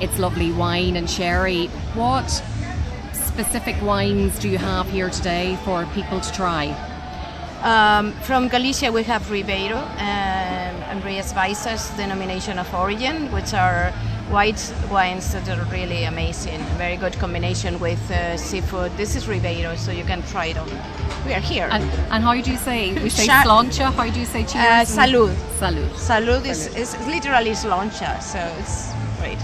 its 0.00 0.18
lovely 0.18 0.50
wine 0.50 0.96
and 0.96 1.10
sherry. 1.10 1.66
What 1.94 2.28
specific 3.12 3.80
wines 3.82 4.38
do 4.38 4.48
you 4.48 4.56
have 4.58 4.88
here 4.88 5.10
today 5.10 5.58
for 5.64 5.84
people 5.94 6.20
to 6.20 6.32
try? 6.32 6.89
Um, 7.62 8.12
from 8.22 8.48
Galicia, 8.48 8.90
we 8.90 9.02
have 9.02 9.30
Ribeiro, 9.30 9.76
um, 9.76 10.76
and 10.88 11.04
Reyes 11.04 11.32
denomination 11.96 12.58
of 12.58 12.72
origin, 12.74 13.30
which 13.32 13.52
are 13.52 13.92
white 14.30 14.72
wines 14.90 15.32
that 15.32 15.46
are 15.48 15.62
really 15.70 16.04
amazing. 16.04 16.60
Very 16.78 16.96
good 16.96 17.18
combination 17.18 17.78
with 17.78 18.00
uh, 18.10 18.36
seafood. 18.38 18.96
This 18.96 19.14
is 19.14 19.28
Ribeiro, 19.28 19.76
so 19.76 19.92
you 19.92 20.04
can 20.04 20.22
try 20.22 20.46
it 20.46 20.56
on. 20.56 20.68
We 21.26 21.34
are 21.34 21.40
here. 21.40 21.68
And, 21.70 21.84
and 22.10 22.24
how 22.24 22.40
do 22.40 22.50
you 22.50 22.56
say? 22.56 22.94
We 22.94 23.10
say 23.10 23.26
Sha- 23.26 23.42
sláinte. 23.44 23.82
How 23.92 24.08
do 24.08 24.18
you 24.18 24.26
say 24.26 24.44
cheers? 24.44 24.96
Uh, 24.96 25.02
salud. 25.02 25.34
Salud. 25.58 25.90
Salud 25.90 26.46
is, 26.46 26.74
is 26.76 26.96
literally 27.06 27.50
sláinte, 27.50 28.22
so 28.22 28.38
it's 28.58 28.92
great. 29.18 29.38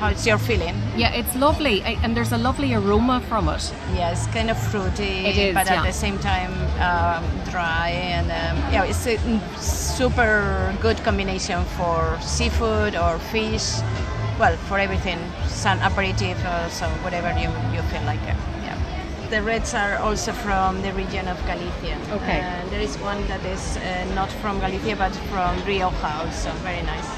How's 0.00 0.26
your 0.26 0.38
feeling? 0.38 0.74
Yeah, 0.96 1.12
it's 1.14 1.34
lovely, 1.36 1.82
I- 1.84 1.98
and 2.02 2.16
there's 2.16 2.32
a 2.32 2.38
lovely 2.38 2.74
aroma 2.74 3.20
from 3.28 3.48
it. 3.48 3.72
Yeah, 3.94 4.10
it's 4.12 4.26
kind 4.28 4.50
of 4.50 4.58
fruity, 4.58 5.24
It 5.26 5.36
is, 5.36 5.54
but 5.54 5.66
yeah. 5.66 5.80
at 5.80 5.86
the 5.86 5.92
same 5.92 6.18
time 6.18 6.52
um, 6.80 7.24
dry, 7.50 7.90
and 7.90 8.26
um, 8.26 8.72
yeah, 8.72 8.84
it's 8.84 9.06
a 9.06 9.16
mm, 9.16 9.40
super 9.58 10.74
good 10.82 10.98
combination 11.04 11.64
for 11.76 12.18
seafood 12.20 12.96
or 12.96 13.18
fish. 13.32 13.80
Well, 14.38 14.56
for 14.68 14.78
everything, 14.78 15.18
some 15.46 15.78
aperitif, 15.80 16.36
or 16.44 16.68
so 16.70 16.86
whatever 17.04 17.30
you 17.38 17.50
you 17.72 17.82
feel 17.92 18.02
like. 18.02 18.20
It. 18.26 18.36
Yeah. 18.66 18.76
The 19.30 19.40
reds 19.42 19.74
are 19.74 19.96
also 19.98 20.32
from 20.32 20.82
the 20.82 20.92
region 20.92 21.28
of 21.28 21.38
Galicia. 21.46 21.96
Okay. 22.12 22.40
And 22.42 22.68
there 22.70 22.80
is 22.80 22.98
one 22.98 23.24
that 23.28 23.44
is 23.46 23.76
uh, 23.76 24.04
not 24.14 24.30
from 24.42 24.58
Galicia, 24.58 24.96
but 24.96 25.14
from 25.30 25.54
Rioja, 25.64 26.12
also 26.26 26.50
very 26.66 26.82
nice. 26.82 27.08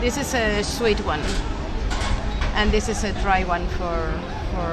This 0.00 0.16
is 0.18 0.34
a 0.34 0.62
sweet 0.62 1.00
one, 1.00 1.20
and 2.54 2.70
this 2.70 2.88
is 2.88 3.04
a 3.04 3.12
dry 3.22 3.44
one 3.44 3.66
for 3.78 3.96
for 4.52 4.70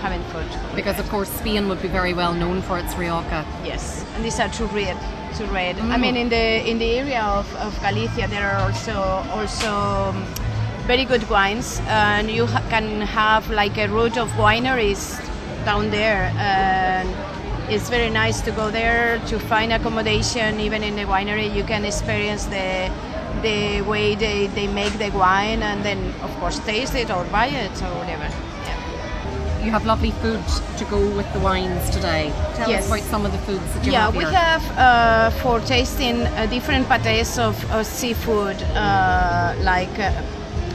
having 0.00 0.22
food. 0.32 0.46
Because 0.74 0.98
of 0.98 1.08
course 1.08 1.28
Spain 1.30 1.68
would 1.68 1.80
be 1.80 1.88
very 1.88 2.14
well 2.14 2.34
known 2.34 2.62
for 2.62 2.78
its 2.78 2.94
Rioja. 2.96 3.44
Yes, 3.64 4.04
and 4.14 4.24
these 4.24 4.40
are 4.40 4.48
too 4.48 4.66
red. 4.66 4.96
Too 5.36 5.46
red. 5.46 5.78
I 5.78 5.96
mean, 5.96 6.16
in 6.16 6.28
the 6.28 6.70
in 6.70 6.78
the 6.78 6.98
area 6.98 7.22
of, 7.22 7.46
of 7.56 7.72
Galicia, 7.80 8.28
there 8.28 8.46
are 8.50 8.60
also 8.66 8.94
also 9.38 9.70
um, 10.10 10.24
very 10.86 11.04
good 11.04 11.28
wines, 11.30 11.80
and 11.86 12.30
you 12.30 12.46
ha- 12.46 12.62
can 12.68 13.00
have 13.00 13.48
like 13.50 13.78
a 13.78 13.86
route 13.88 14.18
of 14.18 14.28
wineries 14.32 15.18
down 15.64 15.90
there, 15.90 16.32
and 16.36 17.08
it's 17.72 17.88
very 17.88 18.10
nice 18.10 18.42
to 18.42 18.50
go 18.50 18.70
there 18.70 19.20
to 19.28 19.38
find 19.38 19.72
accommodation. 19.72 20.60
Even 20.60 20.82
in 20.82 20.96
the 20.96 21.04
winery, 21.04 21.48
you 21.54 21.64
can 21.64 21.84
experience 21.84 22.44
the 22.46 22.90
the 23.42 23.82
way 23.82 24.14
they, 24.14 24.46
they 24.48 24.66
make 24.68 24.92
the 24.98 25.10
wine, 25.10 25.62
and 25.62 25.84
then 25.84 25.98
of 26.22 26.30
course 26.40 26.58
taste 26.60 26.94
it 26.94 27.10
or 27.10 27.24
buy 27.24 27.46
it 27.46 27.82
or 27.82 27.90
whatever. 27.98 28.28
You 29.64 29.70
have 29.70 29.86
lovely 29.86 30.10
food 30.10 30.42
to 30.78 30.84
go 30.86 30.98
with 31.16 31.32
the 31.32 31.38
wines 31.38 31.88
today. 31.90 32.32
Tell 32.56 32.68
Yes. 32.68 32.82
us 32.82 32.88
about 32.88 33.00
some 33.10 33.24
of 33.24 33.30
the 33.30 33.38
foods 33.46 33.62
that 33.74 33.84
you 33.86 33.92
yeah, 33.92 34.06
have 34.06 34.16
we 34.16 34.24
have 34.24 34.62
uh, 34.76 35.30
for 35.40 35.60
tasting 35.60 36.22
uh, 36.22 36.46
different 36.46 36.88
pates 36.88 37.38
of, 37.38 37.54
of 37.70 37.86
seafood, 37.86 38.60
uh, 38.74 39.54
like 39.60 39.96
uh, 40.00 40.10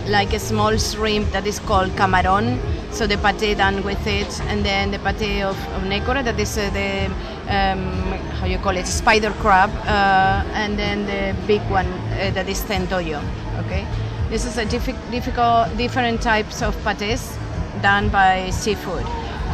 like 0.07 0.31
a 0.31 0.39
small 0.39 0.77
shrimp 0.77 1.29
that 1.33 1.45
is 1.45 1.59
called 1.59 1.91
camarón. 1.97 2.57
So 2.91 3.05
the 3.07 3.17
pate 3.17 3.57
done 3.57 3.83
with 3.83 4.07
it, 4.07 4.31
and 4.47 4.63
then 4.63 4.91
the 4.91 4.99
pate 4.99 5.43
of, 5.43 5.57
of 5.75 5.81
necora 5.83 6.23
that 6.23 6.39
is 6.39 6.57
uh, 6.57 6.69
the 6.71 7.11
um, 7.53 8.06
how 8.39 8.45
you 8.45 8.57
call 8.59 8.77
it 8.77 8.85
spider 8.85 9.31
crab, 9.41 9.69
uh, 9.85 10.43
and 10.53 10.77
then 10.77 11.05
the 11.05 11.35
big 11.47 11.61
one 11.69 11.87
uh, 11.87 12.31
that 12.33 12.47
is 12.47 12.61
centollo. 12.61 13.21
Okay, 13.65 13.85
this 14.29 14.45
is 14.45 14.57
a 14.57 14.65
diffi- 14.65 15.11
difficult 15.11 15.75
different 15.77 16.21
types 16.21 16.61
of 16.61 16.75
pates 16.83 17.37
done 17.81 18.09
by 18.09 18.49
seafood. 18.51 19.05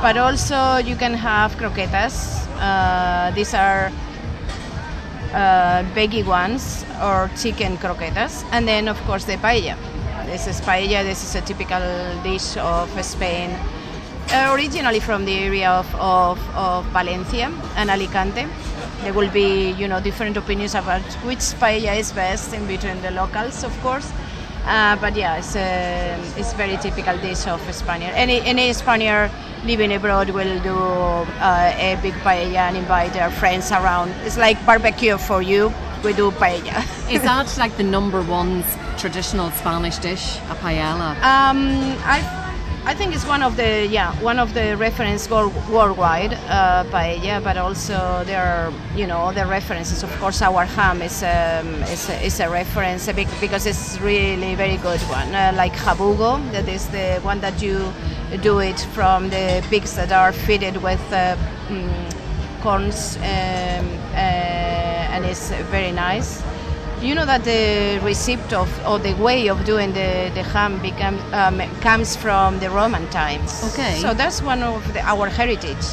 But 0.01 0.17
also 0.17 0.77
you 0.77 0.95
can 0.95 1.13
have 1.13 1.55
croquetas. 1.55 2.45
Uh, 2.59 3.31
these 3.31 3.53
are 3.53 3.91
uh, 5.33 5.83
veggie 5.95 6.25
ones 6.25 6.85
or 7.01 7.29
chicken 7.37 7.77
croquetas, 7.77 8.43
and 8.51 8.67
then 8.67 8.87
of 8.87 8.99
course 9.05 9.23
the 9.23 9.37
paella. 9.37 9.75
This 10.25 10.47
is 10.47 10.61
paella. 10.61 11.03
This 11.03 11.23
is 11.23 11.35
a 11.35 11.41
typical 11.41 11.81
dish 12.23 12.57
of 12.57 12.89
Spain, 13.03 13.55
originally 14.51 14.99
from 14.99 15.25
the 15.25 15.33
area 15.33 15.69
of, 15.69 15.87
of, 15.95 16.39
of 16.55 16.85
Valencia 16.87 17.51
and 17.75 17.89
Alicante. 17.89 18.47
There 19.03 19.13
will 19.13 19.29
be, 19.29 19.71
you 19.71 19.87
know, 19.87 19.99
different 19.99 20.37
opinions 20.37 20.75
about 20.75 21.01
which 21.25 21.43
paella 21.59 21.99
is 21.99 22.13
best 22.13 22.53
in 22.53 22.65
between 22.67 23.01
the 23.01 23.11
locals, 23.11 23.63
of 23.63 23.77
course. 23.81 24.09
Uh, 24.65 24.95
but 24.95 25.13
yeah, 25.15 25.35
it's 25.35 25.57
a, 25.57 26.15
it's 26.37 26.53
very 26.53 26.77
typical 26.77 27.17
dish 27.17 27.45
of 27.47 27.59
Spaniard. 27.73 28.13
Any 28.15 28.39
any 28.41 28.71
Spaniard 28.71 29.29
living 29.65 29.93
abroad 29.93 30.29
will 30.29 30.57
do 30.63 30.77
uh, 30.77 31.75
a 31.75 31.99
big 32.01 32.13
paella 32.23 32.69
and 32.69 32.77
invite 32.77 33.11
their 33.11 33.29
friends 33.29 33.71
around. 33.73 34.11
It's 34.23 34.37
like 34.37 34.57
barbecue 34.65 35.17
for 35.17 35.41
you. 35.41 35.73
We 36.03 36.13
do 36.13 36.31
paella. 36.31 36.79
Is 37.11 37.21
that 37.23 37.57
like 37.57 37.75
the 37.75 37.83
number 37.83 38.21
one 38.21 38.63
traditional 38.97 39.51
Spanish 39.51 39.97
dish, 39.97 40.37
a 40.49 40.55
paella? 40.55 41.11
Um, 41.23 41.97
I 42.05 42.42
I 42.85 42.93
think 42.93 43.15
it's 43.15 43.25
one 43.25 43.43
of 43.43 43.55
the 43.55 43.87
yeah 43.87 44.11
one 44.21 44.39
of 44.39 44.53
the 44.53 44.75
reference 44.75 45.29
world, 45.29 45.53
worldwide 45.69 46.33
uh, 46.49 46.83
paella, 46.91 47.41
but 47.41 47.55
also 47.55 48.23
there 48.25 48.43
are 48.43 48.73
you 48.93 49.07
know 49.07 49.19
other 49.29 49.45
references. 49.47 50.03
Of 50.03 50.11
course, 50.19 50.41
our 50.41 50.65
ham 50.65 51.01
is 51.01 51.23
um, 51.23 51.81
is, 51.83 52.09
a, 52.09 52.25
is 52.25 52.39
a 52.41 52.49
reference 52.49 53.09
because 53.39 53.65
it's 53.65 54.01
really 54.01 54.55
very 54.55 54.75
good 54.77 54.99
one. 55.03 55.33
Uh, 55.33 55.53
like 55.55 55.73
jabugo, 55.73 56.51
that 56.51 56.67
is 56.67 56.87
the 56.89 57.21
one 57.23 57.39
that 57.39 57.61
you 57.61 57.93
do 58.41 58.59
it 58.59 58.79
from 58.93 59.29
the 59.29 59.63
pigs 59.69 59.95
that 59.95 60.11
are 60.11 60.33
fitted 60.33 60.75
with 60.83 61.01
uh, 61.13 61.37
mm, 61.69 62.61
corns, 62.61 63.15
um, 63.17 63.23
uh, 63.23 65.13
and 65.13 65.23
it's 65.23 65.51
very 65.71 65.93
nice. 65.93 66.43
You 67.03 67.15
know 67.15 67.25
that 67.25 67.43
the 67.43 67.99
recipe 68.01 68.55
of 68.55 68.69
or 68.87 68.97
the 68.97 69.13
way 69.15 69.49
of 69.49 69.65
doing 69.65 69.91
the, 69.91 70.31
the 70.33 70.41
ham 70.41 70.81
become, 70.81 71.19
um, 71.33 71.59
comes 71.81 72.15
from 72.15 72.59
the 72.59 72.69
Roman 72.69 73.09
times. 73.09 73.61
Okay. 73.73 73.97
So 73.99 74.13
that's 74.13 74.41
one 74.41 74.63
of 74.63 74.81
the, 74.93 75.01
our 75.01 75.27
heritage. 75.27 75.85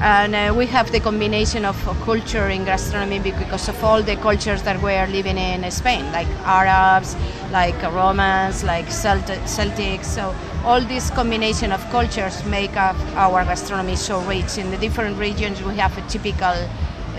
And 0.00 0.34
uh, 0.34 0.52
we 0.52 0.66
have 0.66 0.90
the 0.90 0.98
combination 0.98 1.64
of 1.64 1.76
culture 2.04 2.48
in 2.48 2.64
gastronomy 2.64 3.20
because 3.20 3.68
of 3.68 3.82
all 3.84 4.02
the 4.02 4.16
cultures 4.16 4.62
that 4.64 4.82
were 4.82 5.06
living 5.06 5.38
in 5.38 5.70
Spain, 5.70 6.04
like 6.10 6.26
Arabs, 6.44 7.14
like 7.52 7.80
Romans, 7.92 8.64
like 8.64 8.86
Celt- 8.90 9.38
Celtics. 9.46 10.06
So 10.06 10.34
all 10.64 10.80
this 10.80 11.08
combination 11.10 11.70
of 11.70 11.80
cultures 11.90 12.44
make 12.46 12.76
up 12.76 12.96
our 13.14 13.44
gastronomy 13.44 13.94
so 13.94 14.20
rich. 14.22 14.58
In 14.58 14.72
the 14.72 14.76
different 14.76 15.18
regions, 15.18 15.62
we 15.62 15.76
have 15.76 15.96
a 15.96 16.02
typical 16.08 16.54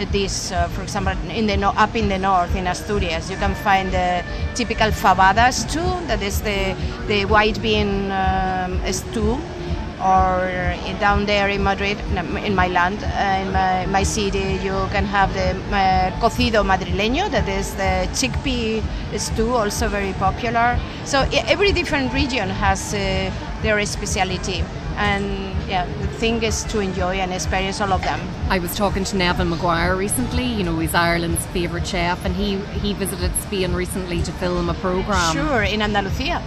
dish. 0.05 0.51
Uh, 0.51 0.67
for 0.69 0.83
example, 0.83 1.13
in 1.29 1.47
the 1.47 1.57
no- 1.57 1.73
up 1.75 1.95
in 1.95 2.09
the 2.09 2.17
north, 2.17 2.55
in 2.55 2.67
Asturias, 2.67 3.29
you 3.29 3.37
can 3.37 3.53
find 3.55 3.91
the 3.91 4.23
typical 4.55 4.91
fabada 4.91 5.51
too. 5.71 6.07
That 6.07 6.21
is 6.21 6.41
the 6.41 6.75
the 7.07 7.25
white 7.25 7.61
bean 7.61 8.11
um, 8.11 8.79
stew 8.91 9.39
or 9.99 10.75
down 10.99 11.25
there 11.25 11.49
in 11.49 11.63
Madrid, 11.63 11.97
in 12.45 12.55
my 12.55 12.67
land, 12.67 13.03
uh, 13.03 13.41
in 13.41 13.51
my, 13.51 13.85
my 13.87 14.03
city, 14.03 14.59
you 14.63 14.87
can 14.91 15.05
have 15.05 15.33
the 15.33 15.51
uh, 15.75 16.11
cocido 16.19 16.63
madrileño, 16.63 17.29
that 17.31 17.47
is 17.49 17.73
the 17.75 18.07
chickpea 18.13 18.83
stew, 19.17 19.53
also 19.53 19.87
very 19.87 20.13
popular. 20.13 20.79
So 21.05 21.27
every 21.47 21.71
different 21.71 22.13
region 22.13 22.49
has 22.49 22.93
uh, 22.93 23.31
their 23.63 23.83
speciality, 23.85 24.63
and 24.97 25.25
yeah, 25.69 25.85
the 25.85 26.07
thing 26.07 26.41
is 26.43 26.63
to 26.65 26.79
enjoy 26.79 27.15
and 27.15 27.31
experience 27.31 27.79
all 27.81 27.93
of 27.93 28.01
them. 28.01 28.19
I 28.49 28.59
was 28.59 28.75
talking 28.75 29.03
to 29.05 29.15
Neven 29.15 29.49
Maguire 29.49 29.95
recently. 29.95 30.45
You 30.45 30.63
know, 30.63 30.77
he's 30.79 30.95
Ireland's 30.95 31.45
favourite 31.47 31.87
chef, 31.87 32.25
and 32.25 32.35
he 32.35 32.57
he 32.81 32.93
visited 32.93 33.31
Spain 33.35 33.73
recently 33.73 34.21
to 34.23 34.31
film 34.33 34.69
a 34.69 34.73
program. 34.75 35.33
sure, 35.33 35.63
in 35.63 35.81
Andalusia. 35.81 36.41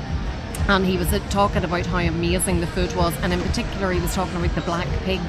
And 0.68 0.84
he 0.84 0.96
was 0.96 1.08
talking 1.30 1.64
about 1.64 1.86
how 1.86 1.98
amazing 1.98 2.60
the 2.60 2.66
food 2.66 2.94
was, 2.94 3.14
and 3.22 3.32
in 3.32 3.40
particular, 3.40 3.92
he 3.92 4.00
was 4.00 4.14
talking 4.14 4.36
about 4.36 4.54
the 4.54 4.60
black 4.62 4.88
pig. 5.04 5.20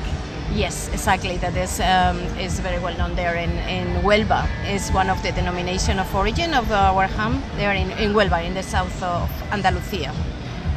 Yes, 0.53 0.89
exactly. 0.89 1.37
That 1.37 1.55
is 1.55 1.79
um, 1.79 2.17
is 2.37 2.59
very 2.59 2.79
well 2.79 2.97
known 2.97 3.15
there 3.15 3.35
in, 3.35 3.51
in 3.69 3.87
Huelva. 4.03 4.49
It's 4.65 4.91
one 4.91 5.09
of 5.09 5.21
the 5.23 5.31
denomination 5.31 5.97
of 5.99 6.13
origin 6.13 6.53
of 6.53 6.69
our 6.71 7.07
ham 7.07 7.41
there 7.55 7.71
in, 7.73 7.91
in 7.91 8.11
Huelva, 8.13 8.43
in 8.45 8.53
the 8.53 8.63
south 8.63 9.01
of 9.01 9.29
Andalusia. 9.51 10.13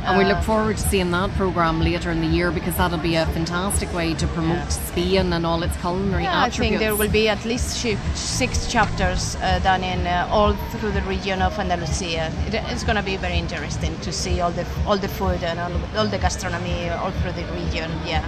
And 0.07 0.19
we 0.19 0.25
Uh, 0.25 0.29
look 0.35 0.43
forward 0.45 0.77
to 0.77 0.83
seeing 0.89 1.11
that 1.13 1.31
program 1.35 1.81
later 1.81 2.11
in 2.11 2.21
the 2.21 2.27
year 2.27 2.51
because 2.51 2.77
that'll 2.77 2.99
be 2.99 3.17
a 3.17 3.27
fantastic 3.27 3.91
way 3.95 4.15
to 4.15 4.27
promote 4.29 4.71
Spain 4.71 5.33
and 5.33 5.47
all 5.47 5.63
its 5.63 5.77
culinary 5.79 6.25
Yeah, 6.25 6.43
I 6.43 6.51
think 6.51 6.79
there 6.79 6.95
will 6.95 7.09
be 7.11 7.29
at 7.29 7.45
least 7.45 7.69
six 8.15 8.67
chapters 8.71 9.37
uh, 9.37 9.59
done 9.61 9.83
in 9.83 10.07
uh, 10.07 10.29
all 10.31 10.53
through 10.73 10.93
the 10.93 11.03
region 11.03 11.41
of 11.43 11.59
Andalusia. 11.59 12.31
It, 12.47 12.55
it's 12.71 12.85
going 12.85 12.97
to 12.97 13.03
be 13.03 13.17
very 13.17 13.39
interesting 13.39 13.99
to 14.01 14.13
see 14.13 14.41
all 14.43 14.51
the 14.51 14.65
all 14.87 14.99
the 14.99 15.09
food 15.09 15.43
and 15.43 15.59
all, 15.59 15.73
all 15.97 16.07
the 16.07 16.19
gastronomy 16.19 16.91
all 16.91 17.11
through 17.21 17.33
the 17.33 17.45
region. 17.61 17.91
Yeah. 18.07 18.23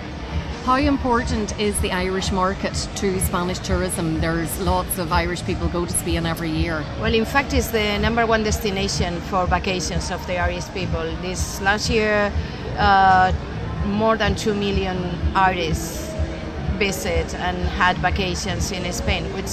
How 0.67 0.79
important 0.79 1.57
is 1.61 1.79
the 1.81 1.93
Irish 1.93 2.33
market 2.33 2.75
to 2.97 3.21
Spanish 3.21 3.61
tourism? 3.61 4.21
There's 4.21 4.61
lots 4.61 4.99
of 4.99 5.13
Irish 5.13 5.45
people 5.45 5.69
go 5.69 5.87
to 5.87 5.93
Spain 5.93 6.27
every 6.27 6.51
year. 6.51 6.85
Well, 7.01 7.15
in 7.15 7.25
fact, 7.25 7.55
it's 7.55 7.69
the 7.69 7.99
number 7.99 8.27
one 8.27 8.43
destination 8.43 9.21
for 9.31 9.47
vacations 9.47 10.11
of 10.11 10.27
the 10.27 10.39
Irish 10.39 10.69
people. 10.75 11.05
This 11.23 11.61
last 11.61 11.89
year, 11.89 12.33
uh, 12.79 13.33
more 13.85 14.17
than 14.17 14.35
two 14.35 14.55
million 14.55 14.99
Irish 15.37 16.03
visit 16.81 17.33
and 17.37 17.59
had 17.79 17.97
vacations 17.99 18.73
in 18.73 18.93
Spain, 18.93 19.23
which 19.35 19.53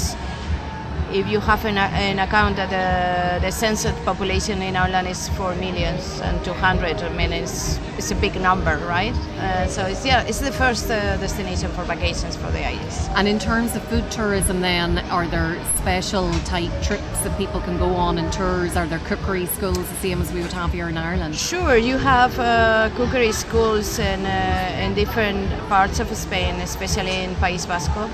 if 1.13 1.28
you 1.28 1.39
have 1.39 1.63
an, 1.65 1.78
an 1.78 2.17
account 2.17 2.56
that 2.56 2.69
the, 2.71 3.45
the 3.45 3.52
census 3.52 3.93
population 4.04 4.62
in 4.63 4.76
Ireland 4.76 5.08
is 5.08 5.30
4 5.30 5.56
millions 5.56 6.19
and 6.21 6.43
200, 6.43 7.01
I 7.01 7.09
mean, 7.16 7.32
it's, 7.32 7.80
it's 7.97 8.09
a 8.09 8.16
big 8.16 8.36
number, 8.41 8.78
right? 8.88 9.14
Uh, 9.38 9.68
so 9.68 9.86
it's, 9.86 10.03
yeah, 10.03 10.24
it's 10.24 10.39
the 10.39 10.51
first 10.51 10.89
uh, 10.89 11.18
destination 11.18 11.70
for 11.72 11.84
vacations 11.84 12.36
for 12.36 12.49
the 12.51 12.66
Irish. 12.66 12.97
And 13.16 13.28
in 13.28 13.38
terms 13.38 13.76
of 13.76 13.84
food 13.84 14.09
tourism 14.09 14.61
then, 14.61 14.97
are 15.09 15.28
there 15.28 15.64
special 15.78 16.32
type 16.45 16.72
trips 16.82 17.22
that 17.22 17.38
people 17.38 17.61
can 17.61 17.78
go 17.78 17.93
on 17.93 18.18
in 18.18 18.30
tours? 18.32 18.76
Are 18.76 18.88
there 18.88 18.99
cookery 18.99 19.45
schools 19.45 19.78
the 19.78 19.95
same 19.97 20.20
as 20.20 20.32
we 20.34 20.41
would 20.41 20.53
have 20.53 20.72
here 20.72 20.89
in 20.89 20.97
Ireland? 20.97 21.36
Sure, 21.36 21.78
you 21.78 21.97
have 21.97 22.38
uh, 22.39 22.89
cookery 22.95 23.34
schools 23.34 23.99
in, 23.99 24.26
uh, 24.26 24.80
in 24.82 24.95
different 24.95 25.47
parts 25.70 25.99
of 25.99 26.07
Spain, 26.16 26.55
especially 26.55 27.24
in 27.24 27.36
País 27.36 27.68
Vasco 27.68 28.09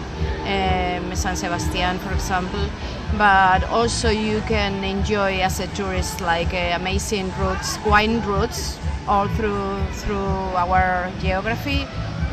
um, 0.50 1.16
San 1.16 1.36
Sebastian, 1.36 2.00
for 2.00 2.14
example. 2.14 2.60
But 3.18 3.64
also 3.70 4.10
you 4.10 4.41
can 4.47 4.84
enjoy 4.84 5.41
as 5.41 5.60
a 5.60 5.68
tourist 5.76 6.22
like 6.22 6.53
uh, 6.53 6.78
amazing 6.78 7.32
routes, 7.38 7.78
wine 7.86 8.22
routes, 8.22 8.78
all 9.07 9.28
through 9.36 9.82
through 10.05 10.55
our 10.55 11.12
geography. 11.20 11.88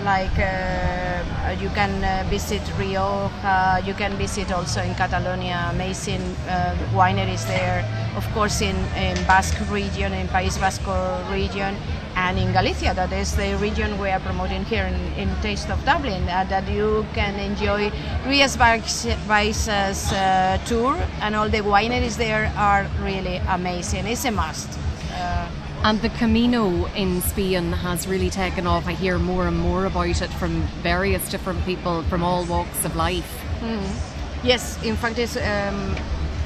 Like 0.04 0.36
uh, 0.38 1.24
you 1.58 1.70
can 1.70 2.04
uh, 2.04 2.28
visit 2.28 2.62
Rioja, 2.78 3.82
you 3.84 3.94
can 3.94 4.12
visit 4.16 4.52
also 4.52 4.82
in 4.82 4.94
Catalonia, 4.94 5.68
amazing 5.72 6.22
uh, 6.46 6.76
wineries 6.92 7.46
there. 7.48 7.82
Of 8.16 8.24
course, 8.32 8.60
in, 8.60 8.76
in 8.94 9.16
Basque 9.26 9.58
region, 9.70 10.12
in 10.12 10.28
País 10.28 10.58
Vasco 10.58 10.94
region, 11.32 11.74
and 12.16 12.38
in 12.38 12.50
Galicia, 12.52 12.94
that 12.94 13.12
is 13.12 13.36
the 13.36 13.56
region 13.58 13.98
we 14.00 14.08
are 14.08 14.20
promoting 14.20 14.64
here 14.64 14.84
in, 14.84 15.28
in 15.28 15.28
Taste 15.42 15.68
of 15.68 15.84
Dublin, 15.84 16.22
uh, 16.28 16.44
that 16.48 16.66
you 16.68 17.04
can 17.12 17.38
enjoy 17.38 17.90
Rias 18.26 18.56
Baixas 18.56 20.12
uh, 20.12 20.56
tour, 20.64 20.96
and 21.20 21.36
all 21.36 21.48
the 21.48 21.58
wineries 21.58 22.16
there 22.16 22.50
are 22.56 22.86
really 23.00 23.36
amazing. 23.48 24.06
It's 24.06 24.24
a 24.24 24.30
must. 24.30 24.78
Uh, 25.12 25.48
and 25.84 26.00
the 26.00 26.08
Camino 26.08 26.86
in 26.94 27.20
Spain 27.20 27.70
has 27.70 28.08
really 28.08 28.30
taken 28.30 28.66
off. 28.66 28.88
I 28.88 28.92
hear 28.92 29.18
more 29.18 29.46
and 29.46 29.58
more 29.58 29.84
about 29.84 30.22
it 30.22 30.30
from 30.30 30.62
various 30.82 31.28
different 31.28 31.62
people 31.66 32.02
from 32.04 32.24
all 32.24 32.46
walks 32.46 32.84
of 32.86 32.96
life. 32.96 33.30
Mm-hmm. 33.60 34.46
Yes, 34.46 34.82
in 34.82 34.96
fact, 34.96 35.18
it's, 35.18 35.36
um, 35.36 35.94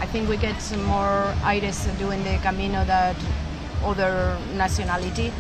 I 0.01 0.07
think 0.07 0.29
we 0.29 0.37
get 0.37 0.61
some 0.61 0.83
more 0.83 1.33
Irish 1.45 1.79
doing 1.99 2.25
the 2.25 2.39
Camino 2.43 2.85
than 2.85 3.15
other 3.85 4.37
nationality 4.57 5.33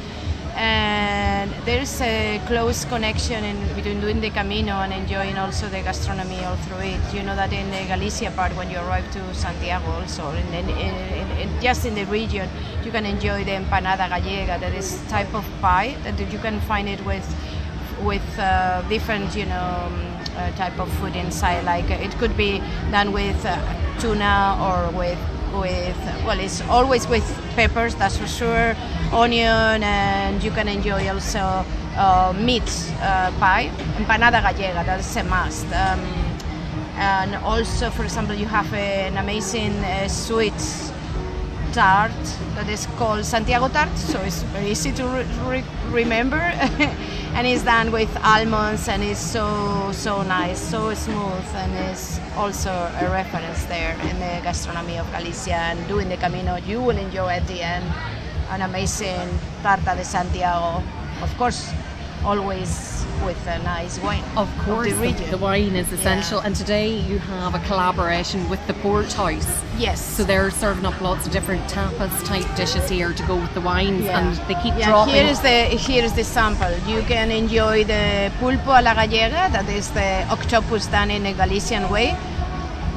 and 0.57 1.51
there's 1.65 2.01
a 2.01 2.41
close 2.47 2.85
connection 2.85 3.45
in 3.45 3.57
between 3.75 4.01
doing 4.01 4.21
the 4.21 4.31
Camino 4.31 4.73
and 4.81 4.93
enjoying 4.93 5.37
also 5.37 5.69
the 5.69 5.81
gastronomy 5.83 6.43
all 6.45 6.57
through 6.57 6.85
it. 6.95 7.15
You 7.15 7.23
know 7.23 7.37
that 7.37 7.53
in 7.53 7.71
the 7.71 7.87
Galicia 7.87 8.31
part, 8.33 8.53
when 8.57 8.71
you 8.71 8.79
arrive 8.79 9.11
to 9.13 9.35
Santiago, 9.35 9.91
also 9.91 10.31
in, 10.31 10.47
in, 10.55 10.69
in, 10.71 11.61
just 11.61 11.87
in 11.87 11.95
the 11.95 12.05
region, 12.07 12.49
you 12.85 12.91
can 12.91 13.07
enjoy 13.07 13.45
the 13.45 13.53
empanada 13.53 14.09
gallega, 14.09 14.59
that 14.61 14.75
is 14.75 15.01
type 15.09 15.33
of 15.35 15.45
pie 15.61 15.97
that 16.05 16.19
you 16.33 16.39
can 16.39 16.61
find 16.61 16.89
it 16.89 17.05
with 17.05 17.27
with 18.03 18.39
uh, 18.39 18.83
different, 18.89 19.35
you 19.37 19.47
know. 19.47 19.87
Um, 19.87 20.07
uh, 20.37 20.51
type 20.53 20.79
of 20.79 20.91
food 20.95 21.17
inside 21.17 21.65
like 21.65 21.91
it 21.91 22.13
could 22.13 22.35
be 22.37 22.63
done 22.91 23.13
with 23.13 23.45
uh, 23.45 23.59
tuna 23.99 24.57
or 24.63 24.97
with 24.97 25.19
with 25.53 25.97
well 26.25 26.39
it's 26.39 26.61
always 26.63 27.07
with 27.09 27.25
peppers 27.57 27.95
that's 27.95 28.17
for 28.17 28.27
sure 28.27 28.75
onion 29.13 29.83
and 29.83 30.43
you 30.43 30.51
can 30.51 30.69
enjoy 30.69 31.09
also 31.09 31.65
uh, 31.97 32.33
meat 32.37 32.69
uh, 33.01 33.31
pie 33.39 33.71
empanada 33.97 34.41
gallega 34.41 34.85
that's 34.85 35.17
a 35.17 35.25
must. 35.25 35.67
Um, 35.67 36.01
and 36.97 37.35
also 37.37 37.91
for 37.91 38.05
example 38.05 38.35
you 38.35 38.47
have 38.47 38.73
an 38.75 39.17
amazing 39.17 39.73
uh, 39.85 40.07
sweet 40.09 40.90
tart 41.73 42.13
that 42.55 42.69
is 42.69 42.87
called 42.99 43.25
Santiago 43.25 43.69
tart 43.69 43.91
so 43.97 44.21
it's 44.21 44.43
very 44.55 44.71
easy 44.71 44.93
to 44.93 45.05
re- 45.07 45.27
re- 45.47 45.65
remember. 45.91 46.41
And 47.33 47.47
it's 47.47 47.63
done 47.63 47.93
with 47.93 48.11
almonds 48.25 48.89
and 48.89 49.05
it's 49.05 49.21
so 49.21 49.93
so 49.93 50.23
nice 50.23 50.59
so 50.59 50.93
smooth 50.95 51.47
and 51.55 51.73
it's 51.89 52.19
also 52.37 52.71
a 52.71 53.07
reference 53.13 53.65
there 53.67 53.95
in 54.03 54.19
the 54.19 54.43
gastronomy 54.43 54.99
of 54.99 55.07
Galicia. 55.13 55.55
And 55.71 55.79
doing 55.87 56.09
the 56.09 56.17
Camino 56.17 56.57
you 56.57 56.83
will 56.83 56.99
enjoy 56.99 57.39
at 57.39 57.47
the 57.47 57.63
end 57.63 57.87
an 58.51 58.63
amazing 58.63 59.31
tarta 59.63 59.95
de 59.95 60.05
Santiago. 60.05 60.83
Of 61.23 61.31
course 61.39 61.71
always 62.25 63.05
with 63.25 63.47
a 63.47 63.59
nice 63.63 63.99
wine. 64.01 64.25
Of 64.37 64.49
course, 64.61 64.93
of 64.93 65.01
the, 65.01 65.13
the, 65.31 65.39
wine 65.39 65.77
is 65.77 65.93
essential. 65.93 66.39
Yeah. 66.39 66.47
And 66.47 66.57
today 66.57 66.89
you 66.89 67.19
have 67.19 67.55
a 67.55 67.59
collaboration 67.61 68.49
with 68.49 68.65
the 68.67 68.75
Port 68.75 69.13
House. 69.13 69.63
Yes. 69.79 70.01
So 70.17 70.25
they're 70.25 70.51
serving 70.51 70.87
up 70.87 71.01
lots 71.01 71.27
of 71.27 71.33
different 71.33 71.63
tapas 71.71 72.25
type 72.25 72.49
dishes 72.57 72.89
here 72.89 73.13
to 73.13 73.23
go 73.27 73.37
with 73.37 73.53
the 73.55 73.61
wines, 73.61 74.05
yeah. 74.05 74.19
and 74.19 74.37
they 74.49 74.55
keep 74.63 74.75
yeah, 74.77 74.89
dropping. 74.89 75.15
Here 75.15 75.27
is 75.27 75.41
the 75.41 75.65
here 75.89 76.05
is 76.05 76.15
the 76.15 76.25
sample. 76.25 76.73
You 76.89 77.03
can 77.03 77.31
enjoy 77.31 77.85
the 77.85 78.33
pulpo 78.39 78.79
a 78.79 78.83
la 78.83 78.95
gallega, 78.95 79.53
that 79.53 79.69
is 79.69 79.91
the 79.91 80.27
octopus 80.31 80.87
done 80.87 81.11
in 81.11 81.27
a 81.27 81.35
Galician 81.35 81.89
way 81.91 82.17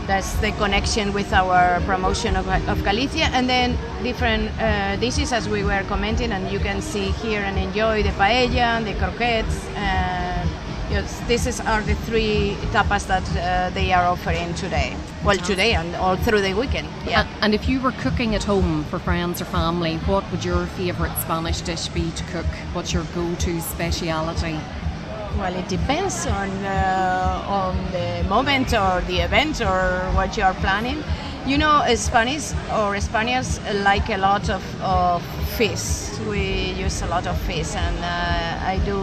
that's 0.08 0.34
the 0.36 0.52
connection 0.54 1.14
with 1.14 1.32
our 1.34 1.80
promotion 1.82 2.36
of, 2.36 2.48
of 2.68 2.84
Galicia. 2.84 3.26
And 3.34 3.50
then 3.50 3.78
different 4.04 4.52
uh, 4.60 4.96
dishes 4.98 5.32
as 5.32 5.48
we 5.48 5.64
were 5.64 5.84
commenting 5.88 6.32
and 6.32 6.52
you 6.52 6.60
can 6.60 6.82
see 6.82 7.12
here 7.12 7.42
and 7.42 7.58
enjoy 7.58 8.04
the 8.04 8.10
paella 8.10 8.84
the 8.84 8.94
croquettes 8.96 9.66
uh, 9.70 10.46
yes, 10.90 11.20
this 11.28 11.48
is, 11.48 11.60
are 11.62 11.82
the 11.82 11.96
three 11.96 12.56
tapas 12.72 13.08
that 13.08 13.24
uh, 13.38 13.74
they 13.74 13.94
are 13.94 14.06
offering 14.06 14.54
today. 14.56 14.96
Well 15.24 15.38
today 15.38 15.74
and 15.74 15.96
all 15.96 16.18
through 16.18 16.42
the 16.42 16.54
weekend 16.54 16.88
yeah. 17.06 17.26
And 17.42 17.54
if 17.54 17.70
you 17.70 17.80
were 17.80 17.94
cooking 17.94 18.36
at 18.36 18.44
home 18.44 18.84
for 18.86 19.00
friends 19.00 19.42
or 19.42 19.46
family 19.46 19.98
what 20.00 20.30
would 20.32 20.44
your 20.44 20.66
favorite 20.66 21.16
Spanish 21.22 21.62
dish 21.62 21.88
be 21.88 22.12
to 22.12 22.24
cook? 22.26 22.46
What's 22.74 22.92
your 22.92 23.06
go-to 23.16 23.62
speciality 23.62 24.60
well, 25.38 25.56
it 25.56 25.68
depends 25.68 26.26
on 26.28 26.50
uh, 26.66 27.46
on 27.48 27.76
the 27.92 28.24
moment 28.30 28.74
or 28.74 29.02
the 29.02 29.20
event 29.20 29.62
or 29.62 30.02
what 30.16 30.38
you 30.38 30.44
are 30.44 30.54
planning. 30.56 31.04
You 31.46 31.58
know, 31.58 31.84
Spanish 31.96 32.54
or 32.72 33.00
Spaniards 33.02 33.60
like 33.84 34.10
a 34.10 34.18
lot 34.18 34.50
of, 34.50 34.64
of 34.82 35.22
fish. 35.58 36.18
We 36.30 36.72
use 36.72 37.02
a 37.02 37.08
lot 37.08 37.28
of 37.28 37.38
fish, 37.42 37.76
and 37.76 37.98
uh, 37.98 38.66
I 38.66 38.80
do 38.86 38.98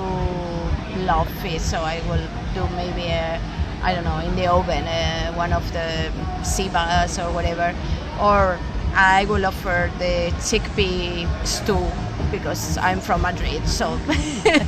love 1.05 1.29
fish, 1.43 1.63
so 1.63 1.79
I 1.79 2.01
will 2.09 2.27
do 2.55 2.67
maybe 2.77 3.09
a, 3.09 3.41
I 3.83 3.95
don't 3.95 4.05
know 4.05 4.19
in 4.21 4.35
the 4.37 4.47
oven 4.47 4.85
uh, 4.85 5.35
one 5.35 5.53
of 5.53 5.71
the 5.73 6.11
sea 6.43 6.69
bass 6.69 7.19
or 7.19 7.31
whatever, 7.33 7.75
or 8.21 8.59
I 8.95 9.27
will 9.29 9.45
offer 9.45 9.91
the 9.99 10.33
chickpea 10.41 11.29
stew 11.47 11.87
because 12.31 12.79
I'm 12.79 13.01
from 13.01 13.23
Madrid. 13.23 13.67
So 13.69 13.97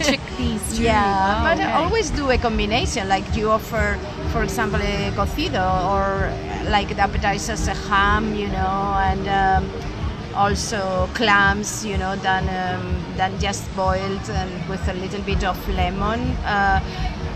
chickpeas. 0.07 0.79
Yeah, 0.79 1.39
oh, 1.39 1.45
but 1.45 1.59
okay. 1.59 1.71
I 1.71 1.83
always 1.85 2.11
do 2.11 2.31
a 2.31 2.39
combination. 2.39 3.09
Like 3.09 3.37
you 3.37 3.51
offer, 3.51 3.99
for 4.33 4.43
example, 4.43 4.81
a 4.81 5.11
cocido 5.13 5.65
or 5.91 6.33
like 6.71 6.89
the 6.89 7.03
appetizers, 7.03 7.69
a 7.69 7.75
ham, 7.75 8.35
you 8.35 8.49
know, 8.49 8.95
and. 8.97 9.29
Um, 9.29 9.93
also 10.35 11.09
clams, 11.15 11.85
you 11.85 11.99
know, 11.99 12.17
than 12.17 12.45
um, 12.49 13.05
than 13.17 13.39
just 13.39 13.65
boiled 13.77 14.31
and 14.31 14.69
with 14.69 14.87
a 14.89 14.95
little 14.95 15.21
bit 15.23 15.45
of 15.45 15.57
lemon. 15.69 16.21
Uh, 16.45 16.81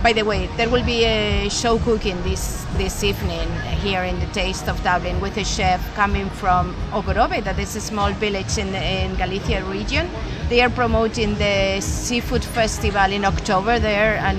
by 0.07 0.13
the 0.13 0.25
way, 0.25 0.47
there 0.57 0.69
will 0.69 0.85
be 0.85 1.05
a 1.05 1.49
show 1.49 1.81
cooking 1.81 2.23
this 2.23 2.65
this 2.77 3.03
evening 3.03 3.49
here 3.83 4.05
in 4.05 4.21
the 4.21 4.27
Taste 4.27 4.69
of 4.69 4.81
Dublin 4.85 5.21
with 5.21 5.37
a 5.37 5.45
chef 5.45 5.81
coming 5.97 6.31
from 6.31 6.77
O 6.93 7.03
Grove, 7.03 7.43
that 7.43 7.59
is 7.59 7.75
a 7.75 7.81
small 7.81 8.13
village 8.13 8.57
in 8.57 8.73
in 8.73 9.17
Galicia 9.17 9.65
region. 9.65 10.09
They 10.49 10.61
are 10.61 10.71
promoting 10.71 11.35
the 11.35 11.81
seafood 11.81 12.45
festival 12.45 13.11
in 13.11 13.25
October 13.25 13.81
there, 13.81 14.15
and 14.29 14.39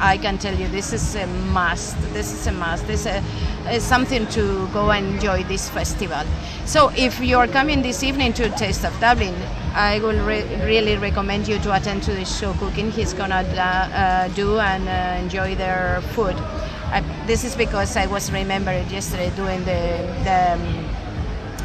I 0.00 0.16
can 0.16 0.38
tell 0.38 0.54
you 0.54 0.68
this 0.68 0.92
is 0.92 1.14
a 1.16 1.26
must. 1.26 1.96
This 2.12 2.32
is 2.32 2.46
a 2.46 2.52
must. 2.52 2.86
This 2.86 3.00
is, 3.00 3.06
a, 3.06 3.74
is 3.74 3.82
something 3.82 4.26
to 4.28 4.68
go 4.68 4.90
and 4.90 5.14
enjoy 5.14 5.42
this 5.44 5.68
festival. 5.68 6.22
So 6.64 6.90
if 6.96 7.20
you 7.20 7.38
are 7.38 7.48
coming 7.48 7.82
this 7.82 8.02
evening 8.02 8.32
to 8.34 8.48
Taste 8.50 8.84
of 8.84 8.98
Dublin, 9.00 9.34
I 9.74 9.98
will 10.00 10.24
re- 10.24 10.44
really 10.64 10.96
recommend 10.96 11.48
you 11.48 11.58
to 11.60 11.74
attend 11.74 12.02
to 12.04 12.12
the 12.12 12.24
show 12.24 12.52
cooking. 12.54 12.90
He's 12.90 13.12
gonna 13.12 13.36
uh, 13.36 14.28
do 14.28 14.58
and 14.58 14.88
uh, 14.88 15.22
enjoy 15.22 15.54
their 15.56 16.00
food. 16.14 16.36
I, 16.90 17.02
this 17.26 17.44
is 17.44 17.54
because 17.56 17.96
I 17.96 18.06
was 18.06 18.32
remembered 18.32 18.90
yesterday 18.90 19.30
doing 19.36 19.60
the, 19.64 20.06
the 20.24 20.52
um, 20.54 20.98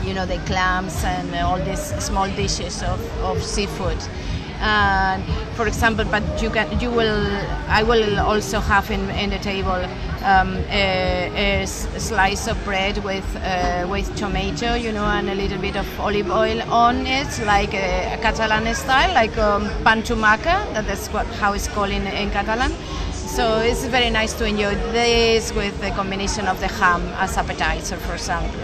you 0.06 0.14
know 0.14 0.26
the 0.26 0.38
clams 0.40 1.02
and 1.06 1.34
all 1.36 1.58
these 1.64 1.80
small 2.04 2.28
dishes 2.36 2.84
of, 2.84 3.00
of 3.22 3.42
seafood 3.42 3.98
and 4.60 5.24
for 5.56 5.68
example 5.68 6.06
but 6.06 6.24
you 6.42 6.50
can 6.50 6.68
you 6.80 6.90
will 6.90 7.26
i 7.68 7.84
will 7.84 8.20
also 8.20 8.60
have 8.60 8.90
in, 8.92 9.10
in 9.12 9.30
the 9.30 9.40
table 9.40 9.82
um, 10.24 10.56
a, 10.70 11.62
a, 11.64 11.68
slice 11.68 12.48
of 12.48 12.58
bread 12.64 12.98
with 13.04 13.26
uh, 13.38 13.86
with 13.90 14.16
tomato 14.16 14.74
you 14.76 14.92
know 14.92 15.04
and 15.04 15.30
a 15.30 15.36
little 15.36 15.60
bit 15.60 15.76
of 15.76 15.88
olive 16.00 16.30
oil 16.30 16.62
on 16.72 17.06
it 17.06 17.28
like 17.46 17.74
a, 17.74 18.14
a 18.14 18.18
catalan 18.22 18.74
style 18.74 19.14
like 19.14 19.38
um, 19.38 19.64
pan 19.84 20.02
tumaca 20.02 20.58
that 20.74 20.88
is 20.90 21.08
what 21.10 21.26
how 21.42 21.54
it's 21.54 21.68
called 21.68 21.92
in, 21.92 22.08
in 22.08 22.30
catalan 22.32 22.72
So 23.34 23.62
it's 23.62 23.84
very 23.86 24.12
nice 24.12 24.34
to 24.34 24.46
enjoy 24.46 24.76
this 24.92 25.52
with 25.54 25.82
the 25.82 25.90
combination 25.90 26.46
of 26.46 26.60
the 26.60 26.68
ham 26.68 27.02
as 27.18 27.36
appetizer, 27.36 27.98
for 27.98 28.14
example. 28.14 28.60